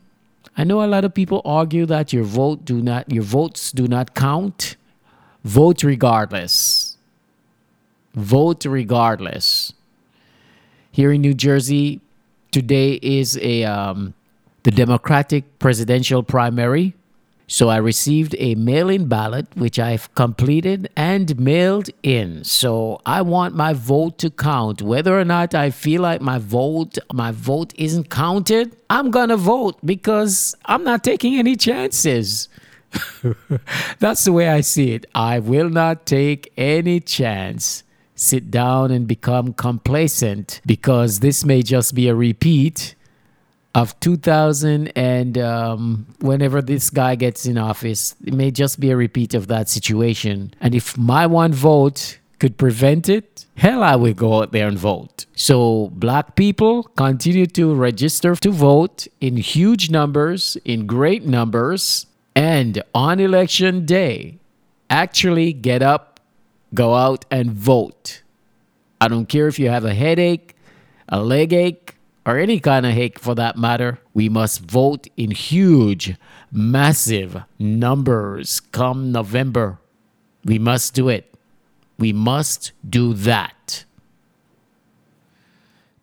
I 0.56 0.64
know 0.64 0.84
a 0.84 0.88
lot 0.88 1.04
of 1.04 1.14
people 1.14 1.42
argue 1.46 1.86
that 1.88 2.14
your 2.14 2.24
vote 2.24 2.64
do 2.64 2.82
not 2.82 3.12
your 3.12 3.24
votes 3.24 3.72
do 3.72 3.88
not 3.88 4.14
count. 4.14 4.76
Vote 5.44 5.84
regardless. 5.84 6.98
Vote 8.14 8.66
regardless. 8.66 9.74
Here 10.92 11.12
in 11.12 11.22
New 11.22 11.34
Jersey, 11.34 12.02
today 12.52 13.00
is 13.02 13.38
a 13.42 13.64
um, 13.64 14.14
the 14.62 14.72
Democratic 14.72 15.58
presidential 15.58 16.22
primary. 16.22 16.94
So 17.48 17.70
I 17.70 17.78
received 17.78 18.36
a 18.40 18.56
mail 18.56 18.90
in 18.90 19.08
ballot, 19.08 19.48
which 19.56 19.78
I've 19.78 20.14
completed 20.16 20.90
and 20.96 21.38
mailed 21.40 21.90
in. 22.02 22.44
So 22.44 23.02
I 23.06 23.22
want 23.22 23.56
my 23.56 23.74
vote 23.74 24.18
to 24.20 24.30
count. 24.30 24.82
Whether 24.82 25.20
or 25.20 25.26
not 25.26 25.54
I 25.54 25.70
feel 25.70 26.02
like 26.02 26.22
my 26.22 26.38
vote, 26.40 26.98
my 27.12 27.32
vote 27.32 27.74
isn't 27.78 28.10
counted, 28.10 28.76
I'm 28.90 29.12
gonna 29.12 29.38
vote 29.38 29.78
because 29.86 30.56
I'm 30.66 30.84
not 30.84 31.04
taking 31.04 31.36
any 31.36 31.56
chances. 31.56 32.48
That's 34.00 34.24
the 34.24 34.32
way 34.32 34.50
I 34.50 34.62
see 34.62 34.92
it. 34.94 35.06
I 35.14 35.40
will 35.40 35.70
not 35.70 36.06
take 36.06 36.54
any 36.58 37.00
chance. 37.00 37.84
Sit 38.16 38.52
down 38.52 38.92
and 38.92 39.08
become 39.08 39.54
complacent 39.54 40.62
because 40.66 41.20
this 41.20 41.44
may 41.44 41.64
just 41.64 41.96
be 41.96 42.08
a 42.08 42.16
repeat 42.16 42.96
of 43.76 44.00
2000 44.00 44.90
and 44.96 45.38
um, 45.38 46.06
whenever 46.20 46.62
this 46.62 46.90
guy 46.90 47.16
gets 47.16 47.46
in 47.46 47.58
office, 47.58 48.16
it 48.24 48.34
may 48.34 48.52
just 48.52 48.80
be 48.80 48.92
a 48.92 48.98
repeat 48.98 49.34
of 49.34 49.48
that 49.48 49.68
situation. 49.68 50.54
And 50.62 50.76
if 50.76 50.98
my 50.98 51.26
one 51.26 51.54
vote 51.54 52.20
could 52.40 52.58
prevent 52.58 53.10
it, 53.10 53.46
hell, 53.56 53.82
I 53.84 53.96
will 53.96 54.14
go 54.14 54.42
out 54.42 54.52
there 54.52 54.68
and 54.68 54.78
vote. 54.78 55.26
So, 55.36 55.90
black 55.94 56.36
people 56.36 56.84
continue 56.84 57.48
to 57.48 57.74
register 57.74 58.36
to 58.36 58.52
vote 58.52 59.08
in 59.22 59.38
huge 59.38 59.90
numbers, 59.90 60.58
in 60.66 60.86
great 60.86 61.26
numbers, 61.26 62.06
and 62.36 62.84
on 62.94 63.20
election 63.20 63.86
day, 63.86 64.40
actually 64.90 65.54
get 65.54 65.82
up, 65.82 66.20
go 66.74 66.94
out, 66.94 67.26
and 67.32 67.52
vote. 67.52 68.22
I 69.02 69.08
don't 69.08 69.28
care 69.28 69.48
if 69.48 69.58
you 69.58 69.70
have 69.70 69.86
a 69.86 69.94
headache, 69.94 70.56
a 71.10 71.22
leg 71.22 71.54
ache, 71.54 71.96
or 72.26 72.38
any 72.38 72.60
kind 72.60 72.86
of 72.86 72.94
hate 72.94 73.20
for 73.20 73.36
that 73.36 73.58
matter, 73.58 74.00
we 74.14 74.30
must 74.30 74.62
vote 74.62 75.08
in 75.18 75.32
huge, 75.32 76.16
massive 76.52 77.44
numbers 77.60 78.60
come 78.60 79.12
November. 79.12 79.80
We 80.46 80.58
must 80.60 80.94
do 80.94 81.10
it. 81.10 81.34
We 81.98 82.14
must 82.14 82.72
do 82.88 83.14
that. 83.14 83.86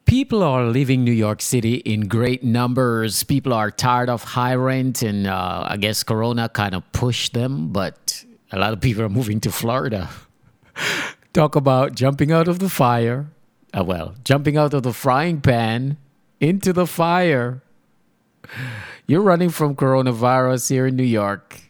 People 0.05 0.43
are 0.43 0.65
leaving 0.67 1.05
New 1.05 1.13
York 1.13 1.41
City 1.41 1.75
in 1.75 2.09
great 2.09 2.43
numbers. 2.43 3.23
People 3.23 3.53
are 3.53 3.71
tired 3.71 4.11
of 4.11 4.25
high 4.25 4.57
rent, 4.57 5.03
and 5.03 5.27
uh, 5.27 5.67
I 5.69 5.77
guess 5.77 6.03
Corona 6.03 6.49
kind 6.49 6.75
of 6.75 6.83
pushed 6.93 7.33
them, 7.33 7.69
but 7.73 8.25
a 8.51 8.59
lot 8.59 8.73
of 8.73 8.81
people 8.81 9.05
are 9.05 9.09
moving 9.09 9.41
to 9.41 9.53
Florida. 9.53 10.11
Talk 11.33 11.55
about 11.55 11.95
jumping 11.95 12.33
out 12.33 12.49
of 12.49 12.59
the 12.59 12.69
fire. 12.69 13.31
Uh, 13.73 13.85
well, 13.85 14.17
jumping 14.25 14.57
out 14.57 14.75
of 14.75 14.83
the 14.83 14.93
frying 14.93 15.41
pan 15.41 15.97
into 16.41 16.73
the 16.73 16.87
fire. 16.87 17.63
You're 19.07 19.23
running 19.23 19.51
from 19.51 19.77
coronavirus 19.77 20.71
here 20.71 20.87
in 20.87 20.97
New 20.97 21.05
York, 21.05 21.61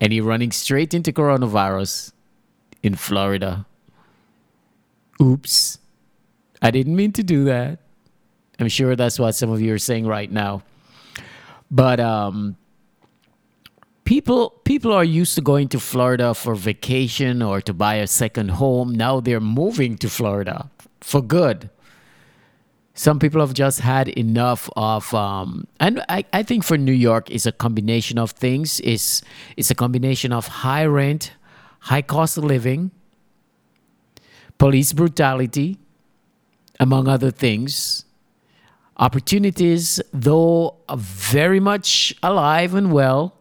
and 0.00 0.12
you're 0.12 0.24
running 0.24 0.52
straight 0.52 0.92
into 0.92 1.12
coronavirus 1.12 2.12
in 2.82 2.96
Florida. 2.96 3.66
Oops. 5.22 5.78
I 6.62 6.70
didn't 6.70 6.96
mean 6.96 7.12
to 7.12 7.22
do 7.22 7.44
that. 7.44 7.78
I'm 8.58 8.68
sure 8.68 8.96
that's 8.96 9.18
what 9.18 9.32
some 9.32 9.50
of 9.50 9.60
you 9.60 9.72
are 9.72 9.78
saying 9.78 10.06
right 10.06 10.30
now. 10.30 10.62
But 11.70 12.00
um, 12.00 12.56
people 14.04 14.50
people 14.64 14.92
are 14.92 15.04
used 15.04 15.34
to 15.36 15.40
going 15.40 15.68
to 15.68 15.80
Florida 15.80 16.34
for 16.34 16.54
vacation 16.54 17.40
or 17.40 17.60
to 17.62 17.72
buy 17.72 17.94
a 17.96 18.06
second 18.06 18.50
home. 18.50 18.92
Now 18.92 19.20
they're 19.20 19.40
moving 19.40 19.96
to 19.98 20.10
Florida 20.10 20.68
for 21.00 21.22
good 21.22 21.70
some 23.00 23.18
people 23.18 23.40
have 23.40 23.54
just 23.54 23.80
had 23.80 24.08
enough 24.08 24.68
of 24.76 25.14
um, 25.14 25.66
and 25.80 26.04
I, 26.10 26.22
I 26.34 26.42
think 26.42 26.64
for 26.64 26.76
new 26.76 26.92
york 26.92 27.30
it's 27.30 27.46
a 27.46 27.52
combination 27.52 28.18
of 28.18 28.32
things. 28.32 28.78
It's, 28.84 29.22
it's 29.56 29.70
a 29.70 29.74
combination 29.74 30.34
of 30.34 30.46
high 30.46 30.84
rent 30.84 31.32
high 31.78 32.02
cost 32.02 32.36
of 32.36 32.44
living 32.44 32.90
police 34.58 34.92
brutality 34.92 35.78
among 36.78 37.08
other 37.08 37.30
things. 37.30 38.04
Opportunities 38.98 39.98
though 40.12 40.76
are 40.86 40.98
very 40.98 41.58
much 41.58 42.14
alive 42.22 42.74
and 42.74 42.92
well. 42.92 43.34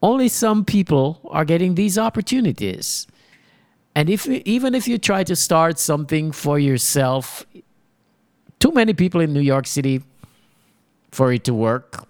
Only 0.00 0.28
some 0.28 0.64
people 0.64 1.20
are 1.32 1.44
getting 1.44 1.74
these 1.74 1.98
opportunities. 1.98 3.08
And 3.96 4.08
if 4.08 4.28
even 4.28 4.76
if 4.76 4.86
you 4.86 4.96
try 4.98 5.24
to 5.24 5.34
start 5.34 5.80
something 5.80 6.30
for 6.30 6.60
yourself 6.60 7.44
too 8.58 8.72
many 8.72 8.94
people 8.94 9.20
in 9.20 9.32
New 9.32 9.40
York 9.40 9.66
City 9.66 10.02
for 11.12 11.32
it 11.32 11.44
to 11.44 11.54
work? 11.54 12.06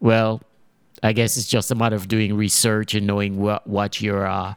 Well, 0.00 0.42
I 1.02 1.12
guess 1.12 1.36
it's 1.36 1.46
just 1.46 1.70
a 1.70 1.74
matter 1.74 1.96
of 1.96 2.08
doing 2.08 2.36
research 2.36 2.94
and 2.94 3.06
knowing 3.06 3.38
what, 3.38 3.66
what 3.66 4.00
your 4.00 4.26
uh, 4.26 4.54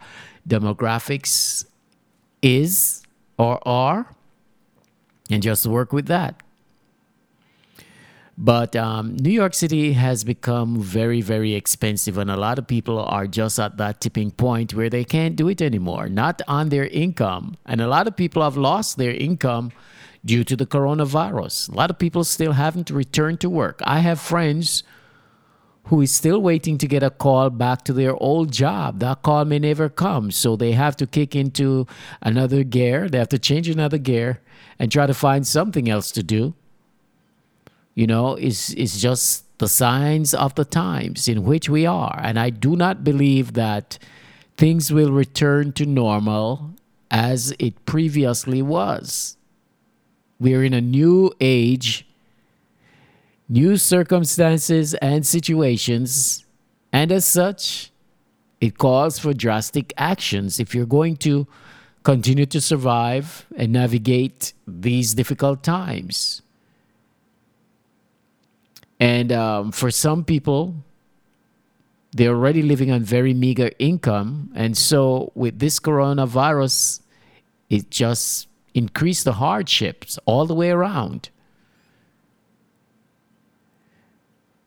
demographics 0.47 1.65
is 2.41 3.03
or 3.37 3.65
are, 3.67 4.07
and 5.29 5.41
just 5.41 5.65
work 5.65 5.93
with 5.93 6.07
that. 6.07 6.41
But 8.37 8.75
um, 8.75 9.17
New 9.17 9.29
York 9.29 9.53
City 9.53 9.93
has 9.93 10.23
become 10.23 10.79
very, 10.79 11.21
very 11.21 11.53
expensive, 11.53 12.17
and 12.17 12.31
a 12.31 12.37
lot 12.37 12.57
of 12.57 12.65
people 12.65 12.99
are 12.99 13.27
just 13.27 13.59
at 13.59 13.77
that 13.77 14.01
tipping 14.01 14.31
point 14.31 14.73
where 14.73 14.89
they 14.89 15.03
can't 15.03 15.35
do 15.35 15.47
it 15.47 15.61
anymore, 15.61 16.09
not 16.09 16.41
on 16.47 16.69
their 16.69 16.87
income. 16.87 17.55
And 17.67 17.81
a 17.81 17.87
lot 17.87 18.07
of 18.07 18.15
people 18.15 18.41
have 18.41 18.57
lost 18.57 18.97
their 18.97 19.11
income 19.13 19.71
due 20.23 20.43
to 20.43 20.55
the 20.55 20.65
coronavirus. 20.65 21.69
A 21.69 21.75
lot 21.75 21.89
of 21.89 21.97
people 21.97 22.23
still 22.23 22.53
haven't 22.53 22.89
returned 22.89 23.39
to 23.41 23.49
work. 23.49 23.81
I 23.83 23.99
have 23.99 24.19
friends 24.19 24.83
who 25.85 26.01
is 26.01 26.13
still 26.13 26.39
waiting 26.39 26.77
to 26.77 26.87
get 26.87 27.01
a 27.01 27.09
call 27.09 27.49
back 27.49 27.83
to 27.85 27.93
their 27.93 28.15
old 28.15 28.51
job. 28.51 28.99
That 28.99 29.23
call 29.23 29.45
may 29.45 29.59
never 29.59 29.89
come, 29.89 30.29
so 30.31 30.55
they 30.55 30.73
have 30.73 30.95
to 30.97 31.07
kick 31.07 31.35
into 31.35 31.87
another 32.21 32.63
gear. 32.63 33.09
They 33.09 33.17
have 33.17 33.29
to 33.29 33.39
change 33.39 33.67
another 33.67 33.97
gear 33.97 34.41
and 34.77 34.91
try 34.91 35.07
to 35.07 35.13
find 35.13 35.45
something 35.45 35.89
else 35.89 36.11
to 36.11 36.23
do 36.23 36.53
you 37.95 38.07
know, 38.07 38.35
it's, 38.35 38.71
is 38.73 39.01
just 39.01 39.45
the 39.59 39.67
signs 39.67 40.33
of 40.33 40.55
the 40.55 40.65
times 40.65 41.27
in 41.27 41.43
which 41.43 41.69
we 41.69 41.85
are. 41.85 42.19
And 42.23 42.39
I 42.39 42.49
do 42.49 42.75
not 42.75 43.03
believe 43.03 43.53
that 43.53 43.99
things 44.57 44.91
will 44.91 45.11
return 45.11 45.73
to 45.73 45.85
normal 45.85 46.71
as 47.09 47.53
it 47.59 47.85
previously 47.85 48.61
was. 48.61 49.37
We're 50.41 50.63
in 50.63 50.73
a 50.73 50.81
new 50.81 51.31
age, 51.39 52.07
new 53.47 53.77
circumstances 53.77 54.95
and 54.95 55.23
situations, 55.23 56.45
and 56.91 57.11
as 57.11 57.25
such, 57.25 57.91
it 58.59 58.79
calls 58.79 59.19
for 59.19 59.35
drastic 59.35 59.93
actions 59.97 60.59
if 60.59 60.73
you're 60.73 60.87
going 60.87 61.17
to 61.17 61.45
continue 62.01 62.47
to 62.47 62.59
survive 62.59 63.45
and 63.55 63.71
navigate 63.71 64.53
these 64.67 65.13
difficult 65.13 65.61
times. 65.61 66.41
And 68.99 69.31
um, 69.31 69.71
for 69.71 69.91
some 69.91 70.25
people, 70.25 70.73
they're 72.13 72.33
already 72.33 72.63
living 72.63 72.89
on 72.89 73.03
very 73.03 73.35
meager 73.35 73.69
income. 73.77 74.51
And 74.55 74.75
so 74.75 75.31
with 75.35 75.59
this 75.59 75.79
coronavirus, 75.79 77.01
it 77.69 77.91
just 77.91 78.47
increased 78.73 79.25
the 79.25 79.33
hardships 79.33 80.17
all 80.25 80.45
the 80.45 80.55
way 80.55 80.69
around. 80.71 81.29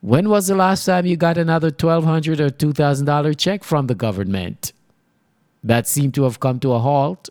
When 0.00 0.28
was 0.28 0.48
the 0.48 0.54
last 0.54 0.84
time 0.84 1.06
you 1.06 1.16
got 1.16 1.38
another 1.38 1.68
1,200 1.68 2.38
or 2.40 2.50
$2,000 2.50 3.38
check 3.38 3.64
from 3.64 3.86
the 3.86 3.94
government? 3.94 4.72
That 5.62 5.86
seemed 5.88 6.12
to 6.14 6.24
have 6.24 6.40
come 6.40 6.60
to 6.60 6.72
a 6.72 6.78
halt. 6.78 7.30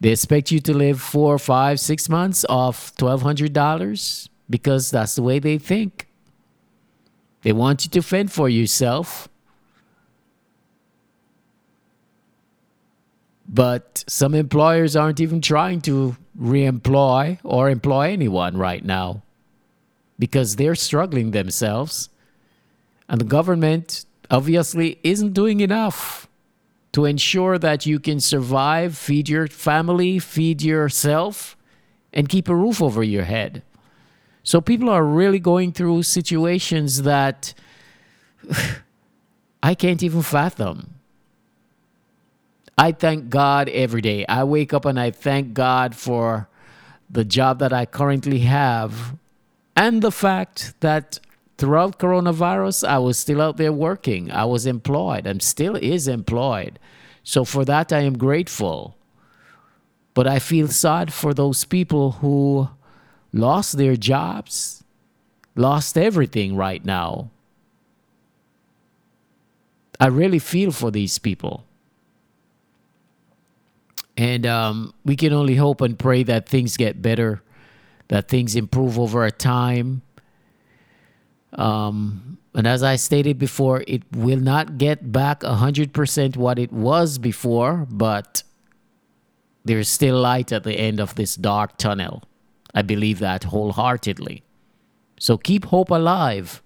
They 0.00 0.10
expect 0.10 0.50
you 0.50 0.58
to 0.58 0.74
live 0.74 1.00
four, 1.00 1.38
five, 1.38 1.78
six 1.78 2.08
months 2.08 2.44
off 2.48 2.92
$1,200 2.96 4.28
because 4.50 4.90
that's 4.90 5.14
the 5.14 5.22
way 5.22 5.38
they 5.38 5.58
think. 5.58 6.08
They 7.42 7.52
want 7.52 7.84
you 7.84 7.90
to 7.90 8.02
fend 8.02 8.32
for 8.32 8.48
yourself. 8.48 9.28
But 13.52 14.02
some 14.08 14.34
employers 14.34 14.96
aren't 14.96 15.20
even 15.20 15.42
trying 15.42 15.82
to 15.82 16.16
reemploy 16.40 17.38
or 17.44 17.68
employ 17.68 18.10
anyone 18.10 18.56
right 18.56 18.82
now 18.82 19.22
because 20.18 20.56
they're 20.56 20.74
struggling 20.74 21.32
themselves. 21.32 22.08
And 23.10 23.20
the 23.20 23.26
government 23.26 24.06
obviously 24.30 24.98
isn't 25.02 25.34
doing 25.34 25.60
enough 25.60 26.28
to 26.92 27.04
ensure 27.04 27.58
that 27.58 27.84
you 27.84 27.98
can 27.98 28.20
survive, 28.20 28.96
feed 28.96 29.28
your 29.28 29.46
family, 29.48 30.18
feed 30.18 30.62
yourself, 30.62 31.56
and 32.12 32.28
keep 32.28 32.48
a 32.48 32.54
roof 32.54 32.80
over 32.80 33.02
your 33.02 33.24
head. 33.24 33.62
So 34.42 34.60
people 34.60 34.88
are 34.88 35.04
really 35.04 35.38
going 35.38 35.72
through 35.72 36.04
situations 36.04 37.02
that 37.02 37.52
I 39.62 39.74
can't 39.74 40.02
even 40.02 40.22
fathom. 40.22 40.94
I 42.76 42.92
thank 42.92 43.28
God 43.28 43.68
every 43.68 44.00
day. 44.00 44.24
I 44.28 44.44
wake 44.44 44.72
up 44.72 44.84
and 44.84 44.98
I 44.98 45.10
thank 45.10 45.54
God 45.54 45.94
for 45.94 46.48
the 47.10 47.24
job 47.24 47.58
that 47.58 47.72
I 47.72 47.84
currently 47.84 48.40
have 48.40 49.16
and 49.76 50.02
the 50.02 50.10
fact 50.12 50.74
that 50.80 51.20
throughout 51.58 51.98
coronavirus, 51.98 52.86
I 52.88 52.98
was 52.98 53.18
still 53.18 53.40
out 53.40 53.56
there 53.56 53.72
working. 53.72 54.30
I 54.30 54.44
was 54.44 54.66
employed. 54.66 55.26
I'm 55.26 55.40
still 55.40 55.76
is 55.76 56.08
employed. 56.08 56.78
So 57.22 57.44
for 57.44 57.64
that, 57.64 57.92
I 57.92 58.00
am 58.00 58.18
grateful. 58.18 58.96
But 60.14 60.26
I 60.26 60.38
feel 60.38 60.68
sad 60.68 61.12
for 61.12 61.32
those 61.32 61.64
people 61.64 62.12
who 62.12 62.68
lost 63.32 63.78
their 63.78 63.96
jobs, 63.96 64.84
lost 65.54 65.96
everything 65.96 66.56
right 66.56 66.84
now. 66.84 67.30
I 69.98 70.06
really 70.06 70.38
feel 70.40 70.72
for 70.72 70.90
these 70.90 71.18
people. 71.18 71.64
And 74.16 74.46
um, 74.46 74.94
we 75.04 75.16
can 75.16 75.32
only 75.32 75.56
hope 75.56 75.80
and 75.80 75.98
pray 75.98 76.22
that 76.24 76.48
things 76.48 76.76
get 76.76 77.00
better, 77.00 77.42
that 78.08 78.28
things 78.28 78.54
improve 78.54 78.98
over 78.98 79.28
time, 79.30 80.02
um, 81.54 82.38
and 82.54 82.66
as 82.66 82.82
I 82.82 82.96
stated 82.96 83.38
before, 83.38 83.82
it 83.86 84.02
will 84.12 84.40
not 84.40 84.78
get 84.78 85.12
back 85.12 85.40
100% 85.40 86.36
what 86.36 86.58
it 86.58 86.72
was 86.72 87.18
before, 87.18 87.86
but 87.90 88.42
there's 89.64 89.88
still 89.88 90.20
light 90.20 90.52
at 90.52 90.64
the 90.64 90.74
end 90.74 91.00
of 91.00 91.14
this 91.14 91.34
dark 91.34 91.78
tunnel. 91.78 92.24
I 92.74 92.82
believe 92.82 93.18
that 93.20 93.44
wholeheartedly. 93.44 94.42
So 95.18 95.38
keep 95.38 95.66
hope 95.66 95.90
alive 95.90 96.62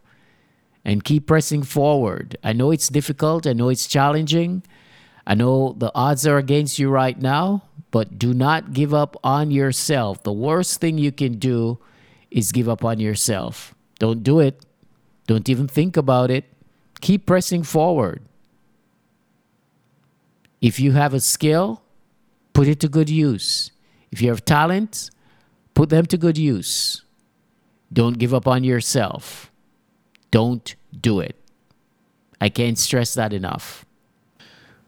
and 0.84 1.04
keep 1.04 1.26
pressing 1.26 1.62
forward. 1.62 2.36
I 2.42 2.52
know 2.52 2.70
it's 2.70 2.88
difficult, 2.88 3.46
I 3.46 3.52
know 3.52 3.68
it's 3.68 3.86
challenging. 3.86 4.62
I 5.26 5.34
know 5.34 5.74
the 5.76 5.90
odds 5.94 6.26
are 6.26 6.38
against 6.38 6.78
you 6.78 6.88
right 6.88 7.20
now, 7.20 7.64
but 7.90 8.18
do 8.18 8.32
not 8.32 8.72
give 8.72 8.94
up 8.94 9.16
on 9.24 9.50
yourself. 9.50 10.22
The 10.22 10.32
worst 10.32 10.80
thing 10.80 10.98
you 10.98 11.10
can 11.10 11.38
do 11.38 11.78
is 12.30 12.52
give 12.52 12.68
up 12.68 12.84
on 12.84 13.00
yourself. 13.00 13.74
Don't 13.98 14.22
do 14.22 14.40
it. 14.40 14.64
Don't 15.26 15.48
even 15.48 15.66
think 15.66 15.96
about 15.96 16.30
it. 16.30 16.44
Keep 17.00 17.26
pressing 17.26 17.62
forward. 17.62 18.22
If 20.60 20.78
you 20.78 20.92
have 20.92 21.14
a 21.14 21.20
skill, 21.20 21.82
put 22.52 22.68
it 22.68 22.80
to 22.80 22.88
good 22.88 23.08
use. 23.08 23.72
If 24.12 24.22
you 24.22 24.28
have 24.28 24.44
talent, 24.44 25.10
put 25.74 25.88
them 25.88 26.06
to 26.06 26.16
good 26.16 26.38
use. 26.38 27.02
Don't 27.92 28.18
give 28.18 28.34
up 28.34 28.46
on 28.46 28.64
yourself. 28.64 29.50
Don't 30.30 30.74
do 30.98 31.20
it. 31.20 31.36
I 32.40 32.48
can't 32.48 32.78
stress 32.78 33.14
that 33.14 33.32
enough. 33.32 33.85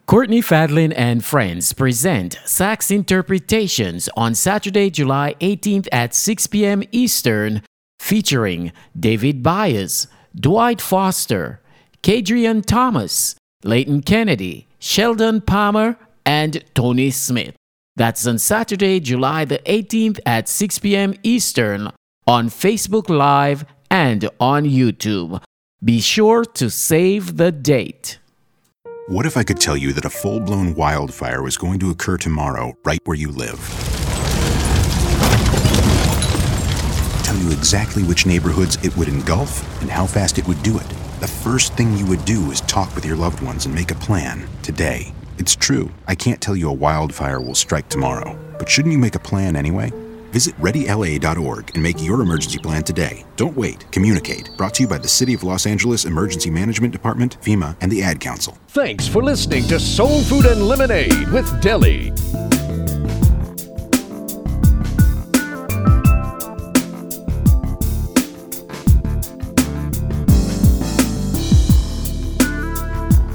Courtney 0.09 0.41
Fadlin 0.41 0.91
and 0.97 1.23
Friends 1.23 1.71
present 1.71 2.39
Sax 2.43 2.89
Interpretations 2.89 4.09
on 4.17 4.33
Saturday, 4.33 4.89
July 4.89 5.35
18th 5.39 5.87
at 5.91 6.15
6 6.15 6.47
p.m. 6.47 6.81
Eastern, 6.91 7.61
featuring 7.99 8.71
David 8.99 9.43
Byers, 9.43 10.07
Dwight 10.33 10.81
Foster, 10.81 11.61
Kadrian 12.01 12.65
Thomas, 12.65 13.35
Leighton 13.63 14.01
Kennedy, 14.01 14.67
Sheldon 14.79 15.41
Palmer, 15.41 15.95
and 16.25 16.65
Tony 16.73 17.11
Smith. 17.11 17.53
That's 17.95 18.25
on 18.25 18.39
Saturday, 18.39 18.99
July 18.99 19.45
the 19.45 19.59
18th 19.59 20.21
at 20.25 20.49
6 20.49 20.79
p.m. 20.79 21.13
Eastern 21.21 21.91
on 22.25 22.49
Facebook 22.49 23.09
Live 23.09 23.63
and 23.91 24.27
on 24.39 24.65
YouTube. 24.65 25.39
Be 25.83 26.01
sure 26.01 26.45
to 26.45 26.71
save 26.71 27.37
the 27.37 27.51
date. 27.51 28.17
What 29.09 29.25
if 29.25 29.37
I 29.37 29.43
could 29.43 29.59
tell 29.59 29.75
you 29.75 29.91
that 29.93 30.05
a 30.05 30.09
full 30.11 30.39
blown 30.39 30.75
wildfire 30.75 31.41
was 31.41 31.57
going 31.57 31.79
to 31.79 31.89
occur 31.89 32.15
tomorrow 32.15 32.77
right 32.85 32.99
where 33.05 33.17
you 33.17 33.31
live? 33.31 33.59
tell 37.23 37.35
you 37.35 37.49
exactly 37.51 38.03
which 38.03 38.27
neighborhoods 38.27 38.77
it 38.85 38.95
would 38.95 39.07
engulf 39.07 39.81
and 39.81 39.89
how 39.89 40.05
fast 40.05 40.37
it 40.37 40.47
would 40.47 40.61
do 40.61 40.77
it. 40.77 40.87
The 41.21 41.27
first 41.27 41.73
thing 41.73 41.97
you 41.97 42.05
would 42.05 42.23
do 42.23 42.51
is 42.51 42.61
talk 42.61 42.93
with 42.93 43.03
your 43.03 43.15
loved 43.15 43.41
ones 43.41 43.65
and 43.65 43.73
make 43.73 43.89
a 43.89 43.95
plan 43.95 44.47
today. 44.61 45.11
It's 45.39 45.55
true, 45.55 45.89
I 46.07 46.13
can't 46.13 46.39
tell 46.39 46.55
you 46.55 46.69
a 46.69 46.73
wildfire 46.73 47.41
will 47.41 47.55
strike 47.55 47.89
tomorrow, 47.89 48.37
but 48.59 48.69
shouldn't 48.69 48.91
you 48.91 48.99
make 48.99 49.15
a 49.15 49.19
plan 49.19 49.55
anyway? 49.55 49.91
Visit 50.31 50.55
readyla.org 50.57 51.71
and 51.73 51.83
make 51.83 52.01
your 52.01 52.21
emergency 52.21 52.59
plan 52.59 52.83
today. 52.83 53.25
Don't 53.35 53.55
wait. 53.55 53.89
Communicate. 53.91 54.49
Brought 54.57 54.73
to 54.75 54.83
you 54.83 54.89
by 54.89 54.97
the 54.97 55.07
City 55.07 55.33
of 55.33 55.43
Los 55.43 55.65
Angeles 55.65 56.05
Emergency 56.05 56.49
Management 56.49 56.93
Department, 56.93 57.39
FEMA, 57.41 57.75
and 57.81 57.91
the 57.91 58.03
Ad 58.03 58.19
Council. 58.19 58.57
Thanks 58.69 59.07
for 59.07 59.23
listening 59.23 59.63
to 59.67 59.79
Soul 59.79 60.21
Food 60.23 60.45
and 60.45 60.67
Lemonade 60.67 61.29
with 61.29 61.61
Deli. 61.61 62.11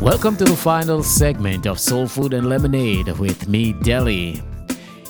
Welcome 0.04 0.36
to 0.36 0.44
the 0.44 0.54
final 0.54 1.02
segment 1.02 1.66
of 1.66 1.80
Soul 1.80 2.06
Food 2.06 2.34
and 2.34 2.46
Lemonade 2.46 3.08
with 3.18 3.48
me, 3.48 3.72
Deli. 3.72 4.42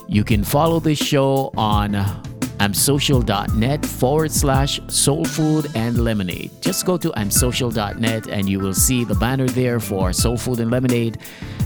You 0.08 0.24
can 0.24 0.44
follow 0.44 0.80
this 0.80 0.98
show 0.98 1.50
on 1.56 1.94
uh, 1.94 2.22
ampsocial.net 2.58 3.84
forward 3.84 4.30
slash 4.30 4.80
soul 4.88 5.24
food 5.24 5.66
and 5.74 5.98
lemonade. 5.98 6.50
Just 6.60 6.86
go 6.86 6.96
to 6.96 7.10
ampsocial.net 7.10 8.28
and 8.28 8.48
you 8.48 8.60
will 8.60 8.74
see 8.74 9.04
the 9.04 9.14
banner 9.14 9.48
there 9.48 9.80
for 9.80 10.12
Soul 10.12 10.36
Food 10.36 10.60
and 10.60 10.70
Lemonade. 10.70 11.18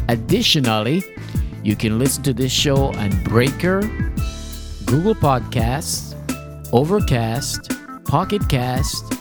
Additionally, 0.09 1.03
you 1.63 1.77
can 1.77 1.99
listen 1.99 2.23
to 2.25 2.33
this 2.33 2.53
show 2.53 2.93
on 2.95 3.23
Breaker, 3.25 3.83
Google 4.87 5.15
Podcasts, 5.15 6.15
Overcast, 6.73 7.73
Pocket 8.05 8.49
Cast, 8.49 9.15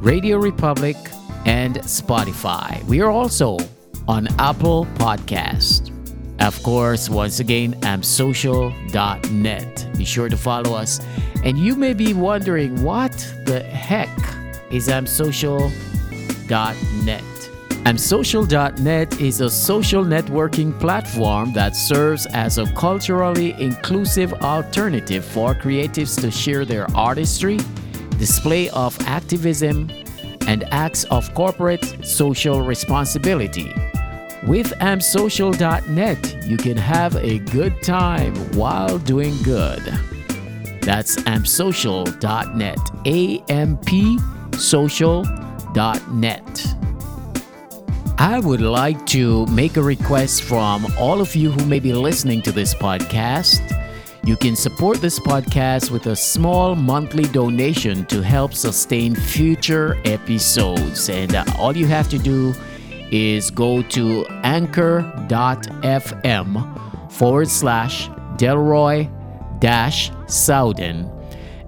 Radio 0.00 0.38
Republic, 0.38 0.96
and 1.44 1.76
Spotify. 1.80 2.82
We 2.84 3.00
are 3.00 3.10
also 3.10 3.58
on 4.08 4.28
Apple 4.38 4.86
Podcast. 4.94 5.91
Of 6.42 6.62
course, 6.64 7.08
once 7.08 7.38
again, 7.38 7.74
ampsocial.net. 7.82 9.88
Be 9.96 10.04
sure 10.04 10.28
to 10.28 10.36
follow 10.36 10.74
us. 10.74 11.00
And 11.44 11.56
you 11.56 11.76
may 11.76 11.94
be 11.94 12.14
wondering 12.14 12.82
what 12.82 13.12
the 13.44 13.62
heck 13.62 14.08
is 14.68 14.88
ampsocial.net? 14.88 17.22
Ampsocial.net 17.84 19.20
is 19.20 19.40
a 19.40 19.48
social 19.48 20.04
networking 20.04 20.76
platform 20.80 21.52
that 21.52 21.76
serves 21.76 22.26
as 22.26 22.58
a 22.58 22.66
culturally 22.72 23.52
inclusive 23.60 24.32
alternative 24.34 25.24
for 25.24 25.54
creatives 25.54 26.20
to 26.20 26.32
share 26.32 26.64
their 26.64 26.90
artistry, 26.96 27.60
display 28.18 28.68
of 28.70 29.00
activism, 29.02 29.88
and 30.48 30.64
acts 30.72 31.04
of 31.04 31.32
corporate 31.34 32.04
social 32.04 32.62
responsibility. 32.62 33.72
With 34.46 34.72
ampsocial.net, 34.80 36.44
you 36.44 36.56
can 36.56 36.76
have 36.76 37.14
a 37.16 37.38
good 37.38 37.80
time 37.82 38.34
while 38.56 38.98
doing 38.98 39.40
good. 39.44 39.82
That's 40.80 41.16
ampsocial.net. 41.16 42.78
A 43.06 43.38
M 43.48 43.78
P 43.78 44.18
social.net. 44.58 46.66
I 48.18 48.40
would 48.40 48.60
like 48.60 49.06
to 49.06 49.46
make 49.46 49.76
a 49.76 49.82
request 49.82 50.42
from 50.42 50.86
all 50.98 51.20
of 51.20 51.34
you 51.36 51.52
who 51.52 51.64
may 51.66 51.78
be 51.78 51.92
listening 51.92 52.42
to 52.42 52.52
this 52.52 52.74
podcast. 52.74 53.60
You 54.24 54.36
can 54.36 54.54
support 54.54 55.00
this 55.00 55.18
podcast 55.18 55.90
with 55.90 56.06
a 56.06 56.14
small 56.14 56.74
monthly 56.74 57.24
donation 57.24 58.04
to 58.06 58.22
help 58.22 58.54
sustain 58.54 59.14
future 59.14 59.98
episodes. 60.04 61.08
And 61.08 61.34
uh, 61.34 61.44
all 61.58 61.76
you 61.76 61.86
have 61.86 62.08
to 62.10 62.18
do 62.18 62.54
is 63.12 63.50
go 63.50 63.82
to 63.82 64.26
anchor.fm 64.42 65.12
forward 67.12 67.48
slash 67.48 68.08
Delroy 68.36 69.08
dash 69.60 70.10
Souden. 70.26 71.10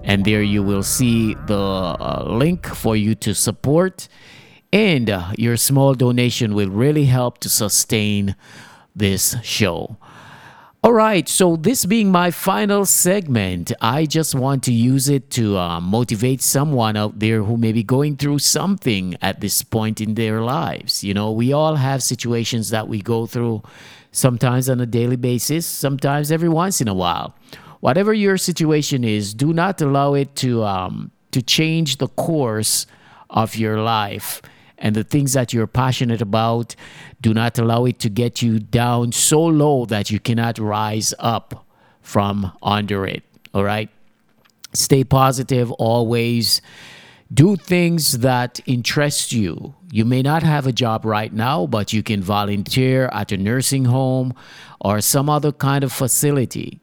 And 0.03 0.25
there 0.25 0.41
you 0.41 0.61
will 0.63 0.83
see 0.83 1.35
the 1.45 1.57
uh, 1.57 2.25
link 2.27 2.65
for 2.65 2.95
you 2.95 3.15
to 3.15 3.33
support. 3.33 4.07
And 4.73 5.09
uh, 5.09 5.31
your 5.37 5.55
small 5.57 5.93
donation 5.93 6.53
will 6.53 6.69
really 6.69 7.05
help 7.05 7.37
to 7.39 7.49
sustain 7.49 8.35
this 8.95 9.35
show. 9.41 9.97
All 10.85 10.93
right, 10.93 11.27
so 11.27 11.55
this 11.55 11.83
being 11.83 12.11
my 12.11 12.29
final 12.29 12.85
segment, 12.85 13.71
I 13.81 14.05
just 14.05 14.35
want 14.35 14.61
to 14.65 14.71
use 14.71 15.09
it 15.09 15.31
to 15.31 15.57
uh, 15.57 15.81
motivate 15.81 16.43
someone 16.43 16.95
out 16.95 17.17
there 17.17 17.41
who 17.41 17.57
may 17.57 17.71
be 17.71 17.81
going 17.81 18.17
through 18.17 18.37
something 18.37 19.17
at 19.19 19.41
this 19.41 19.63
point 19.63 19.99
in 19.99 20.13
their 20.13 20.41
lives. 20.41 21.03
You 21.03 21.15
know, 21.15 21.31
we 21.31 21.51
all 21.53 21.73
have 21.77 22.03
situations 22.03 22.69
that 22.69 22.87
we 22.87 23.01
go 23.01 23.25
through 23.25 23.63
sometimes 24.11 24.69
on 24.69 24.79
a 24.79 24.85
daily 24.85 25.15
basis, 25.15 25.65
sometimes 25.65 26.31
every 26.31 26.49
once 26.49 26.79
in 26.81 26.87
a 26.87 26.93
while. 26.93 27.33
Whatever 27.79 28.13
your 28.13 28.37
situation 28.37 29.03
is, 29.03 29.33
do 29.33 29.53
not 29.53 29.81
allow 29.81 30.13
it 30.13 30.35
to 30.35 30.63
um, 30.65 31.09
to 31.31 31.41
change 31.41 31.97
the 31.97 32.09
course 32.09 32.85
of 33.31 33.55
your 33.55 33.81
life 33.81 34.39
and 34.77 34.95
the 34.95 35.03
things 35.03 35.33
that 35.33 35.53
you're 35.53 35.67
passionate 35.67 36.21
about. 36.21 36.75
Do 37.21 37.33
not 37.33 37.57
allow 37.57 37.85
it 37.85 37.99
to 37.99 38.09
get 38.09 38.41
you 38.41 38.59
down 38.59 39.11
so 39.11 39.43
low 39.43 39.85
that 39.85 40.11
you 40.11 40.19
cannot 40.19 40.59
rise 40.59 41.13
up 41.19 41.65
from 42.01 42.51
under 42.61 43.05
it. 43.05 43.23
All 43.53 43.63
right. 43.63 43.89
Stay 44.73 45.03
positive 45.03 45.71
always. 45.71 46.61
Do 47.33 47.55
things 47.55 48.19
that 48.19 48.59
interest 48.65 49.31
you. 49.31 49.73
You 49.91 50.05
may 50.05 50.21
not 50.21 50.43
have 50.43 50.67
a 50.67 50.71
job 50.71 51.05
right 51.05 51.33
now, 51.33 51.65
but 51.65 51.93
you 51.93 52.03
can 52.03 52.21
volunteer 52.21 53.07
at 53.07 53.31
a 53.31 53.37
nursing 53.37 53.85
home 53.85 54.33
or 54.79 55.01
some 55.01 55.29
other 55.29 55.51
kind 55.51 55.83
of 55.83 55.91
facility. 55.91 56.81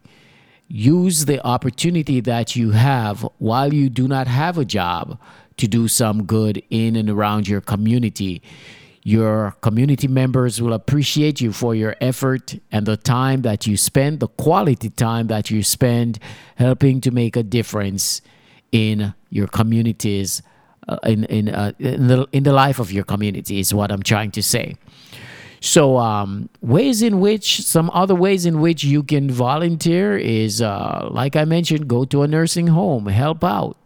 Use 0.67 1.27
the 1.27 1.47
opportunity 1.47 2.21
that 2.21 2.57
you 2.57 2.71
have 2.71 3.27
while 3.39 3.73
you 3.73 3.91
do 3.91 4.09
not 4.09 4.27
have 4.27 4.57
a 4.57 4.65
job 4.65 5.19
to 5.63 5.69
do 5.69 5.87
some 5.87 6.25
good 6.25 6.61
in 6.71 6.97
and 6.97 7.09
around 7.09 7.47
your 7.47 7.61
community. 7.61 8.43
Your 9.05 9.55
community 9.61 10.09
members 10.09 10.61
will 10.61 10.73
appreciate 10.73 11.41
you 11.41 11.53
for 11.53 11.73
your 11.73 11.95
effort 12.01 12.57
and 12.73 12.85
the 12.85 12.97
time 12.97 13.43
that 13.43 13.65
you 13.65 13.77
spend, 13.77 14.19
the 14.19 14.27
quality 14.27 14.91
time 14.91 15.29
that 15.29 15.51
you 15.53 15.63
spend 15.63 16.19
helping 16.57 17.01
to 17.03 17.13
make 17.13 17.37
a 17.37 17.45
difference 17.45 18.23
in 18.73 19.15
your 19.31 19.47
communities, 19.47 20.43
uh, 20.89 20.99
in, 21.05 21.25
in, 21.27 21.49
uh, 21.49 21.71
in, 21.79 22.09
the, 22.09 22.27
in 22.33 22.43
the 22.43 22.53
life 22.53 22.81
of 22.81 22.91
your 22.91 23.05
community, 23.05 23.61
is 23.61 23.73
what 23.73 23.93
I'm 23.93 24.03
trying 24.03 24.33
to 24.33 24.43
say. 24.43 24.75
So, 25.61 25.99
um, 25.99 26.49
ways 26.61 27.03
in 27.03 27.21
which, 27.21 27.63
some 27.63 27.89
other 27.95 28.17
ways 28.17 28.47
in 28.47 28.61
which 28.61 28.83
you 28.83 29.05
can 29.05 29.31
volunteer 29.31 30.19
is, 30.19 30.61
uh, 30.61 31.09
like 31.09 31.37
I 31.37 31.45
mentioned, 31.45 31.87
go 31.87 32.05
to 32.07 32.23
a 32.23 32.27
nursing 32.27 32.67
home, 32.67 33.07
help 33.07 33.45
out 33.45 33.77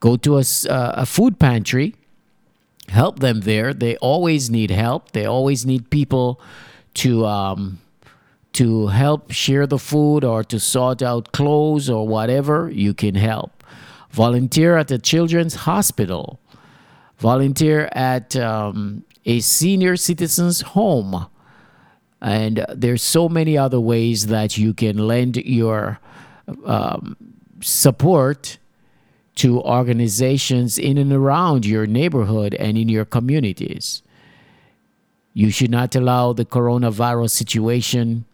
Go 0.00 0.16
to 0.16 0.38
a, 0.38 0.44
uh, 0.68 0.92
a 0.96 1.06
food 1.06 1.38
pantry, 1.38 1.94
help 2.88 3.20
them 3.20 3.40
there. 3.40 3.72
They 3.72 3.96
always 3.96 4.50
need 4.50 4.70
help. 4.70 5.12
They 5.12 5.24
always 5.24 5.64
need 5.64 5.90
people 5.90 6.40
to 6.94 7.26
um, 7.26 7.78
to 8.52 8.86
help 8.86 9.30
share 9.30 9.66
the 9.66 9.78
food 9.78 10.24
or 10.24 10.42
to 10.44 10.58
sort 10.58 11.02
out 11.02 11.32
clothes 11.32 11.90
or 11.90 12.06
whatever. 12.08 12.70
You 12.70 12.94
can 12.94 13.14
help. 13.14 13.62
Volunteer 14.10 14.78
at 14.78 14.90
a 14.90 14.98
children's 14.98 15.54
hospital. 15.54 16.40
Volunteer 17.18 17.90
at 17.92 18.34
um, 18.36 19.04
a 19.26 19.40
senior 19.40 19.96
citizens 19.96 20.62
home. 20.62 21.26
And 22.22 22.64
there's 22.74 23.02
so 23.02 23.28
many 23.28 23.58
other 23.58 23.78
ways 23.78 24.28
that 24.28 24.56
you 24.56 24.72
can 24.72 24.96
lend 25.06 25.36
your 25.36 26.00
um, 26.64 27.16
support 27.60 28.56
to 29.36 29.60
organizations 29.60 30.78
in 30.78 30.98
and 30.98 31.12
around 31.12 31.64
your 31.64 31.86
neighborhood 31.86 32.54
and 32.54 32.76
in 32.76 32.88
your 32.88 33.04
communities. 33.04 34.02
You 35.34 35.50
should 35.50 35.70
not 35.70 35.94
allow 35.94 36.32
the 36.32 36.46
coronavirus 36.46 37.30
situation 37.30 38.24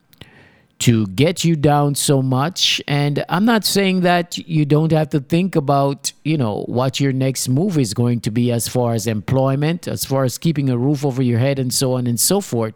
to 0.79 1.07
get 1.09 1.45
you 1.45 1.55
down 1.55 1.95
so 1.95 2.23
much. 2.23 2.83
And 2.89 3.25
I'm 3.29 3.45
not 3.45 3.65
saying 3.65 4.01
that 4.01 4.37
you 4.39 4.65
don't 4.65 4.91
have 4.91 5.11
to 5.11 5.21
think 5.21 5.55
about, 5.55 6.13
you 6.25 6.37
know, 6.37 6.65
what 6.67 6.99
your 6.99 7.13
next 7.13 7.49
move 7.49 7.79
is 7.79 7.95
going 7.95 8.21
to 8.21 8.31
be 8.31 8.51
as 8.51 8.67
far 8.67 8.95
as 8.95 9.07
employment, 9.07 9.87
as 9.87 10.05
far 10.05 10.25
as 10.25 10.39
keeping 10.39 10.69
a 10.71 10.77
roof 10.77 11.05
over 11.05 11.23
your 11.23 11.39
head, 11.39 11.61
and 11.61 11.73
so 11.73 11.95
on 11.95 12.09
and 12.09 12.19
so 12.19 12.41
forth. 12.41 12.75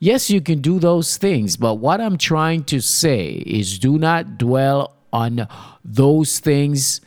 Yes, 0.00 0.30
you 0.30 0.40
can 0.40 0.60
do 0.60 0.78
those 0.78 1.16
things, 1.16 1.56
but 1.56 1.74
what 1.74 2.00
I'm 2.00 2.18
trying 2.18 2.64
to 2.64 2.80
say 2.80 3.42
is 3.46 3.78
do 3.78 3.98
not 3.98 4.38
dwell 4.38 4.96
on 5.12 5.48
those 5.84 6.38
things 6.40 7.00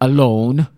alone 0.00 0.68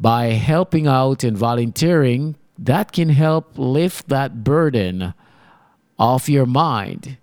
by 0.00 0.26
helping 0.26 0.86
out 0.86 1.24
and 1.24 1.36
volunteering, 1.36 2.36
that 2.58 2.92
can 2.92 3.08
help 3.08 3.56
lift 3.56 4.08
that 4.08 4.44
burden 4.44 5.14
off 5.98 6.28
your 6.28 6.46
mind 6.46 7.16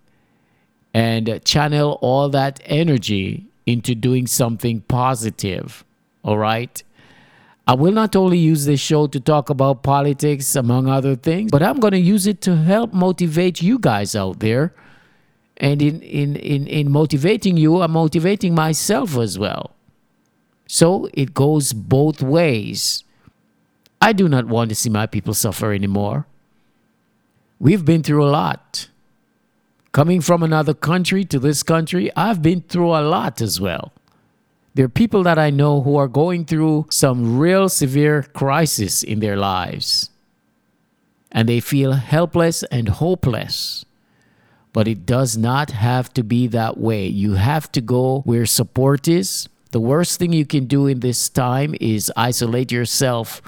and 0.93 1.43
channel 1.43 1.97
all 2.01 2.29
that 2.29 2.61
energy 2.65 3.45
into 3.65 3.95
doing 3.95 4.27
something 4.27 4.81
positive. 4.81 5.83
All 6.23 6.37
right? 6.37 6.81
I 7.67 7.73
will 7.73 7.91
not 7.91 8.15
only 8.15 8.37
use 8.37 8.65
this 8.65 8.79
show 8.79 9.07
to 9.07 9.19
talk 9.19 9.49
about 9.49 9.81
politics, 9.81 10.55
among 10.55 10.87
other 10.87 11.15
things, 11.15 11.51
but 11.51 11.63
I'm 11.63 11.79
going 11.79 11.93
to 11.93 11.99
use 11.99 12.27
it 12.27 12.41
to 12.41 12.55
help 12.55 12.93
motivate 12.93 13.61
you 13.61 13.79
guys 13.79 14.15
out 14.15 14.39
there. 14.39 14.73
And 15.57 15.81
in, 15.81 16.01
in, 16.01 16.35
in, 16.35 16.67
in 16.67 16.91
motivating 16.91 17.57
you, 17.57 17.81
I'm 17.81 17.91
motivating 17.91 18.53
myself 18.53 19.17
as 19.17 19.39
well. 19.39 19.74
So 20.67 21.09
it 21.13 21.33
goes 21.33 21.73
both 21.73 22.21
ways. 22.21 23.03
I 24.01 24.13
do 24.13 24.27
not 24.27 24.47
want 24.47 24.69
to 24.69 24.75
see 24.75 24.89
my 24.89 25.05
people 25.07 25.33
suffer 25.33 25.73
anymore. 25.73 26.27
We've 27.59 27.85
been 27.85 28.03
through 28.03 28.25
a 28.25 28.29
lot. 28.29 28.89
Coming 29.91 30.21
from 30.21 30.43
another 30.43 30.73
country 30.73 31.23
to 31.25 31.39
this 31.39 31.63
country, 31.63 32.11
I've 32.15 32.41
been 32.41 32.61
through 32.61 32.89
a 32.89 33.01
lot 33.01 33.41
as 33.41 33.61
well. 33.61 33.93
There 34.73 34.85
are 34.85 34.89
people 34.89 35.23
that 35.23 35.39
I 35.39 35.51
know 35.51 35.81
who 35.81 35.95
are 35.95 36.09
going 36.09 36.43
through 36.45 36.87
some 36.89 37.39
real 37.39 37.69
severe 37.69 38.23
crisis 38.23 39.03
in 39.03 39.19
their 39.21 39.37
lives. 39.37 40.09
and 41.31 41.49
they 41.49 41.59
feel 41.59 41.93
helpless 41.93 42.63
and 42.71 42.87
hopeless. 42.87 43.85
But 44.71 44.87
it 44.87 45.05
does 45.05 45.37
not 45.37 45.71
have 45.71 46.13
to 46.13 46.23
be 46.23 46.47
that 46.47 46.77
way. 46.77 47.07
You 47.07 47.33
have 47.33 47.71
to 47.73 47.81
go 47.81 48.21
where 48.21 48.45
support 48.45 49.07
is. 49.07 49.49
The 49.75 49.81
worst 49.81 50.19
thing 50.19 50.31
you 50.31 50.45
can 50.45 50.67
do 50.67 50.87
in 50.87 51.01
this 51.01 51.27
time 51.27 51.75
is 51.81 52.09
isolate 52.15 52.71
yourself 52.71 53.41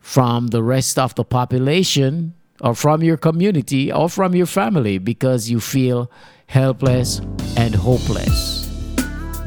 from 0.00 0.48
the 0.48 0.64
rest 0.64 0.98
of 0.98 1.14
the 1.14 1.22
population 1.22 2.34
or 2.60 2.74
from 2.74 3.04
your 3.04 3.16
community 3.16 3.92
or 3.92 4.08
from 4.08 4.34
your 4.34 4.46
family 4.46 4.98
because 4.98 5.48
you 5.48 5.60
feel 5.60 6.10
helpless 6.46 7.20
and 7.56 7.72
hopeless. 7.72 8.68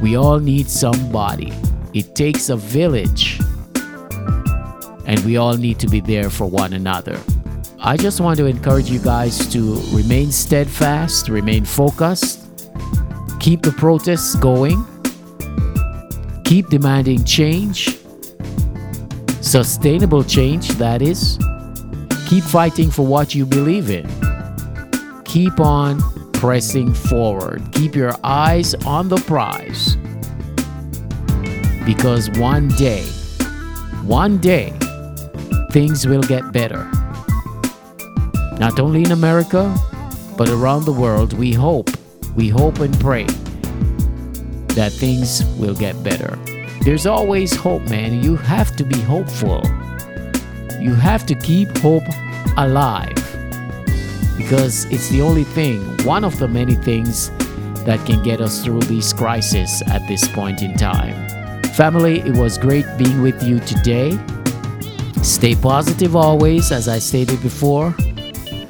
We 0.00 0.16
all 0.16 0.38
need 0.38 0.66
somebody. 0.66 1.52
It 1.92 2.14
takes 2.14 2.48
a 2.48 2.56
village, 2.56 3.38
and 5.04 5.20
we 5.26 5.36
all 5.36 5.58
need 5.58 5.78
to 5.80 5.88
be 5.88 6.00
there 6.00 6.30
for 6.30 6.46
one 6.46 6.72
another. 6.72 7.20
I 7.80 7.98
just 7.98 8.22
want 8.22 8.38
to 8.38 8.46
encourage 8.46 8.88
you 8.88 8.98
guys 8.98 9.46
to 9.52 9.74
remain 9.92 10.32
steadfast, 10.32 11.28
remain 11.28 11.66
focused, 11.66 12.48
keep 13.40 13.60
the 13.60 13.72
protests 13.72 14.36
going, 14.36 14.82
keep 16.46 16.68
demanding 16.68 17.24
change, 17.24 17.98
sustainable 19.40 20.22
change, 20.22 20.68
that 20.78 21.02
is. 21.02 21.38
Keep 22.28 22.44
fighting 22.44 22.88
for 22.88 23.04
what 23.04 23.34
you 23.34 23.44
believe 23.44 23.90
in. 23.90 24.06
Keep 25.24 25.58
on 25.58 26.00
pressing 26.32 26.94
forward. 26.94 27.62
Keep 27.72 27.96
your 27.96 28.14
eyes 28.22 28.74
on 28.86 29.08
the 29.08 29.16
prize. 29.16 29.96
Because 31.84 32.30
one 32.38 32.68
day, 32.68 33.02
one 34.04 34.38
day, 34.38 34.72
things 35.72 36.06
will 36.06 36.22
get 36.22 36.52
better. 36.52 36.88
Not 38.58 38.78
only 38.78 39.02
in 39.02 39.10
America, 39.10 39.76
but 40.36 40.48
around 40.48 40.84
the 40.84 40.92
world, 40.92 41.32
we 41.32 41.52
hope, 41.52 41.90
we 42.36 42.48
hope 42.48 42.78
and 42.78 42.98
pray 43.00 43.26
that 44.76 44.92
things 44.92 45.44
will 45.56 45.74
get 45.74 46.00
better. 46.04 46.38
There's 46.82 47.06
always 47.06 47.56
hope, 47.56 47.82
man. 47.90 48.22
You 48.22 48.36
have 48.36 48.76
to 48.76 48.84
be 48.84 49.00
hopeful. 49.00 49.62
You 50.80 50.94
have 50.94 51.26
to 51.26 51.34
keep 51.34 51.76
hope 51.78 52.04
alive 52.56 53.14
because 54.36 54.84
it's 54.84 55.08
the 55.08 55.22
only 55.22 55.44
thing, 55.44 55.80
one 56.04 56.24
of 56.24 56.38
the 56.38 56.46
many 56.46 56.74
things 56.74 57.30
that 57.84 58.04
can 58.06 58.22
get 58.22 58.40
us 58.40 58.64
through 58.64 58.80
these 58.82 59.12
crises 59.12 59.82
at 59.88 60.06
this 60.06 60.28
point 60.28 60.62
in 60.62 60.76
time. 60.76 61.28
Family, 61.74 62.20
it 62.20 62.36
was 62.36 62.58
great 62.58 62.86
being 62.96 63.22
with 63.22 63.42
you 63.42 63.60
today. 63.60 64.18
Stay 65.22 65.54
positive 65.56 66.14
always, 66.14 66.70
as 66.70 66.86
I 66.86 66.98
stated 66.98 67.42
before. 67.42 67.94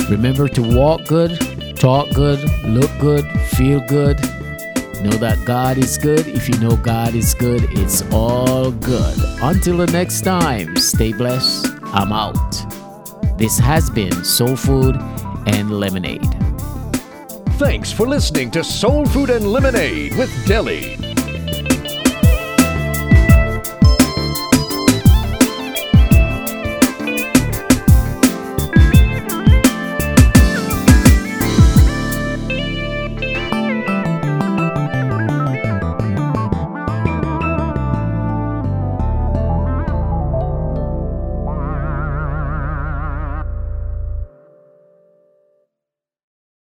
Remember 0.08 0.48
to 0.48 0.62
walk 0.62 1.06
good, 1.06 1.76
talk 1.76 2.08
good, 2.14 2.40
look 2.64 2.90
good, 3.00 3.24
feel 3.50 3.80
good. 3.88 4.18
Know 5.06 5.18
that 5.18 5.44
God 5.44 5.78
is 5.78 5.98
good. 5.98 6.26
If 6.26 6.48
you 6.48 6.58
know 6.58 6.76
God 6.76 7.14
is 7.14 7.32
good, 7.32 7.62
it's 7.78 8.02
all 8.10 8.72
good. 8.72 9.16
Until 9.40 9.76
the 9.76 9.86
next 9.86 10.22
time, 10.22 10.74
stay 10.74 11.12
blessed. 11.12 11.68
I'm 11.94 12.12
out. 12.12 12.50
This 13.38 13.56
has 13.56 13.88
been 13.88 14.24
Soul 14.24 14.56
Food 14.56 14.96
and 15.46 15.78
Lemonade. 15.78 16.26
Thanks 17.50 17.92
for 17.92 18.08
listening 18.08 18.50
to 18.50 18.64
Soul 18.64 19.06
Food 19.06 19.30
and 19.30 19.46
Lemonade 19.46 20.16
with 20.16 20.44
Deli. 20.44 21.15